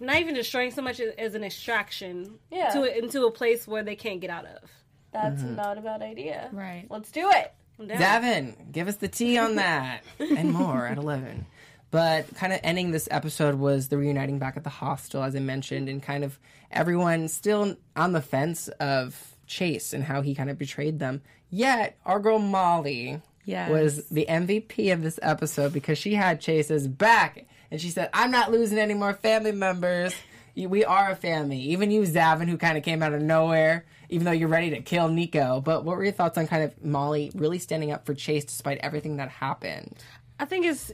not 0.00 0.16
even 0.16 0.34
destroying 0.34 0.70
so 0.72 0.82
much 0.82 1.00
as, 1.00 1.14
as 1.16 1.34
an 1.34 1.44
extraction 1.44 2.38
Yeah. 2.50 2.70
to 2.70 2.82
it 2.82 3.02
into 3.02 3.24
a 3.26 3.30
place 3.30 3.66
where 3.66 3.82
they 3.82 3.96
can't 3.96 4.20
get 4.20 4.30
out 4.30 4.44
of. 4.46 4.70
That's 5.12 5.40
Mm-hmm. 5.42 5.54
not 5.56 5.78
a 5.78 5.80
bad 5.80 6.02
idea. 6.02 6.50
Right. 6.52 6.86
Let's 6.90 7.10
do 7.10 7.30
it. 7.30 7.52
I'm. 7.78 7.88
Davin, 7.88 8.72
give 8.72 8.88
us 8.88 8.96
the 8.96 9.08
tea 9.08 9.38
on 9.38 9.56
that 9.56 10.02
and 10.18 10.52
more 10.52 10.86
at 10.86 10.98
11. 10.98 11.46
But 11.90 12.34
kind 12.34 12.52
of 12.52 12.60
ending 12.62 12.90
this 12.90 13.06
episode 13.10 13.54
was 13.54 13.88
the 13.88 13.96
reuniting 13.96 14.38
back 14.38 14.56
at 14.56 14.64
the 14.64 14.70
hostel, 14.70 15.22
as 15.22 15.36
I 15.36 15.38
mentioned, 15.38 15.88
and 15.88 16.02
kind 16.02 16.24
of 16.24 16.38
everyone 16.70 17.28
still 17.28 17.76
on 17.94 18.12
the 18.12 18.20
fence 18.20 18.68
of 18.80 19.35
Chase 19.46 19.92
and 19.92 20.04
how 20.04 20.22
he 20.22 20.34
kind 20.34 20.50
of 20.50 20.58
betrayed 20.58 20.98
them. 20.98 21.22
Yet, 21.50 21.96
our 22.04 22.18
girl 22.20 22.38
Molly 22.38 23.20
Yes. 23.44 23.70
was 23.70 24.08
the 24.08 24.26
MVP 24.28 24.92
of 24.92 25.02
this 25.02 25.20
episode 25.22 25.72
because 25.72 25.98
she 25.98 26.14
had 26.14 26.40
Chase's 26.40 26.88
back. 26.88 27.46
And 27.70 27.80
she 27.80 27.90
said, 27.90 28.10
I'm 28.12 28.30
not 28.30 28.50
losing 28.50 28.78
any 28.78 28.94
more 28.94 29.14
family 29.14 29.52
members. 29.52 30.14
We 30.56 30.84
are 30.84 31.10
a 31.10 31.16
family. 31.16 31.58
Even 31.58 31.90
you, 31.90 32.02
Xavin, 32.02 32.48
who 32.48 32.56
kind 32.56 32.76
of 32.78 32.82
came 32.84 33.02
out 33.02 33.12
of 33.12 33.20
nowhere, 33.22 33.84
even 34.08 34.24
though 34.24 34.32
you're 34.32 34.48
ready 34.48 34.70
to 34.70 34.80
kill 34.80 35.08
Nico. 35.08 35.60
But 35.60 35.84
what 35.84 35.96
were 35.96 36.02
your 36.04 36.12
thoughts 36.12 36.38
on 36.38 36.46
kind 36.46 36.64
of 36.64 36.82
Molly 36.84 37.30
really 37.34 37.58
standing 37.58 37.92
up 37.92 38.06
for 38.06 38.14
Chase 38.14 38.44
despite 38.44 38.78
everything 38.78 39.16
that 39.18 39.28
happened? 39.28 39.96
I 40.40 40.44
think 40.44 40.66
it's. 40.66 40.92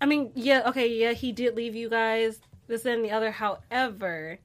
I 0.00 0.06
mean, 0.06 0.30
yeah, 0.34 0.62
okay, 0.68 0.88
yeah, 0.88 1.12
he 1.12 1.32
did 1.32 1.54
leave 1.56 1.74
you 1.74 1.90
guys. 1.90 2.40
This 2.66 2.84
and 2.86 3.04
the 3.04 3.10
other. 3.10 3.30
However, 3.32 4.38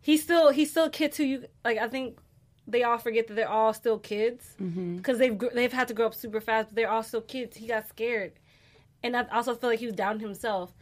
he 0.00 0.16
still 0.16 0.50
he 0.50 0.64
still 0.64 0.90
kid 0.90 1.12
to 1.12 1.24
you. 1.24 1.46
Like 1.64 1.78
I 1.78 1.88
think 1.88 2.18
they 2.66 2.82
all 2.82 2.98
forget 2.98 3.26
that 3.28 3.34
they're 3.34 3.48
all 3.48 3.72
still 3.72 3.98
kids 3.98 4.54
mm-hmm. 4.60 4.96
because 4.96 5.18
they've 5.18 5.36
gr- 5.36 5.52
they've 5.54 5.72
had 5.72 5.88
to 5.88 5.94
grow 5.94 6.06
up 6.06 6.14
super 6.14 6.40
fast, 6.40 6.68
but 6.68 6.76
they're 6.76 6.90
all 6.90 7.02
still 7.02 7.20
kids. 7.20 7.56
He 7.56 7.66
got 7.66 7.88
scared, 7.88 8.32
and 9.02 9.16
I 9.16 9.26
also 9.32 9.54
feel 9.54 9.70
like 9.70 9.80
he 9.80 9.86
was 9.86 9.94
down 9.94 10.20
himself. 10.20 10.72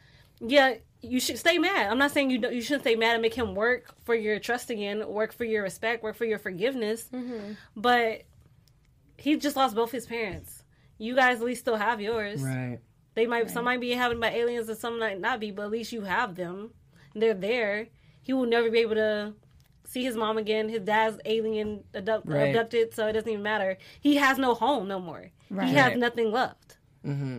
Yeah, 0.41 0.75
you 1.03 1.21
should 1.21 1.39
stay 1.39 1.59
mad. 1.59 1.91
I'm 1.91 1.99
not 1.99 2.11
saying 2.13 2.31
you 2.31 2.39
don't, 2.39 2.53
you 2.53 2.63
shouldn't 2.63 2.83
stay 2.83 2.97
mad 2.97 3.15
and 3.15 3.23
make 3.23 3.35
him 3.35 3.55
work 3.55 3.95
for 4.05 4.15
your 4.15 4.39
trust 4.39 4.71
again, 4.71 5.07
work 5.09 5.33
for 5.33 5.45
your 5.45 5.63
respect, 5.63 6.03
work 6.03 6.17
for 6.17 6.25
your 6.25 6.39
forgiveness. 6.39 7.09
Mm-hmm. 7.13 7.53
But 7.77 8.23
he 9.17 9.37
just 9.37 9.57
lost 9.57 9.75
both 9.75 9.91
his 9.91 10.07
parents. 10.07 10.63
You 10.99 11.15
guys 11.15 11.39
at 11.39 11.45
least 11.45 11.63
still 11.63 11.77
have 11.77 12.01
yours. 12.01 12.43
Right. 12.43 12.79
They 13.15 13.27
might 13.27 13.51
some 13.51 13.65
might 13.65 13.81
be 13.81 13.91
having 13.91 14.21
by 14.21 14.31
aliens 14.31 14.69
and 14.69 14.79
some 14.79 14.99
might 14.99 15.21
not 15.21 15.41
be, 15.41 15.51
but 15.51 15.65
at 15.65 15.71
least 15.71 15.93
you 15.93 16.03
have 16.03 16.37
them. 16.37 16.71
They're 17.15 17.35
there. 17.35 17.89
He 18.23 18.33
will 18.33 18.47
never 18.47 18.71
be 18.71 18.81
able 18.81 18.95
to 18.95 19.35
see 19.91 20.05
his 20.05 20.17
mom 20.17 20.39
again. 20.39 20.69
His 20.69 20.83
dad's 20.83 21.19
alien 21.25 21.85
abduct, 21.95 22.27
Right. 22.27 22.49
abducted, 22.49 22.95
so 22.95 23.07
it 23.09 23.13
doesn't 23.13 23.29
even 23.29 23.43
matter. 23.43 23.77
He 24.01 24.17
has 24.17 24.39
no 24.39 24.55
home 24.55 24.89
no 24.89 24.99
more. 25.01 25.31
He 25.49 25.75
has 25.75 25.97
nothing 25.97 26.31
left. 26.31 26.77
Mm-hmm. 27.07 27.39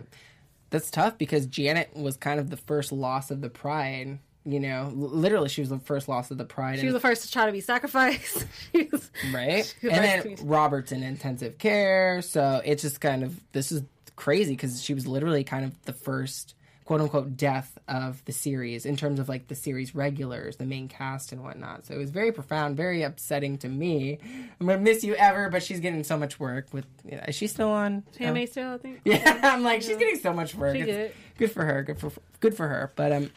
That's 0.70 0.90
tough 0.90 1.18
because 1.18 1.46
Janet 1.46 1.94
was 1.96 2.16
kind 2.16 2.40
of 2.40 2.50
the 2.50 2.56
first 2.56 2.92
loss 2.92 3.30
of 3.30 3.40
the 3.40 3.50
pride. 3.50 4.18
You 4.44 4.58
know, 4.58 4.86
L- 4.86 4.92
literally, 4.94 5.48
she 5.48 5.60
was 5.60 5.70
the 5.70 5.78
first 5.78 6.08
loss 6.08 6.30
of 6.30 6.38
the 6.38 6.44
pride. 6.44 6.78
She 6.80 6.86
was 6.86 6.94
the 6.94 7.00
first 7.00 7.22
to 7.24 7.30
try 7.30 7.46
to 7.46 7.52
be 7.52 7.60
sacrificed. 7.60 8.44
Was- 8.74 9.10
right? 9.32 9.72
And 9.82 9.90
then 10.04 10.22
be- 10.22 10.36
Robert's 10.42 10.90
in 10.90 11.02
intensive 11.04 11.58
care, 11.58 12.22
so 12.22 12.60
it's 12.64 12.82
just 12.82 13.00
kind 13.00 13.22
of 13.22 13.38
this 13.52 13.70
is 13.70 13.82
crazy 14.16 14.54
because 14.54 14.82
she 14.82 14.94
was 14.94 15.06
literally 15.06 15.44
kind 15.44 15.64
of 15.64 15.80
the 15.84 15.92
first 15.92 16.54
quote 16.92 17.00
unquote 17.00 17.36
death 17.38 17.78
of 17.88 18.22
the 18.26 18.32
series 18.32 18.84
in 18.84 18.98
terms 18.98 19.18
of 19.18 19.26
like 19.26 19.48
the 19.48 19.54
series 19.54 19.94
regulars, 19.94 20.56
the 20.56 20.66
main 20.66 20.88
cast 20.88 21.32
and 21.32 21.42
whatnot. 21.42 21.86
So 21.86 21.94
it 21.94 21.96
was 21.96 22.10
very 22.10 22.32
profound, 22.32 22.76
very 22.76 23.02
upsetting 23.02 23.56
to 23.58 23.68
me. 23.68 24.18
I'm 24.60 24.66
gonna 24.66 24.78
miss 24.78 25.02
you 25.02 25.14
ever, 25.14 25.48
but 25.48 25.62
she's 25.62 25.80
getting 25.80 26.04
so 26.04 26.18
much 26.18 26.38
work 26.38 26.66
with. 26.70 26.84
Is 27.06 27.34
she 27.34 27.46
still 27.46 27.70
on? 27.70 28.02
Handmaid's 28.18 28.50
still, 28.50 28.74
I 28.74 28.78
think. 28.78 29.00
Yeah, 29.06 29.40
I'm 29.42 29.62
like 29.62 29.80
she's 29.80 29.96
getting 29.96 30.18
so 30.18 30.34
much 30.34 30.54
work. 30.54 30.74
She 30.76 30.82
It's 30.82 30.90
good. 30.92 31.12
good 31.38 31.50
for 31.52 31.64
her. 31.64 31.82
Good 31.82 31.98
for 31.98 32.12
good 32.40 32.54
for 32.54 32.68
her. 32.68 32.92
But 32.94 33.12
um, 33.12 33.30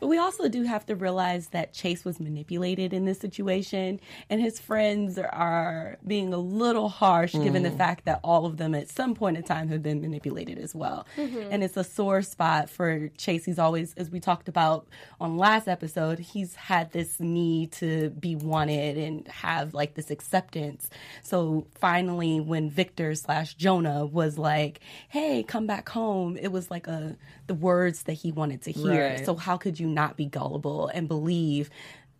But 0.00 0.08
we 0.08 0.18
also 0.18 0.48
do 0.48 0.62
have 0.64 0.86
to 0.86 0.96
realize 0.96 1.48
that 1.48 1.72
Chase 1.72 2.04
was 2.04 2.18
manipulated 2.18 2.92
in 2.92 3.04
this 3.04 3.18
situation, 3.18 4.00
and 4.28 4.40
his 4.40 4.58
friends 4.58 5.18
are 5.18 5.98
being 6.06 6.32
a 6.32 6.38
little 6.38 6.88
harsh 6.88 7.32
given 7.32 7.62
the 7.62 7.70
mm. 7.70 7.76
fact 7.76 8.06
that 8.06 8.20
all 8.24 8.46
of 8.46 8.56
them 8.56 8.74
at 8.74 8.88
some 8.88 9.14
point 9.14 9.36
in 9.36 9.42
time 9.42 9.68
have 9.68 9.82
been 9.82 10.00
manipulated 10.00 10.58
as 10.58 10.74
well. 10.74 11.06
Mm-hmm. 11.16 11.48
And 11.50 11.62
it's 11.62 11.76
a 11.76 11.84
sore 11.84 12.22
spot 12.22 12.70
for 12.70 13.08
Chase. 13.18 13.44
He's 13.44 13.58
always, 13.58 13.94
as 13.94 14.10
we 14.10 14.20
talked 14.20 14.48
about 14.48 14.86
on 15.20 15.36
last 15.36 15.68
episode, 15.68 16.18
he's 16.18 16.54
had 16.54 16.92
this 16.92 17.20
need 17.20 17.72
to 17.72 18.10
be 18.10 18.36
wanted 18.36 18.96
and 18.96 19.28
have 19.28 19.74
like 19.74 19.94
this 19.94 20.10
acceptance. 20.10 20.88
So 21.22 21.66
finally, 21.74 22.40
when 22.40 22.70
Victor 22.70 23.14
slash 23.14 23.54
Jonah 23.54 24.06
was 24.06 24.38
like, 24.38 24.80
"Hey, 25.08 25.42
come 25.42 25.66
back 25.66 25.88
home," 25.88 26.36
it 26.36 26.48
was 26.52 26.70
like 26.70 26.86
a 26.86 27.16
the 27.50 27.54
words 27.54 28.04
that 28.04 28.12
he 28.12 28.30
wanted 28.30 28.62
to 28.62 28.70
hear. 28.70 29.08
Right. 29.08 29.26
So 29.26 29.34
how 29.34 29.56
could 29.56 29.80
you 29.80 29.88
not 29.88 30.16
be 30.16 30.26
gullible 30.26 30.86
and 30.86 31.08
believe 31.08 31.68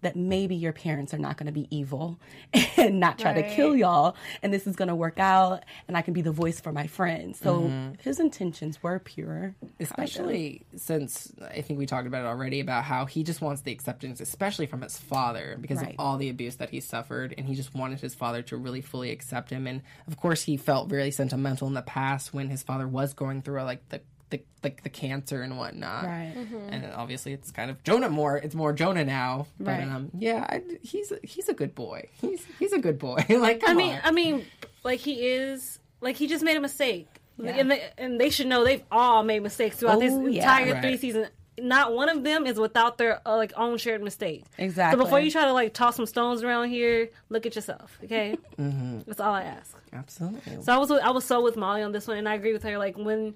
that 0.03 0.17
maybe 0.17 0.55
your 0.55 0.73
parents 0.73 1.13
are 1.13 1.19
not 1.19 1.37
going 1.37 1.47
to 1.47 1.53
be 1.53 1.69
evil 1.71 2.19
and 2.77 2.99
not 2.99 3.19
try 3.19 3.35
to 3.35 3.43
kill 3.55 3.77
y'all 3.77 4.17
and 4.43 4.53
this 4.53 4.67
is 4.67 4.77
going 4.77 4.89
to 4.89 4.95
work 4.95 5.19
out 5.19 5.65
and 5.87 5.97
I 5.97 6.03
can 6.03 6.15
be 6.15 6.23
the 6.23 6.33
voice 6.33 6.61
for 6.61 6.73
my 6.73 6.87
friends. 6.87 7.39
So 7.39 7.61
mm-hmm. 7.61 7.93
his 8.03 8.19
intentions 8.19 8.83
were 8.83 8.99
pure. 8.99 9.55
especially 9.79 10.63
since 10.75 11.33
I 11.43 11.61
think 11.61 11.79
we 11.79 11.87
talked 11.87 12.07
about 12.07 12.25
it 12.25 12.29
already 12.29 12.61
about 12.61 12.85
how 12.85 13.07
he 13.07 13.23
just 13.23 13.41
wants 13.41 13.63
the 13.63 13.73
acceptance, 13.73 14.21
especially 14.21 14.67
from 14.67 14.83
his 14.83 14.99
father, 14.99 15.57
because 15.61 15.79
Right. 15.79 15.91
of 15.91 15.97
all 15.99 16.17
the 16.17 16.29
abuse 16.29 16.57
that 16.57 16.71
he 16.71 16.81
suffered, 16.81 17.35
and 17.37 17.47
he 17.47 17.55
just 17.55 17.75
wanted 17.75 18.01
his 18.01 18.15
father 18.15 18.43
to 18.43 18.57
really 18.57 18.81
fully 18.81 19.11
accept 19.11 19.51
him. 19.51 19.67
And 19.67 19.83
of 20.09 20.17
course, 20.17 20.43
he 20.43 20.57
felt 20.57 20.89
very 20.89 21.11
sentimental 21.11 21.69
in 21.69 21.75
the 21.75 21.83
past 21.83 22.35
when 22.35 22.49
his 22.49 22.63
father 22.63 22.89
was 22.89 23.15
going 23.15 23.43
through 23.43 23.63
like 23.63 23.89
the. 23.91 24.01
The, 24.31 24.41
like 24.63 24.83
the 24.85 24.89
cancer 24.91 25.43
and 25.43 25.59
whatnot, 25.59 26.05
Right. 26.05 26.33
And 26.71 26.87
obviously, 26.95 27.33
it's 27.33 27.51
kind 27.51 27.69
of 27.71 27.83
Jonah 27.83 28.09
more. 28.09 28.37
It's 28.37 28.55
more 28.55 28.73
Jonah 28.73 29.05
now, 29.05 29.49
but 29.59 29.73
Right. 29.73 29.83
um, 29.89 30.11
yeah, 30.17 30.47
I, 30.49 30.63
he's 30.83 31.11
a, 31.11 31.19
he's 31.25 31.49
a 31.49 31.53
good 31.55 31.75
boy. 31.75 32.09
He's 32.21 32.45
he's 32.61 32.73
a 32.73 32.79
good 32.79 32.99
boy. 32.99 33.25
like, 33.29 33.63
I 33.67 33.75
mean, 33.75 33.95
on. 33.95 34.01
I 34.05 34.11
mean, 34.13 34.47
like 34.85 35.01
he 35.01 35.27
is, 35.27 35.81
like 36.01 36.15
he 36.17 36.29
just 36.29 36.45
made 36.45 36.57
a 36.57 36.61
mistake, 36.61 37.09
and 37.39 37.71
they, 37.73 37.91
and 37.99 38.21
they 38.21 38.31
should 38.31 38.47
know 38.47 38.65
they've 38.65 38.85
all 38.93 39.25
made 39.25 39.43
mistakes 39.43 39.79
throughout 39.79 39.99
this 39.99 40.13
Oh, 40.13 40.27
yeah. 40.27 40.43
entire 40.43 40.81
three 40.81 40.97
season. 40.97 41.27
Not 41.59 41.93
one 41.93 42.09
of 42.09 42.23
them 42.23 42.47
is 42.47 42.57
without 42.59 42.97
their 42.99 43.21
uh, 43.27 43.37
like 43.37 43.53
own 43.57 43.77
shared 43.79 44.01
mistake. 44.03 44.45
Exactly. 44.59 44.97
So 44.99 45.05
before 45.05 45.19
you 45.21 45.31
try 45.33 45.45
to 45.45 45.53
like 45.53 45.75
toss 45.75 45.97
some 45.97 46.07
stones 46.07 46.43
around 46.45 46.69
here, 46.71 47.11
look 47.29 47.45
at 47.47 47.55
yourself. 47.57 47.99
Okay, 48.05 48.39
Mm-hmm. 48.59 49.01
that's 49.07 49.21
all 49.21 49.35
I 49.35 49.43
ask. 49.43 49.77
Absolutely. 49.93 50.63
So 50.63 50.73
I 50.73 50.79
was 50.79 50.91
I 50.93 51.11
was 51.11 51.25
so 51.25 51.43
with 51.43 51.57
Molly 51.57 51.83
on 51.83 51.91
this 51.93 52.07
one, 52.07 52.17
and 52.19 52.29
I 52.29 52.35
agree 52.35 52.53
with 52.53 52.63
her. 52.63 52.79
Like 52.79 52.97
when 52.97 53.35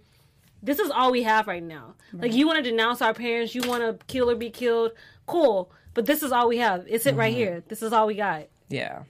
this 0.65 0.79
is 0.79 0.91
all 0.91 1.13
we 1.13 1.23
have 1.23 1.47
right 1.47 1.63
now. 1.63 1.95
Like 2.13 2.33
you 2.33 2.47
want 2.47 2.65
to 2.65 2.71
denounce 2.71 3.03
our 3.03 3.15
parents, 3.15 3.55
you 3.55 3.63
want 3.69 3.83
to 3.83 4.05
kill 4.07 4.31
or 4.31 4.35
be 4.37 4.51
killed. 4.51 4.93
Cool, 5.27 5.71
but 5.95 6.07
this 6.07 6.23
is 6.23 6.33
all 6.33 6.49
we 6.49 6.59
have. 6.59 6.85
It's 6.89 7.07
it 7.07 7.15
right 7.15 7.33
Mm-hmm. 7.33 7.39
here. 7.39 7.65
This 7.69 7.83
is 7.83 7.93
all 7.93 8.07
we 8.07 8.15
got. 8.15 8.47
Yeah. 8.69 9.03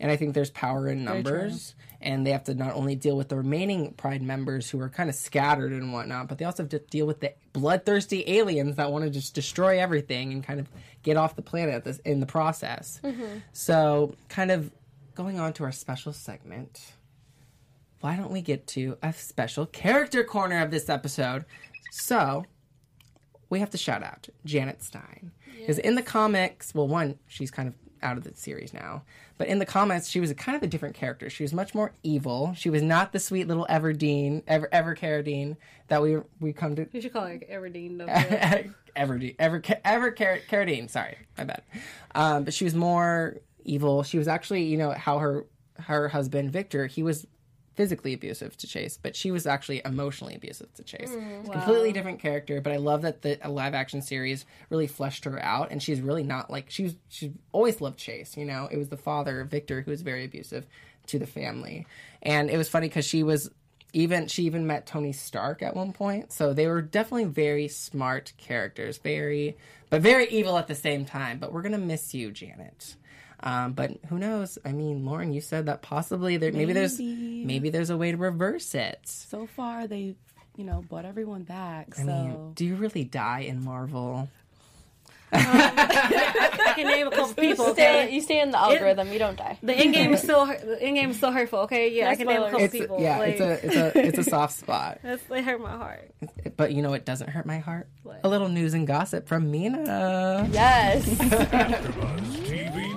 And 0.00 0.10
I 0.10 0.16
think 0.16 0.34
there's 0.34 0.50
power 0.50 0.88
in 0.88 1.04
numbers. 1.04 1.74
And 2.00 2.24
they 2.24 2.30
have 2.30 2.44
to 2.44 2.54
not 2.54 2.74
only 2.74 2.94
deal 2.94 3.16
with 3.16 3.28
the 3.28 3.36
remaining 3.36 3.92
Pride 3.94 4.22
members 4.22 4.70
who 4.70 4.78
are 4.80 4.88
kind 4.88 5.08
of 5.10 5.16
scattered 5.16 5.72
and 5.72 5.92
whatnot, 5.92 6.28
but 6.28 6.38
they 6.38 6.44
also 6.44 6.62
have 6.62 6.70
to 6.70 6.78
deal 6.78 7.06
with 7.06 7.18
the 7.18 7.32
bloodthirsty 7.52 8.22
aliens 8.28 8.76
that 8.76 8.92
want 8.92 9.04
to 9.04 9.10
just 9.10 9.34
destroy 9.34 9.80
everything 9.80 10.32
and 10.32 10.44
kind 10.44 10.60
of 10.60 10.68
get 11.02 11.16
off 11.16 11.34
the 11.34 11.42
planet 11.42 11.82
this, 11.82 11.98
in 12.04 12.20
the 12.20 12.26
process. 12.26 13.00
So, 13.52 14.14
kind 14.28 14.52
of 14.52 14.70
going 15.16 15.40
on 15.40 15.52
to 15.54 15.64
our 15.64 15.72
special 15.72 16.12
segment, 16.12 16.92
why 18.00 18.16
don't 18.16 18.30
we 18.30 18.42
get 18.42 18.66
to 18.68 18.96
a 19.02 19.12
special 19.12 19.66
character 19.66 20.22
corner 20.24 20.62
of 20.62 20.70
this 20.70 20.88
episode? 20.88 21.44
So, 21.90 22.44
we 23.50 23.60
have 23.60 23.70
to 23.70 23.78
shout 23.78 24.02
out 24.02 24.28
Janet 24.44 24.82
Stein. 24.82 25.32
Because 25.58 25.78
in 25.78 25.94
the 25.96 26.02
comics, 26.02 26.74
well, 26.74 26.86
one, 26.88 27.18
she's 27.26 27.50
kind 27.50 27.68
of 27.68 27.74
out 28.02 28.16
of 28.16 28.24
the 28.24 28.34
series 28.34 28.72
now, 28.72 29.02
but 29.38 29.48
in 29.48 29.58
the 29.58 29.66
comics, 29.66 30.08
she 30.08 30.20
was 30.20 30.30
a 30.30 30.34
kind 30.34 30.56
of 30.56 30.62
a 30.62 30.66
different 30.66 30.94
character. 30.94 31.28
She 31.28 31.42
was 31.42 31.52
much 31.52 31.74
more 31.74 31.92
evil. 32.02 32.54
She 32.56 32.70
was 32.70 32.82
not 32.82 33.12
the 33.12 33.18
sweet 33.18 33.48
little 33.48 33.66
Everdeen, 33.68 34.42
Ever 34.46 34.68
Ever 34.72 34.94
Carradine 34.94 35.56
that 35.88 36.00
we 36.00 36.18
we 36.40 36.52
come 36.52 36.76
to. 36.76 36.86
You 36.92 37.00
should 37.00 37.12
call 37.12 37.26
her 37.26 37.38
Everdeen. 37.38 37.98
Everdeen, 38.96 39.36
Ever 39.38 39.62
Ever 39.84 40.10
Car- 40.12 40.38
Carradine. 40.48 40.88
Sorry, 40.88 41.16
my 41.36 41.44
bad. 41.44 41.62
Um, 42.14 42.44
but 42.44 42.54
she 42.54 42.64
was 42.64 42.74
more 42.74 43.38
evil. 43.64 44.02
She 44.04 44.18
was 44.18 44.28
actually, 44.28 44.64
you 44.64 44.76
know, 44.76 44.92
how 44.92 45.18
her 45.18 45.46
her 45.80 46.08
husband 46.08 46.52
Victor, 46.52 46.86
he 46.86 47.02
was 47.02 47.26
physically 47.78 48.12
abusive 48.12 48.56
to 48.56 48.66
Chase, 48.66 48.98
but 49.00 49.14
she 49.14 49.30
was 49.30 49.46
actually 49.46 49.80
emotionally 49.84 50.34
abusive 50.34 50.74
to 50.74 50.82
Chase. 50.82 51.10
Mm, 51.10 51.52
completely 51.52 51.92
different 51.92 52.18
character, 52.18 52.60
but 52.60 52.72
I 52.72 52.76
love 52.76 53.02
that 53.02 53.22
the 53.22 53.38
live 53.48 53.72
action 53.72 54.02
series 54.02 54.44
really 54.68 54.88
fleshed 54.88 55.24
her 55.26 55.40
out, 55.40 55.70
and 55.70 55.80
she's 55.80 56.00
really 56.00 56.24
not 56.24 56.50
like 56.50 56.70
she. 56.70 56.98
She 57.08 57.34
always 57.52 57.80
loved 57.80 57.96
Chase. 57.96 58.36
You 58.36 58.46
know, 58.46 58.68
it 58.68 58.78
was 58.78 58.88
the 58.88 58.96
father 58.96 59.44
Victor 59.44 59.82
who 59.82 59.92
was 59.92 60.02
very 60.02 60.24
abusive 60.24 60.66
to 61.06 61.20
the 61.20 61.26
family, 61.26 61.86
and 62.20 62.50
it 62.50 62.56
was 62.56 62.68
funny 62.68 62.88
because 62.88 63.04
she 63.04 63.22
was 63.22 63.48
even 63.92 64.26
she 64.26 64.42
even 64.42 64.66
met 64.66 64.84
Tony 64.84 65.12
Stark 65.12 65.62
at 65.62 65.76
one 65.76 65.92
point. 65.92 66.32
So 66.32 66.52
they 66.52 66.66
were 66.66 66.82
definitely 66.82 67.26
very 67.26 67.68
smart 67.68 68.32
characters, 68.38 68.98
very 68.98 69.56
but 69.88 70.02
very 70.02 70.28
evil 70.30 70.58
at 70.58 70.66
the 70.66 70.74
same 70.74 71.04
time. 71.04 71.38
But 71.38 71.52
we're 71.52 71.62
gonna 71.62 71.78
miss 71.78 72.12
you, 72.12 72.32
Janet. 72.32 72.96
Um, 73.40 73.72
but 73.72 73.92
who 74.08 74.18
knows? 74.18 74.58
I 74.64 74.72
mean, 74.72 75.04
Lauren, 75.04 75.32
you 75.32 75.40
said 75.40 75.66
that 75.66 75.80
possibly 75.82 76.36
there 76.38 76.52
maybe, 76.52 76.72
there's 76.72 76.98
Maybe. 76.98 77.44
maybe 77.44 77.70
there's 77.70 77.90
a 77.90 77.96
way 77.96 78.10
to 78.10 78.16
reverse 78.16 78.74
it. 78.74 78.98
So 79.04 79.46
far, 79.46 79.86
they've 79.86 80.16
you 80.56 80.64
know 80.64 80.82
brought 80.88 81.04
everyone 81.04 81.44
back. 81.44 81.94
So 81.94 82.02
mean, 82.04 82.52
do 82.54 82.64
you 82.64 82.74
really 82.74 83.04
die 83.04 83.40
in 83.40 83.62
Marvel? 83.64 84.28
I 85.32 86.72
can 86.74 86.86
name 86.86 87.06
a 87.06 87.10
couple 87.10 87.34
people. 87.34 87.74
Stay, 87.74 88.04
Okay, 88.04 88.14
you 88.14 88.20
stay 88.22 88.40
in 88.40 88.50
the 88.50 88.58
algorithm. 88.58 89.12
you 89.12 89.18
don't 89.18 89.36
die. 89.36 89.58
the 89.62 89.74
end 89.74 89.92
game 89.92 90.14
is 90.14 90.22
still 90.22 90.46
hurt- 90.46 90.62
the 90.64 90.82
end 90.82 90.96
game 90.96 91.10
is 91.10 91.18
still 91.18 91.30
hurtful. 91.32 91.58
Okay, 91.60 91.94
yeah, 91.94 92.04
No 92.06 92.10
I 92.10 92.14
can 92.16 92.26
name 92.26 92.42
a 92.42 92.50
couple. 92.50 92.64
It's 92.64 92.72
people. 92.72 92.96
yeah, 92.98 93.18
like, 93.18 93.38
it's 93.38 93.40
a 93.42 93.66
it's 93.66 93.76
a 93.76 94.06
it's 94.06 94.18
a 94.18 94.24
soft 94.24 94.58
spot. 94.58 95.00
that's, 95.02 95.22
they 95.24 95.42
hurt 95.42 95.60
my 95.60 95.76
heart. 95.76 96.10
But 96.56 96.72
you 96.72 96.80
know 96.80 96.88
what 96.90 97.04
doesn't 97.04 97.28
hurt 97.28 97.44
my 97.44 97.58
heart? 97.58 97.88
What? 98.04 98.20
A 98.24 98.28
little 98.28 98.48
news 98.48 98.72
and 98.72 98.86
gossip 98.86 99.28
from 99.28 99.50
Mina. 99.50 100.48
Yes. 100.50 101.04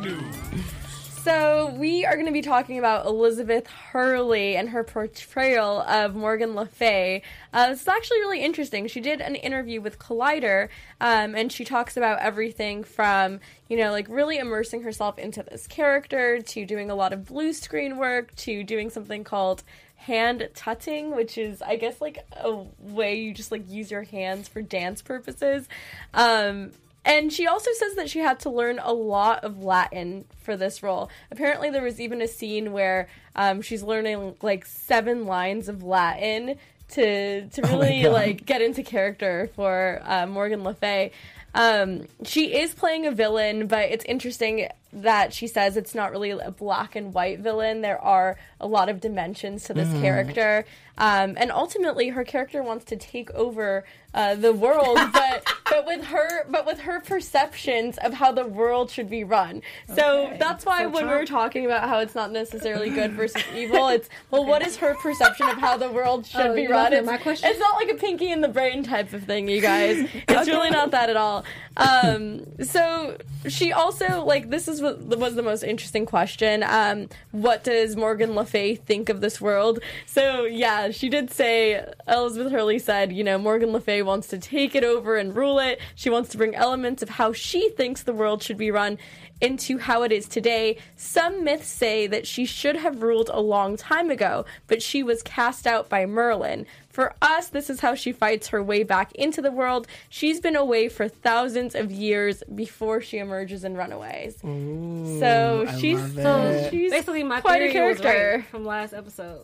So 1.24 1.72
we 1.78 2.04
are 2.04 2.16
going 2.16 2.26
to 2.26 2.32
be 2.32 2.42
talking 2.42 2.80
about 2.80 3.06
Elizabeth 3.06 3.68
Hurley 3.68 4.56
and 4.56 4.70
her 4.70 4.84
portrayal 4.84 5.82
of 5.82 6.16
Morgan 6.16 6.56
Le 6.56 6.66
Fay. 6.66 7.22
Uh, 7.54 7.70
this 7.70 7.84
is 7.84 7.88
actually 7.88 8.22
really 8.22 8.42
interesting. 8.42 8.88
She 8.88 9.02
did 9.02 9.22
an 9.22 9.36
interview 9.36 9.82
with 9.82 10.00
Collider, 10.00 10.70
um, 11.00 11.36
and 11.36 11.52
she 11.52 11.64
talks 11.64 11.96
about 11.96 12.18
everything 12.22 12.84
from 12.84 13.40
you 13.70 13.78
know 13.78 13.92
like 13.92 14.08
really 14.10 14.40
immersing 14.40 14.82
herself 14.82 15.20
into 15.20 15.44
this 15.44 15.68
character 15.68 16.42
to 16.42 16.66
doing 16.66 16.90
a 16.90 16.96
lot 16.96 17.14
of 17.14 17.26
blue 17.26 17.54
screen 17.54 17.98
work 17.98 18.36
to 18.38 18.64
doing 18.64 18.90
something 18.90 19.24
called 19.24 19.62
hand 19.98 20.50
tutting, 20.56 21.16
which 21.16 21.38
is 21.38 21.62
I 21.62 21.76
guess 21.76 22.02
like 22.02 22.18
a 22.32 22.66
way 22.80 23.20
you 23.22 23.32
just 23.32 23.52
like 23.52 23.70
use 23.70 23.92
your 23.92 24.04
hands 24.04 24.48
for 24.48 24.64
dance 24.64 25.04
purposes. 25.04 25.70
Um, 26.16 26.72
and 27.04 27.32
she 27.34 27.48
also 27.48 27.72
says 27.74 27.96
that 27.96 28.10
she 28.10 28.20
had 28.20 28.40
to 28.42 28.50
learn 28.50 28.80
a 28.80 28.94
lot 28.94 29.44
of 29.44 29.64
Latin 29.64 30.26
for 30.42 30.56
this 30.56 30.84
role. 30.84 31.10
Apparently, 31.32 31.70
there 31.70 31.84
was 31.84 32.00
even 32.00 32.22
a 32.22 32.28
scene 32.28 32.72
where 32.72 33.08
um, 33.36 33.62
she's 33.62 33.82
learning 33.84 34.36
like 34.42 34.66
seven 34.66 35.26
lines 35.26 35.68
of 35.68 35.84
Latin 35.84 36.58
to 36.90 37.48
to 37.48 37.62
really 37.64 38.04
God. 38.04 38.14
like 38.14 38.46
get 38.46 38.62
into 38.62 38.84
character 38.84 39.50
for 39.56 40.02
uh, 40.04 40.28
Morgan 40.28 40.64
Le 40.64 40.74
Fay. 40.74 41.12
Um, 41.54 42.08
she 42.24 42.56
is 42.56 42.74
playing 42.74 43.08
a 43.08 43.12
villain, 43.12 43.68
but 43.68 43.90
it's 43.90 44.06
interesting 44.06 44.68
that 44.94 45.34
she 45.34 45.48
says 45.48 45.78
it's 45.78 45.96
not 45.96 46.12
really 46.12 46.32
a 46.32 46.52
black 46.52 46.96
and 46.96 47.14
white 47.14 47.40
villain. 47.40 47.82
There 47.82 48.00
are 48.02 48.38
a 48.60 48.68
lot 48.68 48.90
of 48.90 49.00
dimensions 49.00 49.64
to 49.66 49.74
this 49.74 49.90
character, 50.02 50.66
um, 50.98 51.36
and 51.38 51.52
ultimately, 51.52 52.10
her 52.10 52.24
character 52.24 52.62
wants 52.62 52.86
to 52.86 52.96
take 52.96 53.32
over 53.32 53.86
uh, 54.14 54.36
the 54.36 54.54
world, 54.54 54.98
but 55.14 55.48
but 55.70 55.86
with 55.86 56.04
her 56.06 56.46
but 56.50 56.66
with 56.66 56.82
her 56.82 57.00
perceptions 57.00 57.98
of 58.00 58.14
how 58.14 58.32
the 58.32 58.46
world 58.46 58.92
should 58.92 59.10
be 59.10 59.24
run. 59.24 59.62
So 59.96 60.36
that's 60.38 60.66
why 60.66 60.86
when 60.86 61.08
we're 61.08 61.26
talking 61.26 61.66
about 61.66 61.88
how 61.88 62.00
it's 62.00 62.14
not 62.14 62.32
necessarily 62.32 62.90
good 62.90 63.14
versus 63.14 63.44
evil, 63.56 63.88
it's 63.88 64.10
well, 64.30 64.46
what 64.46 64.66
is 64.66 64.76
her 64.78 64.96
perception 64.96 65.48
of 65.50 65.58
how 65.58 65.78
the 65.78 65.90
world 65.90 66.26
should 66.26 66.42
Oh, 66.48 66.56
be 66.56 66.68
run? 66.68 66.92
It's, 66.94 67.06
my 67.06 67.18
question? 67.18 67.50
it's 67.50 67.60
not 67.60 67.76
like 67.76 67.90
a 67.90 67.96
pinky 67.96 68.32
in 68.32 68.42
the 68.42 68.48
brain 68.50 68.84
type 68.84 69.14
of 69.14 69.24
thing, 69.24 69.48
you 69.48 69.62
guys. 69.62 70.08
It's 70.28 70.50
really 70.50 70.72
not 70.72 70.92
that 70.92 71.10
at 71.10 71.18
all. 71.18 71.46
Um, 71.78 72.46
so 72.64 73.18
she 73.48 73.72
also 73.74 74.24
like 74.26 74.50
this 74.50 74.68
is 74.68 74.81
what 74.82 75.18
was 75.18 75.36
the 75.36 75.44
most 75.44 75.64
interesting 75.64 76.06
question. 76.06 76.64
Um, 76.64 77.08
what 77.32 77.64
does 77.64 77.96
Morgan 77.96 78.36
Le 78.36 78.46
Fay 78.46 78.76
think 78.76 79.10
of 79.10 79.22
this 79.22 79.40
world? 79.40 79.80
So 80.06 80.44
yeah, 80.44 80.92
she 80.92 81.10
did 81.10 81.32
say 81.32 81.86
Elizabeth 82.08 82.52
Hurley 82.52 82.80
said, 82.80 83.12
you 83.12 83.24
know, 83.24 83.38
Morgan 83.38 83.72
Le 83.72 83.80
Fay 83.80 84.02
wants 84.02 84.28
to 84.30 84.38
take 84.38 84.76
it 84.76 84.84
over 84.84 85.16
and 85.16 85.36
rule 85.36 85.60
it. 85.60 85.80
She 85.96 86.10
wants 86.10 86.30
to 86.30 86.38
bring 86.38 86.56
elements 86.56 87.02
of 87.02 87.10
how 87.10 87.34
she 87.34 87.70
thinks 87.70 88.04
the 88.04 88.14
world 88.14 88.44
should 88.44 88.58
be 88.58 88.72
run 88.72 88.98
into 89.42 89.78
how 89.80 90.04
it 90.04 90.12
is 90.12 90.28
today. 90.28 90.78
Some 90.96 91.44
myths 91.44 91.68
say 91.68 92.08
that 92.08 92.26
she 92.28 92.46
should 92.46 92.76
have 92.78 93.02
ruled 93.04 93.30
a 93.34 93.42
long 93.42 93.76
time 93.78 94.10
ago, 94.10 94.46
but 94.68 94.82
she 94.82 95.04
was 95.04 95.22
cast 95.24 95.66
out 95.68 95.90
by 95.90 96.06
Merlin. 96.06 96.66
For 96.90 97.14
us, 97.22 97.48
this 97.50 97.70
is 97.70 97.80
how 97.80 97.96
she 97.96 98.12
fights 98.12 98.48
her 98.50 98.62
way 98.62 98.84
back 98.84 99.14
into 99.14 99.42
the 99.42 99.52
world. 99.52 99.88
She's 100.10 100.40
been 100.42 100.56
away 100.58 100.90
for 100.90 101.08
thousands 101.08 101.74
of 101.74 101.92
years 101.92 102.44
before 102.54 103.00
she 103.02 103.18
emerges 103.18 103.64
in 103.64 103.76
Runaways. 103.78 104.38
so 104.42 105.66
I 105.68 105.78
she's 105.80 106.00
so 106.16 106.68
she's 106.70 106.92
Basically, 106.92 107.24
my 107.24 107.42
quite 107.42 107.62
a 107.62 107.72
theory 107.72 107.90
was 107.92 108.00
character. 108.02 108.38
right 108.40 108.46
from 108.48 108.66
last 108.66 108.94
episode. 108.94 109.42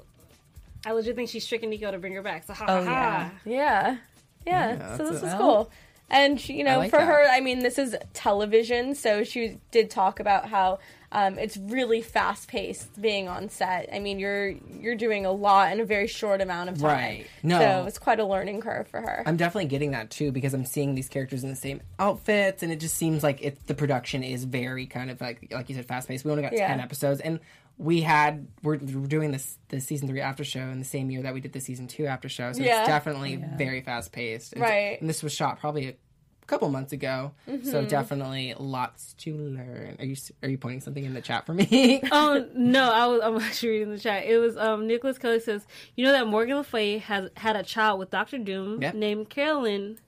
I 0.86 0.92
legit 0.92 1.16
think 1.16 1.30
she's 1.30 1.46
tricking 1.46 1.70
Nico 1.70 1.90
to 1.92 1.98
bring 1.98 2.14
her 2.14 2.22
back. 2.22 2.44
So 2.46 2.54
ha 2.54 2.66
Oh, 2.68 2.84
ha 2.84 2.92
ha. 2.94 3.32
Oh, 3.46 3.50
yeah. 3.50 3.98
Yeah. 4.46 4.78
Yeah, 4.80 4.96
so 4.98 5.10
this 5.12 5.22
a- 5.24 5.28
is 5.28 5.34
cool. 5.34 5.70
And 6.10 6.40
she, 6.40 6.54
you 6.54 6.64
know, 6.64 6.78
like 6.78 6.90
for 6.90 7.00
that. 7.00 7.06
her, 7.06 7.26
I 7.30 7.42
mean, 7.42 7.60
this 7.60 7.78
is 7.78 7.96
television, 8.14 8.96
so 8.96 9.24
she 9.24 9.58
did 9.72 9.90
talk 9.90 10.20
about 10.22 10.48
how 10.48 10.80
um, 11.12 11.38
it's 11.38 11.58
really 11.58 12.02
fast 12.02 12.48
paced 12.48 13.02
being 13.02 13.28
on 13.28 13.50
set. 13.50 13.90
I 13.94 14.00
mean, 14.00 14.18
you're 14.20 14.50
you're 14.80 14.96
doing 14.96 15.26
a 15.26 15.32
lot 15.32 15.72
in 15.74 15.80
a 15.82 15.86
very 15.86 16.08
short 16.08 16.40
amount 16.42 16.70
of 16.70 16.78
time. 16.80 16.86
Right. 16.88 17.28
No. 17.44 17.60
So 17.60 17.86
it's 17.88 18.00
quite 18.00 18.20
a 18.20 18.26
learning 18.26 18.62
curve 18.62 18.88
for 18.88 19.02
her. 19.02 19.24
I'm 19.26 19.36
definitely 19.38 19.66
getting 19.68 19.92
that 19.92 20.10
too 20.10 20.32
because 20.32 20.54
I'm 20.54 20.66
seeing 20.66 20.96
these 20.96 21.10
characters 21.10 21.44
in 21.44 21.50
the 21.50 21.56
same 21.58 21.82
outfits, 22.00 22.64
and 22.64 22.72
it 22.72 22.80
just 22.80 22.96
seems 22.96 23.22
like 23.24 23.42
it. 23.42 23.68
The 23.68 23.74
production 23.76 24.24
is 24.24 24.46
very 24.46 24.86
kind 24.86 25.12
of 25.12 25.20
like 25.20 25.48
like 25.52 25.68
you 25.70 25.76
said, 25.76 25.86
fast 25.86 26.08
paced. 26.08 26.24
We 26.24 26.32
only 26.32 26.44
got 26.44 26.54
Yeah. 26.54 26.68
ten 26.68 26.80
episodes, 26.80 27.20
and 27.22 27.40
we 27.78 28.02
had 28.02 28.48
we're, 28.64 28.78
we're 28.78 29.08
doing 29.08 29.32
this 29.32 29.60
the 29.70 29.80
season 29.80 30.08
three 30.08 30.22
after 30.22 30.44
show 30.44 30.62
in 30.62 30.80
the 30.80 30.86
same 30.86 31.12
year 31.12 31.22
that 31.22 31.34
we 31.34 31.42
did 31.42 31.54
the 31.54 31.60
season 31.60 31.88
two 31.88 32.06
after 32.08 32.28
show. 32.30 32.52
So 32.54 32.64
Yeah. 32.64 32.80
it's 32.80 32.88
definitely 32.88 33.36
very 33.58 33.82
fast 33.82 34.12
paced, 34.12 34.54
Right. 34.58 35.00
And 35.00 35.10
this 35.10 35.22
was 35.22 35.32
shot 35.34 35.60
probably 35.60 35.88
a 35.90 35.96
couple 36.48 36.70
months 36.70 36.94
ago, 36.94 37.34
so 37.46 37.52
Mm-hmm. 37.54 37.88
definitely 37.88 38.56
lots 38.58 39.14
to 39.16 39.36
learn. 39.38 39.98
Are 40.00 40.06
you 40.06 40.16
are 40.42 40.50
you 40.50 40.58
pointing 40.58 40.82
something 40.82 41.04
in 41.04 41.14
the 41.14 41.22
chat 41.22 41.46
for 41.46 41.54
me? 41.54 42.02
Oh 42.12 42.48
no, 42.56 42.92
I 42.92 43.06
was 43.08 43.22
I'm 43.22 43.38
actually 43.38 43.70
reading 43.70 43.92
the 43.92 44.00
chat. 44.00 44.26
It 44.26 44.38
was 44.40 44.58
um 44.58 44.88
Nicholas 44.88 45.18
Kelly 45.20 45.40
says, 45.40 45.68
you 45.96 46.04
know 46.06 46.14
that 46.14 46.26
Morgan 46.28 46.58
Le 46.58 46.64
Fay 46.64 46.98
has 47.00 47.30
had 47.38 47.56
a 47.56 47.64
child 47.64 48.00
with 48.00 48.10
Doctor 48.10 48.38
Doom 48.40 48.82
Yep. 48.82 48.96
named 48.96 49.30
Carolyn 49.30 50.00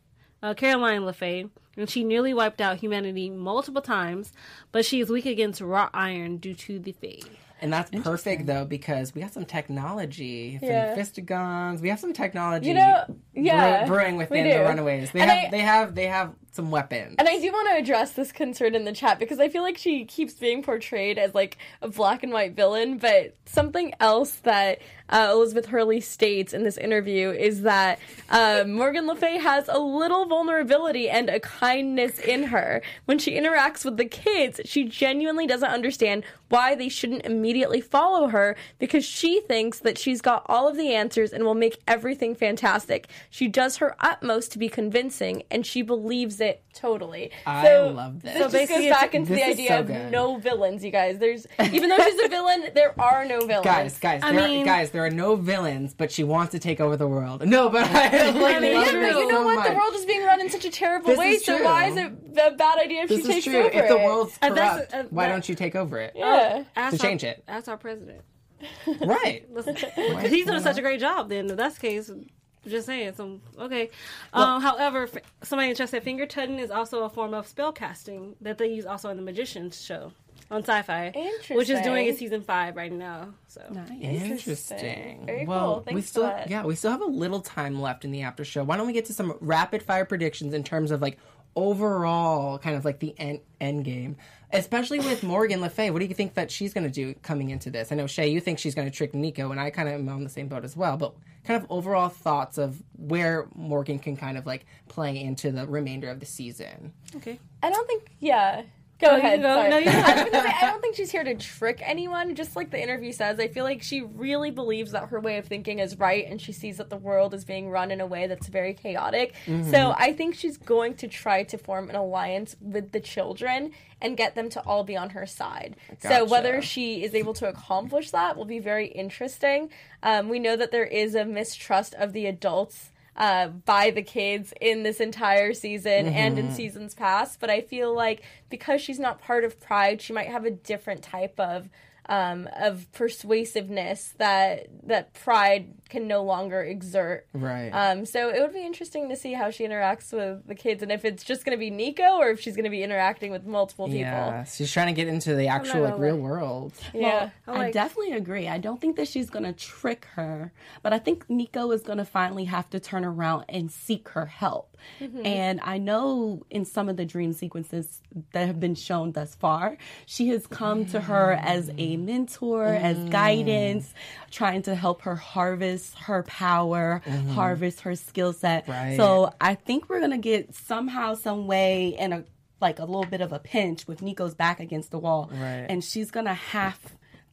uh, 0.42 0.54
Caroline 0.54 1.06
Le 1.06 1.12
Fay, 1.14 1.48
and 1.78 1.90
she 1.90 2.04
nearly 2.04 2.34
wiped 2.34 2.62
out 2.62 2.78
humanity 2.78 3.30
multiple 3.30 3.82
times, 3.82 4.32
but 4.72 4.86
she 4.86 5.02
is 5.02 5.10
weak 5.10 5.26
against 5.26 5.60
wrought 5.62 5.90
iron 5.94 6.38
due 6.38 6.54
to 6.56 6.80
the 6.80 6.94
Fae. 6.94 7.20
And 7.62 7.72
that's 7.74 7.91
perfect 7.91 8.45
though 8.45 8.66
because 8.66 9.14
we 9.14 9.22
got 9.22 9.34
some 9.34 9.45
technology, 9.45 10.57
some 10.60 10.70
Yeah. 10.70 10.95
fistigons. 10.95 11.82
We 11.82 11.89
have 11.89 11.99
some 11.99 12.14
technology. 12.14 12.68
You 12.70 12.76
know, 12.76 13.03
yeah, 13.46 13.86
brew- 13.86 13.98
brewing 13.98 14.18
within 14.18 14.48
the 14.48 14.60
Runaways. 14.64 15.12
They 15.12 15.22
And 15.22 15.30
have 15.32 15.46
I- 15.46 15.50
they 15.50 15.60
have 15.62 15.96
they 15.96 16.06
have 16.08 16.34
some 16.52 16.72
weapons. 16.72 17.16
And 17.20 17.30
I 17.30 17.40
do 17.40 17.52
want 17.52 17.70
to 17.70 17.76
address 17.78 18.14
this 18.14 18.32
concern 18.32 18.74
in 18.76 18.84
the 18.84 18.92
chat 18.92 19.20
because 19.20 19.40
I 19.40 19.50
feel 19.50 19.62
like 19.62 19.78
she 19.78 20.04
keeps 20.06 20.34
being 20.34 20.64
portrayed 20.64 21.18
as 21.20 21.34
like 21.36 21.58
a 21.82 21.88
black 21.88 22.24
and 22.24 22.34
white 22.34 22.54
villain. 22.56 22.98
But 22.98 23.36
something 23.46 23.94
else 24.00 24.32
that 24.38 24.80
uh, 25.10 25.30
Elizabeth 25.32 25.68
Hurley 25.68 26.02
states 26.02 26.54
in 26.54 26.64
this 26.64 26.76
interview 26.78 27.30
is 27.30 27.62
that 27.62 28.00
uh, 28.30 28.64
Morgan 28.68 29.06
Le 29.08 29.16
Fay 29.16 29.38
has 29.38 29.68
a 29.70 29.80
little 29.80 30.26
vulnerability 30.26 31.10
and 31.10 31.30
a 31.30 31.40
kindness 31.40 32.20
in 32.20 32.44
her. 32.46 32.82
When 33.06 33.20
she 33.20 33.36
interacts 33.40 33.86
with 33.86 33.98
the 33.98 34.06
kids, 34.06 34.60
she 34.66 34.86
genuinely 34.86 35.46
doesn't 35.48 35.70
understand 35.70 36.24
why 36.50 36.74
they 36.74 36.90
shouldn't 36.90 37.26
immediately 37.26 37.80
follow 37.80 38.28
her 38.28 38.56
because 38.80 39.06
she 39.06 39.40
thinks 39.42 39.80
that 39.80 39.98
she's 40.00 40.20
got 40.22 40.44
all 40.48 40.68
of 40.68 40.76
the 40.78 40.94
answers 40.96 41.32
and 41.32 41.44
will 41.44 41.54
make 41.56 41.80
everything 41.88 42.34
fantastic. 42.36 43.08
She 43.32 43.48
does 43.48 43.78
her 43.78 43.96
utmost 44.00 44.52
to 44.54 44.58
be 44.58 44.70
convincing 44.70 45.44
and 45.52 45.64
she 45.64 45.84
believes 45.84 46.42
it 46.42 46.64
totally. 46.74 47.32
I 47.46 47.64
so, 47.64 47.92
love 47.96 48.24
this. 48.24 48.34
This 48.34 48.42
just 48.42 48.54
basically 48.54 48.84
goes 48.90 48.92
back 48.98 49.14
into 49.14 49.34
the 49.36 49.44
idea 49.46 49.68
so 49.70 49.80
of 49.82 49.88
good. 49.88 50.12
no 50.12 50.38
villains, 50.38 50.84
you 50.84 50.90
guys. 50.90 51.20
There's 51.20 51.46
even 51.72 51.90
though 51.90 51.98
she's 51.98 52.20
a 52.24 52.28
villain, 52.28 52.70
there 52.74 53.00
are 53.00 53.26
no 53.26 53.42
villains. 53.46 53.64
guys, 53.66 54.00
guys, 54.00 54.22
I 54.24 54.32
there 54.32 54.48
mean- 54.48 54.62
are, 54.64 54.66
guys, 54.66 54.90
there 54.90 55.06
are 55.06 55.12
no 55.12 55.36
villains, 55.36 55.94
but 55.94 56.12
she 56.12 56.24
wants 56.24 56.54
to 56.54 56.60
take 56.60 56.82
over 56.82 56.98
the 56.98 57.08
world. 57.08 57.46
No, 57.48 57.70
but 57.70 57.84
I 57.84 58.32
like, 58.32 58.62
mean, 58.62 58.74
love 58.74 58.86
Yeah, 58.88 58.92
her 58.94 59.02
but 59.14 59.20
you 59.20 59.28
know 59.28 59.36
so 59.42 59.46
what? 59.46 59.56
much. 59.58 59.68
The 59.70 59.76
world 59.76 59.94
is 59.94 60.06
being 60.06 60.24
run 60.26 60.42
in 60.42 60.50
such 60.50 60.66
a 60.66 60.72
terrible 60.72 61.10
This 61.10 61.20
way. 61.20 61.38
So 61.38 61.56
true. 61.58 61.66
why 61.66 61.86
is 61.90 61.98
it 61.98 62.12
a 62.44 62.52
bad 62.56 62.80
idea 62.80 63.04
if 63.04 63.10
This 63.10 63.18
she 63.20 63.22
is 63.22 63.28
takes 63.28 63.46
true. 63.46 63.58
over 63.60 63.68
If 63.68 63.90
the 63.90 63.96
it? 63.98 64.06
world's 64.06 64.40
And 64.42 64.58
that's- 64.58 64.90
corrupt, 64.90 64.94
uh, 64.94 65.04
why 65.12 65.26
that- 65.28 65.32
don't 65.34 65.48
you 65.48 65.54
take 65.54 65.76
over 65.76 66.00
it? 66.00 66.14
yeah. 66.16 66.64
Ask 66.76 66.98
To 66.98 67.04
our- 67.04 67.10
change 67.10 67.24
it. 67.24 67.44
Ask 67.48 67.68
our 67.68 67.78
president. 67.78 68.22
Right. 69.02 69.46
Because 69.54 70.32
he's 70.32 70.48
doing 70.48 70.62
such 70.62 70.78
a 70.78 70.82
great 70.82 71.00
job. 71.00 71.30
Then, 71.30 71.50
in 71.50 71.56
that 71.56 71.76
the 71.76 72.26
case, 72.64 72.72
just 72.72 72.86
saying. 72.88 73.14
So 73.16 73.39
okay. 73.60 73.89
um, 74.34 74.62
however, 74.62 75.03
f- 75.03 75.24
somebody 75.43 75.74
just 75.74 75.91
said 75.91 76.03
finger 76.03 76.26
tutting 76.26 76.60
is 76.60 76.72
also 76.72 77.03
a 77.03 77.10
form 77.10 77.34
of 77.34 77.47
spell 77.47 77.72
casting 77.72 78.36
that 78.41 78.57
they 78.57 78.68
use 78.68 78.86
also 78.86 79.10
in 79.10 79.18
the 79.18 79.24
Magicians 79.24 79.82
show 79.82 80.12
on 80.51 80.64
Syfy, 80.64 81.16
which 81.55 81.70
is 81.70 81.82
doing 81.82 82.07
a 82.10 82.14
season 82.14 82.41
five 82.41 82.76
right 82.76 82.91
now. 82.91 83.34
So 83.47 83.62
nice. 83.72 83.89
Interesting. 84.01 85.26
Very 85.26 85.45
well, 85.45 85.76
cool. 85.76 85.84
we 85.88 85.93
Thanks 85.93 86.10
still 86.10 86.24
for 86.24 86.30
that. 86.30 86.49
yeah, 86.49 86.64
we 86.64 86.76
still 86.76 86.91
have 86.91 87.01
a 87.01 87.05
little 87.05 87.41
time 87.41 87.80
left 87.80 88.03
in 88.03 88.12
the 88.12 88.24
after 88.24 88.43
show. 88.43 88.64
Why 88.64 88.78
don't 88.78 88.88
we 88.88 88.93
get 88.93 89.05
to 89.05 89.14
some 89.14 89.36
rapid 89.41 89.84
fire 89.84 90.05
predictions 90.05 90.53
in 90.53 90.64
terms 90.64 90.91
of 90.91 91.01
like 91.01 91.18
overall 91.55 92.57
kind 92.60 92.76
of 92.76 92.86
like 92.86 92.99
the 92.99 93.14
end 93.20 93.39
end 93.60 93.86
game, 93.86 94.18
especially 94.52 95.00
with 95.00 95.24
Morgan 95.24 95.62
Le 95.62 95.70
Fay. 95.70 95.91
What 95.91 96.00
do 96.00 96.06
you 96.06 96.14
think 96.14 96.34
that 96.36 96.52
she's 96.52 96.74
going 96.74 96.86
to 96.86 96.89
do 96.89 97.14
coming 97.22 97.50
into 97.50 97.70
this? 97.70 97.91
I 97.91 97.95
know 97.95 98.08
Shay, 98.08 98.30
you 98.30 98.39
think 98.41 98.60
she's 98.60 98.76
going 98.76 98.89
to 98.89 98.95
trick 98.95 99.14
Nico, 99.14 99.52
and 99.52 99.60
I 99.60 99.70
kind 99.70 99.88
of 99.88 99.95
am 99.95 100.10
on 100.10 100.24
the 100.24 100.30
same 100.30 100.47
boat 100.47 100.64
as 100.64 100.76
well. 100.76 100.97
But 100.97 101.14
kind 101.43 101.62
of 101.62 101.70
overall 101.72 102.10
thoughts 102.10 102.58
of 102.58 102.82
where 102.97 103.47
Morgan 103.56 104.00
can 104.00 104.18
kind 104.18 104.38
of 104.38 104.45
like 104.45 104.66
play 104.88 105.22
into 105.22 105.52
the 105.52 105.66
remainder 105.68 106.10
of 106.10 106.20
the 106.20 106.26
season. 106.26 106.93
okay. 107.16 107.39
I 107.64 107.70
don't 107.70 107.88
think. 107.88 108.12
Yeah. 108.20 108.64
Go 109.00 109.12
you 109.12 109.18
ahead. 109.18 109.41
go. 109.41 109.70
No, 109.70 109.78
you 109.78 109.89
I, 109.89 109.93
can 109.93 110.24
was 110.24 110.32
gonna 110.32 110.50
say, 110.50 110.56
I 110.62 110.62
don't 110.72 110.82
think 110.82 110.95
she's 110.95 111.12
here 111.12 111.24
to 111.24 111.36
trick 111.36 111.82
anyone. 111.84 112.36
Just 112.36 112.56
like 112.56 112.70
the 112.70 112.82
interview 112.82 113.12
says, 113.12 113.39
I 113.39 113.47
feel 113.47 113.64
like 113.64 113.82
she 113.82 114.02
really 114.02 114.52
believes 114.52 114.91
that 114.91 115.10
her 115.10 115.20
way 115.20 115.38
of 115.38 115.45
thinking 115.45 115.80
is 115.80 115.97
right, 115.97 116.26
and 116.28 116.41
she 116.41 116.52
sees 116.52 116.78
that 116.78 116.89
the 116.89 116.97
world 116.97 117.34
is 117.34 117.45
being 117.45 117.70
run 117.70 117.91
in 117.91 118.02
a 118.02 118.06
way 118.06 118.28
that's 118.28 118.47
very 118.47 118.74
chaotic. 118.74 119.34
So 119.70 119.93
I 119.97 120.14
think 120.14 120.36
she's 120.36 120.58
going 120.58 120.95
to 120.95 121.08
try 121.08 121.43
to 121.43 121.58
form 121.58 121.89
an 121.89 121.95
alliance 121.95 122.56
with 122.62 122.91
the 122.91 123.00
children 123.00 123.72
and 124.02 124.16
get 124.18 124.36
them 124.36 124.50
to 124.50 124.62
all 124.62 124.84
be 124.84 124.95
on 124.95 125.12
her 125.12 125.26
side. 125.26 125.76
So 126.00 126.26
whether 126.26 126.62
she 126.62 127.04
is 127.04 127.14
able 127.14 127.34
to 127.36 127.47
accomplish 127.47 128.12
that 128.12 128.38
will 128.38 128.45
be 128.45 128.60
very 128.60 128.88
interesting. 128.88 129.70
Um, 130.04 130.30
we 130.30 130.39
know 130.39 130.56
that 130.56 130.72
there 130.72 130.86
is 130.86 131.16
a 131.16 131.26
mistrust 131.26 131.93
of 131.95 132.14
the 132.14 132.26
adults 132.26 132.91
uh, 133.20 133.50
by 133.50 133.92
the 133.92 134.02
kids 134.02 134.54
in 134.62 134.84
this 134.84 135.00
entire 135.00 135.54
season 135.54 136.08
and 136.08 136.38
Mm-hmm. 136.38 136.48
in 136.48 136.54
seasons 136.56 136.96
past. 136.96 137.40
But 137.40 137.50
I 137.50 137.62
feel 137.62 137.94
like 137.94 138.24
because 138.50 138.82
she's 138.82 139.00
not 139.00 139.22
part 139.22 139.44
of 139.44 139.60
Pride, 139.60 140.02
she 140.02 140.14
might 140.14 140.28
have 140.30 140.46
a 140.46 140.52
different 140.52 141.04
type 141.04 141.38
of 141.40 141.70
um, 142.10 142.49
of 142.57 142.91
persuasiveness 142.91 144.16
that 144.18 144.68
that 144.88 145.14
Pride 145.14 145.76
can 145.89 146.07
no 146.07 146.24
longer 146.24 146.62
exert. 146.62 147.28
Right. 147.34 147.70
Um, 147.70 148.05
so 148.05 148.30
it 148.30 148.41
would 148.41 148.53
be 148.53 148.66
interesting 148.66 149.10
to 149.10 149.16
see 149.16 149.34
how 149.34 149.51
she 149.51 149.64
interacts 149.64 150.12
with 150.12 150.45
the 150.47 150.55
kids, 150.55 150.84
and 150.84 150.91
if 150.91 151.05
it's 151.05 151.24
just 151.24 151.45
going 151.45 151.55
to 151.55 151.60
be 151.60 151.70
Nico, 151.70 152.18
or 152.18 152.30
if 152.30 152.41
she's 152.41 152.55
going 152.55 152.66
to 152.66 152.72
be 152.72 152.84
interacting 152.84 153.32
with 153.32 153.45
multiple 153.45 153.86
people. 153.86 154.01
yeah, 154.01 154.43
she's 154.43 154.72
trying 154.72 154.88
to 154.88 154.93
get 154.93 155.07
into 155.07 155.36
the 155.36 155.47
actual 155.47 155.84
like 155.84 155.99
real 155.99 156.18
world. 156.18 156.74
Yeah. 156.93 157.30
I'm 157.47 157.62
I 157.62 157.72
definitely 157.72 158.14
agree. 158.14 158.47
I 158.47 158.57
don't 158.57 158.82
think 158.82 158.95
that 158.95 159.07
she's 159.07 159.30
going 159.30 159.45
to 159.45 159.53
trick 159.53 160.05
her, 160.16 160.51
but 160.82 160.93
I 160.93 160.99
think 160.99 161.30
Nico 161.30 161.70
is 161.72 161.84
going 161.84 161.99
to 161.99 162.05
finally 162.05 162.45
have 162.45 162.70
to 162.72 162.80
turn 162.80 163.05
around 163.05 163.45
and 163.49 163.72
seek 163.72 164.10
her 164.10 164.26
help. 164.26 164.78
And 165.24 165.60
I 165.62 165.78
know 165.78 166.45
in 166.49 166.66
some 166.66 166.89
of 166.89 166.97
the 166.97 167.05
dream 167.05 167.34
sequences 167.34 168.01
that 168.32 168.47
have 168.47 168.60
been 168.60 168.76
shown 168.76 169.12
thus 169.12 169.36
far, 169.36 169.78
she 170.05 170.30
has 170.30 170.47
come 170.47 170.86
to 170.88 171.01
her 171.01 171.34
as 171.34 171.70
a 171.78 171.97
mentor, 172.06 172.66
as 172.66 172.97
mm. 172.97 173.10
guidance, 173.10 173.93
trying 174.32 174.64
to 174.64 174.76
help 174.76 175.04
her 175.04 175.16
harvest 175.16 175.97
her 176.00 176.24
power, 176.24 177.02
mm-hmm. 177.06 177.30
harvest 177.30 177.82
her 177.82 177.95
skill 177.95 178.34
set. 178.34 178.68
Right. 178.68 178.97
So 178.97 179.34
I 179.39 179.56
think 179.56 179.89
we're 179.89 180.00
going 180.00 180.12
to 180.12 180.18
get 180.18 180.56
somehow, 180.56 181.16
some 181.16 181.47
way, 181.47 181.95
and 181.97 182.14
a 182.14 182.26
like 182.62 182.80
a 182.80 182.86
little 182.86 183.06
bit 183.06 183.22
of 183.22 183.32
a 183.32 183.39
pinch 183.39 183.88
with 183.88 184.02
Nico's 184.02 184.36
back 184.36 184.60
against 184.60 184.91
the 184.91 185.00
wall, 185.00 185.30
Right. 185.32 185.66
and 185.70 185.84
she's 185.84 186.12
gonna 186.12 186.34
have 186.34 186.80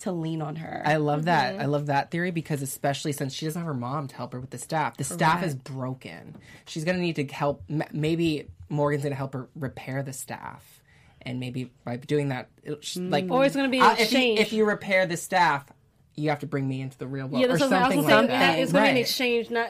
to 0.01 0.13
lean 0.13 0.43
on 0.43 0.57
her. 0.57 0.83
I 0.85 0.97
love 0.97 1.25
that. 1.25 1.55
Mm-hmm. 1.55 1.63
I 1.63 1.67
love 1.67 1.87
that 1.87 2.11
theory 2.11 2.31
because 2.31 2.63
especially 2.63 3.13
since 3.13 3.33
she 3.33 3.47
doesn't 3.47 3.61
have 3.61 3.67
her 3.67 3.75
mom 3.75 4.09
to 4.09 4.17
help 4.17 4.33
her 4.35 4.41
with 4.41 4.51
the 4.51 4.59
staff, 4.59 4.97
the 4.97 5.05
staff 5.05 5.43
is 5.43 5.55
broken. 5.55 6.37
She's 6.67 6.85
gonna 6.85 6.99
need 6.99 7.17
to 7.17 7.25
help. 7.25 7.65
Maybe 7.93 8.49
Morgan's 8.69 9.03
gonna 9.03 9.15
help 9.15 9.35
her 9.35 9.49
repair 9.55 10.03
the 10.03 10.13
staff, 10.13 10.83
and 11.27 11.41
maybe 11.41 11.71
by 11.85 11.97
doing 11.97 12.29
that, 12.31 12.49
it'll, 12.63 12.79
like, 13.11 13.31
Or 13.31 13.45
it's 13.45 13.55
gonna 13.57 13.69
be 13.69 13.79
an 13.81 13.85
uh, 13.85 13.93
if 13.93 13.99
you, 13.99 14.05
exchange. 14.05 14.41
if 14.41 14.53
you 14.53 14.65
repair 14.65 15.05
the 15.07 15.17
staff, 15.17 15.67
you 16.15 16.31
have 16.31 16.39
to 16.39 16.47
bring 16.47 16.67
me 16.67 16.81
into 16.81 16.97
the 16.97 17.07
real 17.07 17.27
world 17.27 17.41
Yeah, 17.43 17.49
or 17.49 17.59
that's 17.59 17.63
what 17.71 17.73
I 17.73 17.81
something 17.83 18.03
like 18.05 18.21
say. 18.23 18.27
that. 18.29 18.59
It's 18.59 18.73
gonna 18.73 18.85
be 18.87 18.91
an 18.93 18.97
exchange, 18.97 19.51
not. 19.51 19.69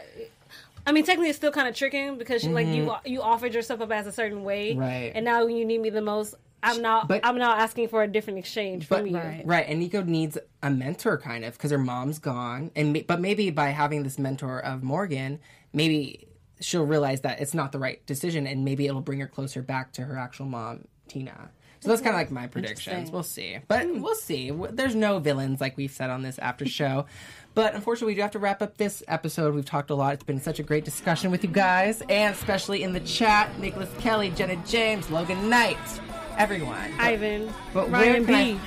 I 0.87 0.93
mean, 0.93 1.05
technically, 1.05 1.31
it's 1.31 1.39
still 1.39 1.51
kind 1.51 1.67
of 1.67 1.75
tricking 1.75 2.17
because 2.19 2.45
you 2.45 2.51
like 2.53 2.69
you 2.69 2.93
you 3.05 3.21
offered 3.23 3.53
yourself 3.55 3.81
up 3.81 3.91
as 3.91 4.07
a 4.07 4.13
certain 4.13 4.45
way, 4.45 4.71
Mm-hmm. 4.71 4.81
Right. 4.81 5.13
And 5.15 5.25
now 5.25 5.45
when 5.45 5.57
you 5.57 5.65
need 5.65 5.81
me 5.81 5.91
the 5.91 6.01
most, 6.03 6.35
I'm 6.63 6.81
not. 6.81 7.09
But- 7.09 7.27
I'm 7.27 7.39
not 7.39 7.59
asking 7.59 7.89
for 7.89 8.03
a 8.05 8.07
different 8.09 8.39
exchange 8.39 8.89
But 8.89 8.99
from 8.99 9.07
you. 9.09 9.17
Right. 9.17 9.43
right, 9.45 9.67
and 9.69 9.81
Nico 9.81 10.03
needs 10.03 10.39
a 10.63 10.71
mentor, 10.71 11.19
kind 11.19 11.45
of, 11.45 11.55
because 11.55 11.71
her 11.73 11.79
mom's 11.79 12.19
gone, 12.21 12.71
and 12.77 13.05
but 13.07 13.21
maybe 13.21 13.51
by 13.51 13.71
having 13.71 14.05
this 14.05 14.19
mentor 14.19 14.61
of 14.61 14.85
Morgan, 14.85 15.41
maybe 15.73 16.29
she'll 16.61 16.87
realize 16.87 17.21
that 17.23 17.41
it's 17.41 17.53
not 17.53 17.73
the 17.73 17.79
right 17.81 18.05
decision, 18.07 18.47
and 18.47 18.65
maybe 18.65 18.87
it'll 18.87 19.01
bring 19.01 19.19
her 19.21 19.27
closer 19.27 19.63
back 19.63 19.93
to 19.93 20.03
her 20.03 20.17
actual 20.17 20.47
mom, 20.47 20.85
Tina. 21.09 21.51
So 21.81 21.91
that's 21.91 22.01
kind 22.01 22.15
of 22.15 22.21
like 22.21 22.31
my 22.31 22.47
predictions. 22.47 23.11
We'll 23.11 23.23
see, 23.23 23.59
but 23.69 23.87
we'll 23.87 24.15
see. 24.15 24.51
There's 24.51 24.95
no 24.95 25.19
villains 25.19 25.61
like 25.61 25.77
we've 25.77 25.91
said 25.91 26.11
on 26.11 26.23
this 26.23 26.39
after 26.39 26.67
show, 26.67 27.07
but 27.55 27.75
unfortunately, 27.75 28.13
we 28.13 28.17
do 28.17 28.23
have 28.23 28.31
to 28.33 28.39
wrap 28.39 28.63
up 28.63 28.77
this 28.77 29.03
episode. 29.07 29.55
We've 29.55 29.65
talked 29.65 29.91
a 29.91 29.95
lot. 29.95 30.15
It's 30.15 30.25
been 30.25 30.41
such 30.41 30.59
a 30.59 30.63
great 30.63 30.85
discussion 30.85 31.31
with 31.31 31.45
you 31.45 31.51
guys, 31.51 32.03
and 32.09 32.35
especially 32.35 32.83
in 32.83 32.93
the 32.93 33.01
chat, 33.01 33.59
Nicholas 33.61 33.91
Kelly, 33.99 34.31
Jenna 34.31 34.57
James, 34.67 35.11
Logan 35.11 35.49
Knight, 35.51 35.79
everyone. 36.39 36.93
Ivan, 36.99 37.53
But 37.73 37.91
Ryan 37.91 38.27
where 38.27 38.55
B. 38.55 38.61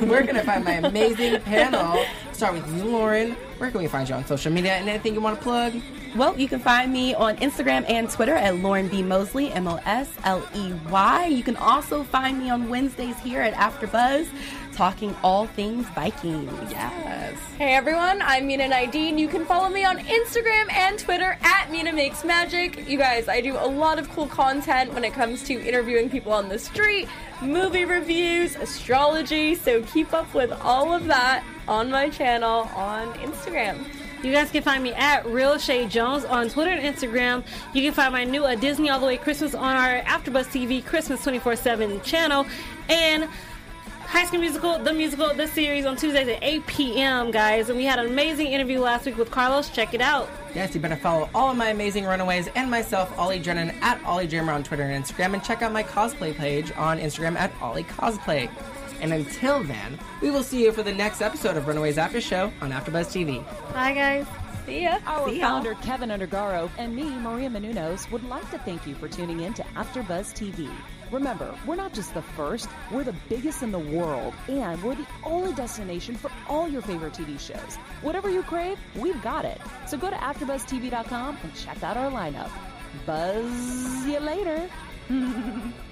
I, 0.00 0.04
where 0.04 0.24
can 0.24 0.36
I 0.36 0.42
find 0.42 0.64
my 0.64 0.72
amazing 0.74 1.40
panel? 1.40 2.04
Start 2.32 2.54
with 2.54 2.76
you, 2.76 2.84
Lauren. 2.84 3.32
Where 3.58 3.70
can 3.70 3.80
we 3.80 3.88
find 3.88 4.08
you 4.08 4.14
on 4.14 4.26
social 4.26 4.52
media 4.52 4.72
and 4.74 4.88
anything 4.88 5.14
you 5.14 5.20
want 5.20 5.38
to 5.38 5.42
plug? 5.42 5.72
Well, 6.14 6.38
you 6.38 6.46
can 6.46 6.60
find 6.60 6.92
me 6.92 7.14
on 7.14 7.36
Instagram 7.38 7.88
and 7.88 8.08
Twitter 8.10 8.34
at 8.34 8.56
Lauren 8.56 8.88
B 8.88 9.02
Mosley, 9.02 9.50
M 9.52 9.66
O 9.66 9.80
S 9.86 10.10
L 10.24 10.46
E 10.54 10.72
Y. 10.90 11.26
You 11.26 11.42
can 11.42 11.56
also 11.56 12.02
find 12.02 12.38
me 12.38 12.50
on 12.50 12.68
Wednesdays 12.68 13.18
here 13.20 13.40
at 13.40 13.54
AfterBuzz, 13.54 14.26
talking 14.74 15.16
all 15.22 15.46
things 15.46 15.86
Vikings. 15.90 16.70
Yes. 16.70 17.38
Hey 17.56 17.74
everyone, 17.74 18.20
I'm 18.20 18.46
Mina 18.46 18.68
Nidine. 18.68 19.18
You 19.18 19.26
can 19.28 19.46
follow 19.46 19.70
me 19.70 19.84
on 19.84 19.98
Instagram 19.98 20.70
and 20.72 20.98
Twitter 20.98 21.38
at 21.42 21.70
Mina 21.70 21.92
Makes 21.92 22.24
Magic. 22.24 22.86
You 22.86 22.98
guys, 22.98 23.28
I 23.28 23.40
do 23.40 23.56
a 23.56 23.66
lot 23.66 23.98
of 23.98 24.10
cool 24.10 24.26
content 24.26 24.92
when 24.92 25.04
it 25.04 25.14
comes 25.14 25.42
to 25.44 25.66
interviewing 25.66 26.10
people 26.10 26.32
on 26.32 26.50
the 26.50 26.58
street, 26.58 27.08
movie 27.40 27.86
reviews, 27.86 28.54
astrology, 28.56 29.54
so 29.54 29.82
keep 29.84 30.12
up 30.12 30.32
with 30.34 30.52
all 30.60 30.92
of 30.92 31.06
that 31.06 31.42
on 31.66 31.90
my 31.90 32.10
channel 32.10 32.68
on 32.74 33.12
Instagram. 33.14 33.86
You 34.22 34.30
guys 34.30 34.52
can 34.52 34.62
find 34.62 34.84
me 34.84 34.92
at 34.92 35.26
Real 35.26 35.58
Shay 35.58 35.88
Jones 35.88 36.24
on 36.24 36.48
Twitter 36.48 36.70
and 36.70 36.96
Instagram. 36.96 37.42
You 37.74 37.82
can 37.82 37.92
find 37.92 38.12
my 38.12 38.22
new 38.22 38.44
A 38.44 38.54
Disney 38.54 38.88
All 38.88 39.00
the 39.00 39.06
Way 39.06 39.16
Christmas 39.16 39.52
on 39.52 39.76
our 39.76 40.00
AfterBuzz 40.02 40.46
TV 40.46 40.84
Christmas 40.84 41.24
24/7 41.24 42.04
channel 42.04 42.46
and 42.88 43.28
High 44.06 44.26
School 44.26 44.40
Musical, 44.40 44.78
the 44.78 44.92
musical, 44.92 45.34
the 45.34 45.48
series 45.48 45.86
on 45.86 45.96
Tuesdays 45.96 46.28
at 46.28 46.38
8 46.40 46.66
p.m. 46.66 47.30
Guys, 47.32 47.68
and 47.68 47.76
we 47.78 47.84
had 47.84 47.98
an 47.98 48.06
amazing 48.06 48.48
interview 48.48 48.78
last 48.78 49.06
week 49.06 49.16
with 49.16 49.30
Carlos. 49.30 49.70
Check 49.70 49.94
it 49.94 50.00
out. 50.00 50.28
Yes, 50.54 50.74
you 50.74 50.80
better 50.80 50.96
follow 50.96 51.28
all 51.34 51.50
of 51.50 51.56
my 51.56 51.70
amazing 51.70 52.04
runaways 52.04 52.48
and 52.54 52.70
myself, 52.70 53.18
Ollie 53.18 53.40
Drennan, 53.40 53.70
at 53.80 54.04
Ollie 54.04 54.38
on 54.38 54.62
Twitter 54.62 54.82
and 54.82 55.04
Instagram, 55.04 55.32
and 55.32 55.42
check 55.42 55.62
out 55.62 55.72
my 55.72 55.82
cosplay 55.82 56.36
page 56.36 56.70
on 56.76 57.00
Instagram 57.00 57.36
at 57.36 57.50
Ollie 57.60 57.84
Cosplay. 57.84 58.50
And 59.02 59.12
until 59.12 59.62
then, 59.64 59.98
we 60.22 60.30
will 60.30 60.44
see 60.44 60.62
you 60.64 60.72
for 60.72 60.82
the 60.82 60.92
next 60.92 61.20
episode 61.20 61.56
of 61.56 61.66
Runaways 61.66 61.98
After 61.98 62.20
Show 62.20 62.52
on 62.60 62.70
AfterBuzz 62.72 63.08
TV. 63.10 63.44
Bye, 63.74 63.92
guys. 63.94 64.26
See 64.64 64.82
ya. 64.84 65.00
Our 65.06 65.28
See 65.28 65.40
ya. 65.40 65.48
founder, 65.48 65.74
Kevin 65.82 66.10
Undergaro, 66.10 66.70
and 66.78 66.94
me, 66.94 67.10
Maria 67.18 67.50
Menounos, 67.50 68.08
would 68.12 68.22
like 68.28 68.48
to 68.52 68.58
thank 68.58 68.86
you 68.86 68.94
for 68.94 69.08
tuning 69.08 69.40
in 69.40 69.52
to 69.54 69.62
AfterBuzz 69.74 70.32
TV. 70.32 70.70
Remember, 71.10 71.52
we're 71.66 71.74
not 71.76 71.92
just 71.92 72.14
the 72.14 72.22
first, 72.22 72.68
we're 72.92 73.02
the 73.04 73.14
biggest 73.28 73.62
in 73.64 73.72
the 73.72 73.78
world, 73.78 74.32
and 74.48 74.80
we're 74.82 74.94
the 74.94 75.06
only 75.24 75.52
destination 75.52 76.14
for 76.14 76.30
all 76.48 76.68
your 76.68 76.80
favorite 76.80 77.12
TV 77.12 77.38
shows. 77.40 77.74
Whatever 78.02 78.30
you 78.30 78.42
crave, 78.44 78.78
we've 78.94 79.20
got 79.20 79.44
it. 79.44 79.60
So 79.88 79.98
go 79.98 80.08
to 80.10 80.16
AfterBuzzTV.com 80.16 81.38
and 81.42 81.54
check 81.56 81.82
out 81.82 81.96
our 81.96 82.10
lineup. 82.10 82.50
Buzz 83.04 84.06
you 84.06 84.20
later. 84.20 84.70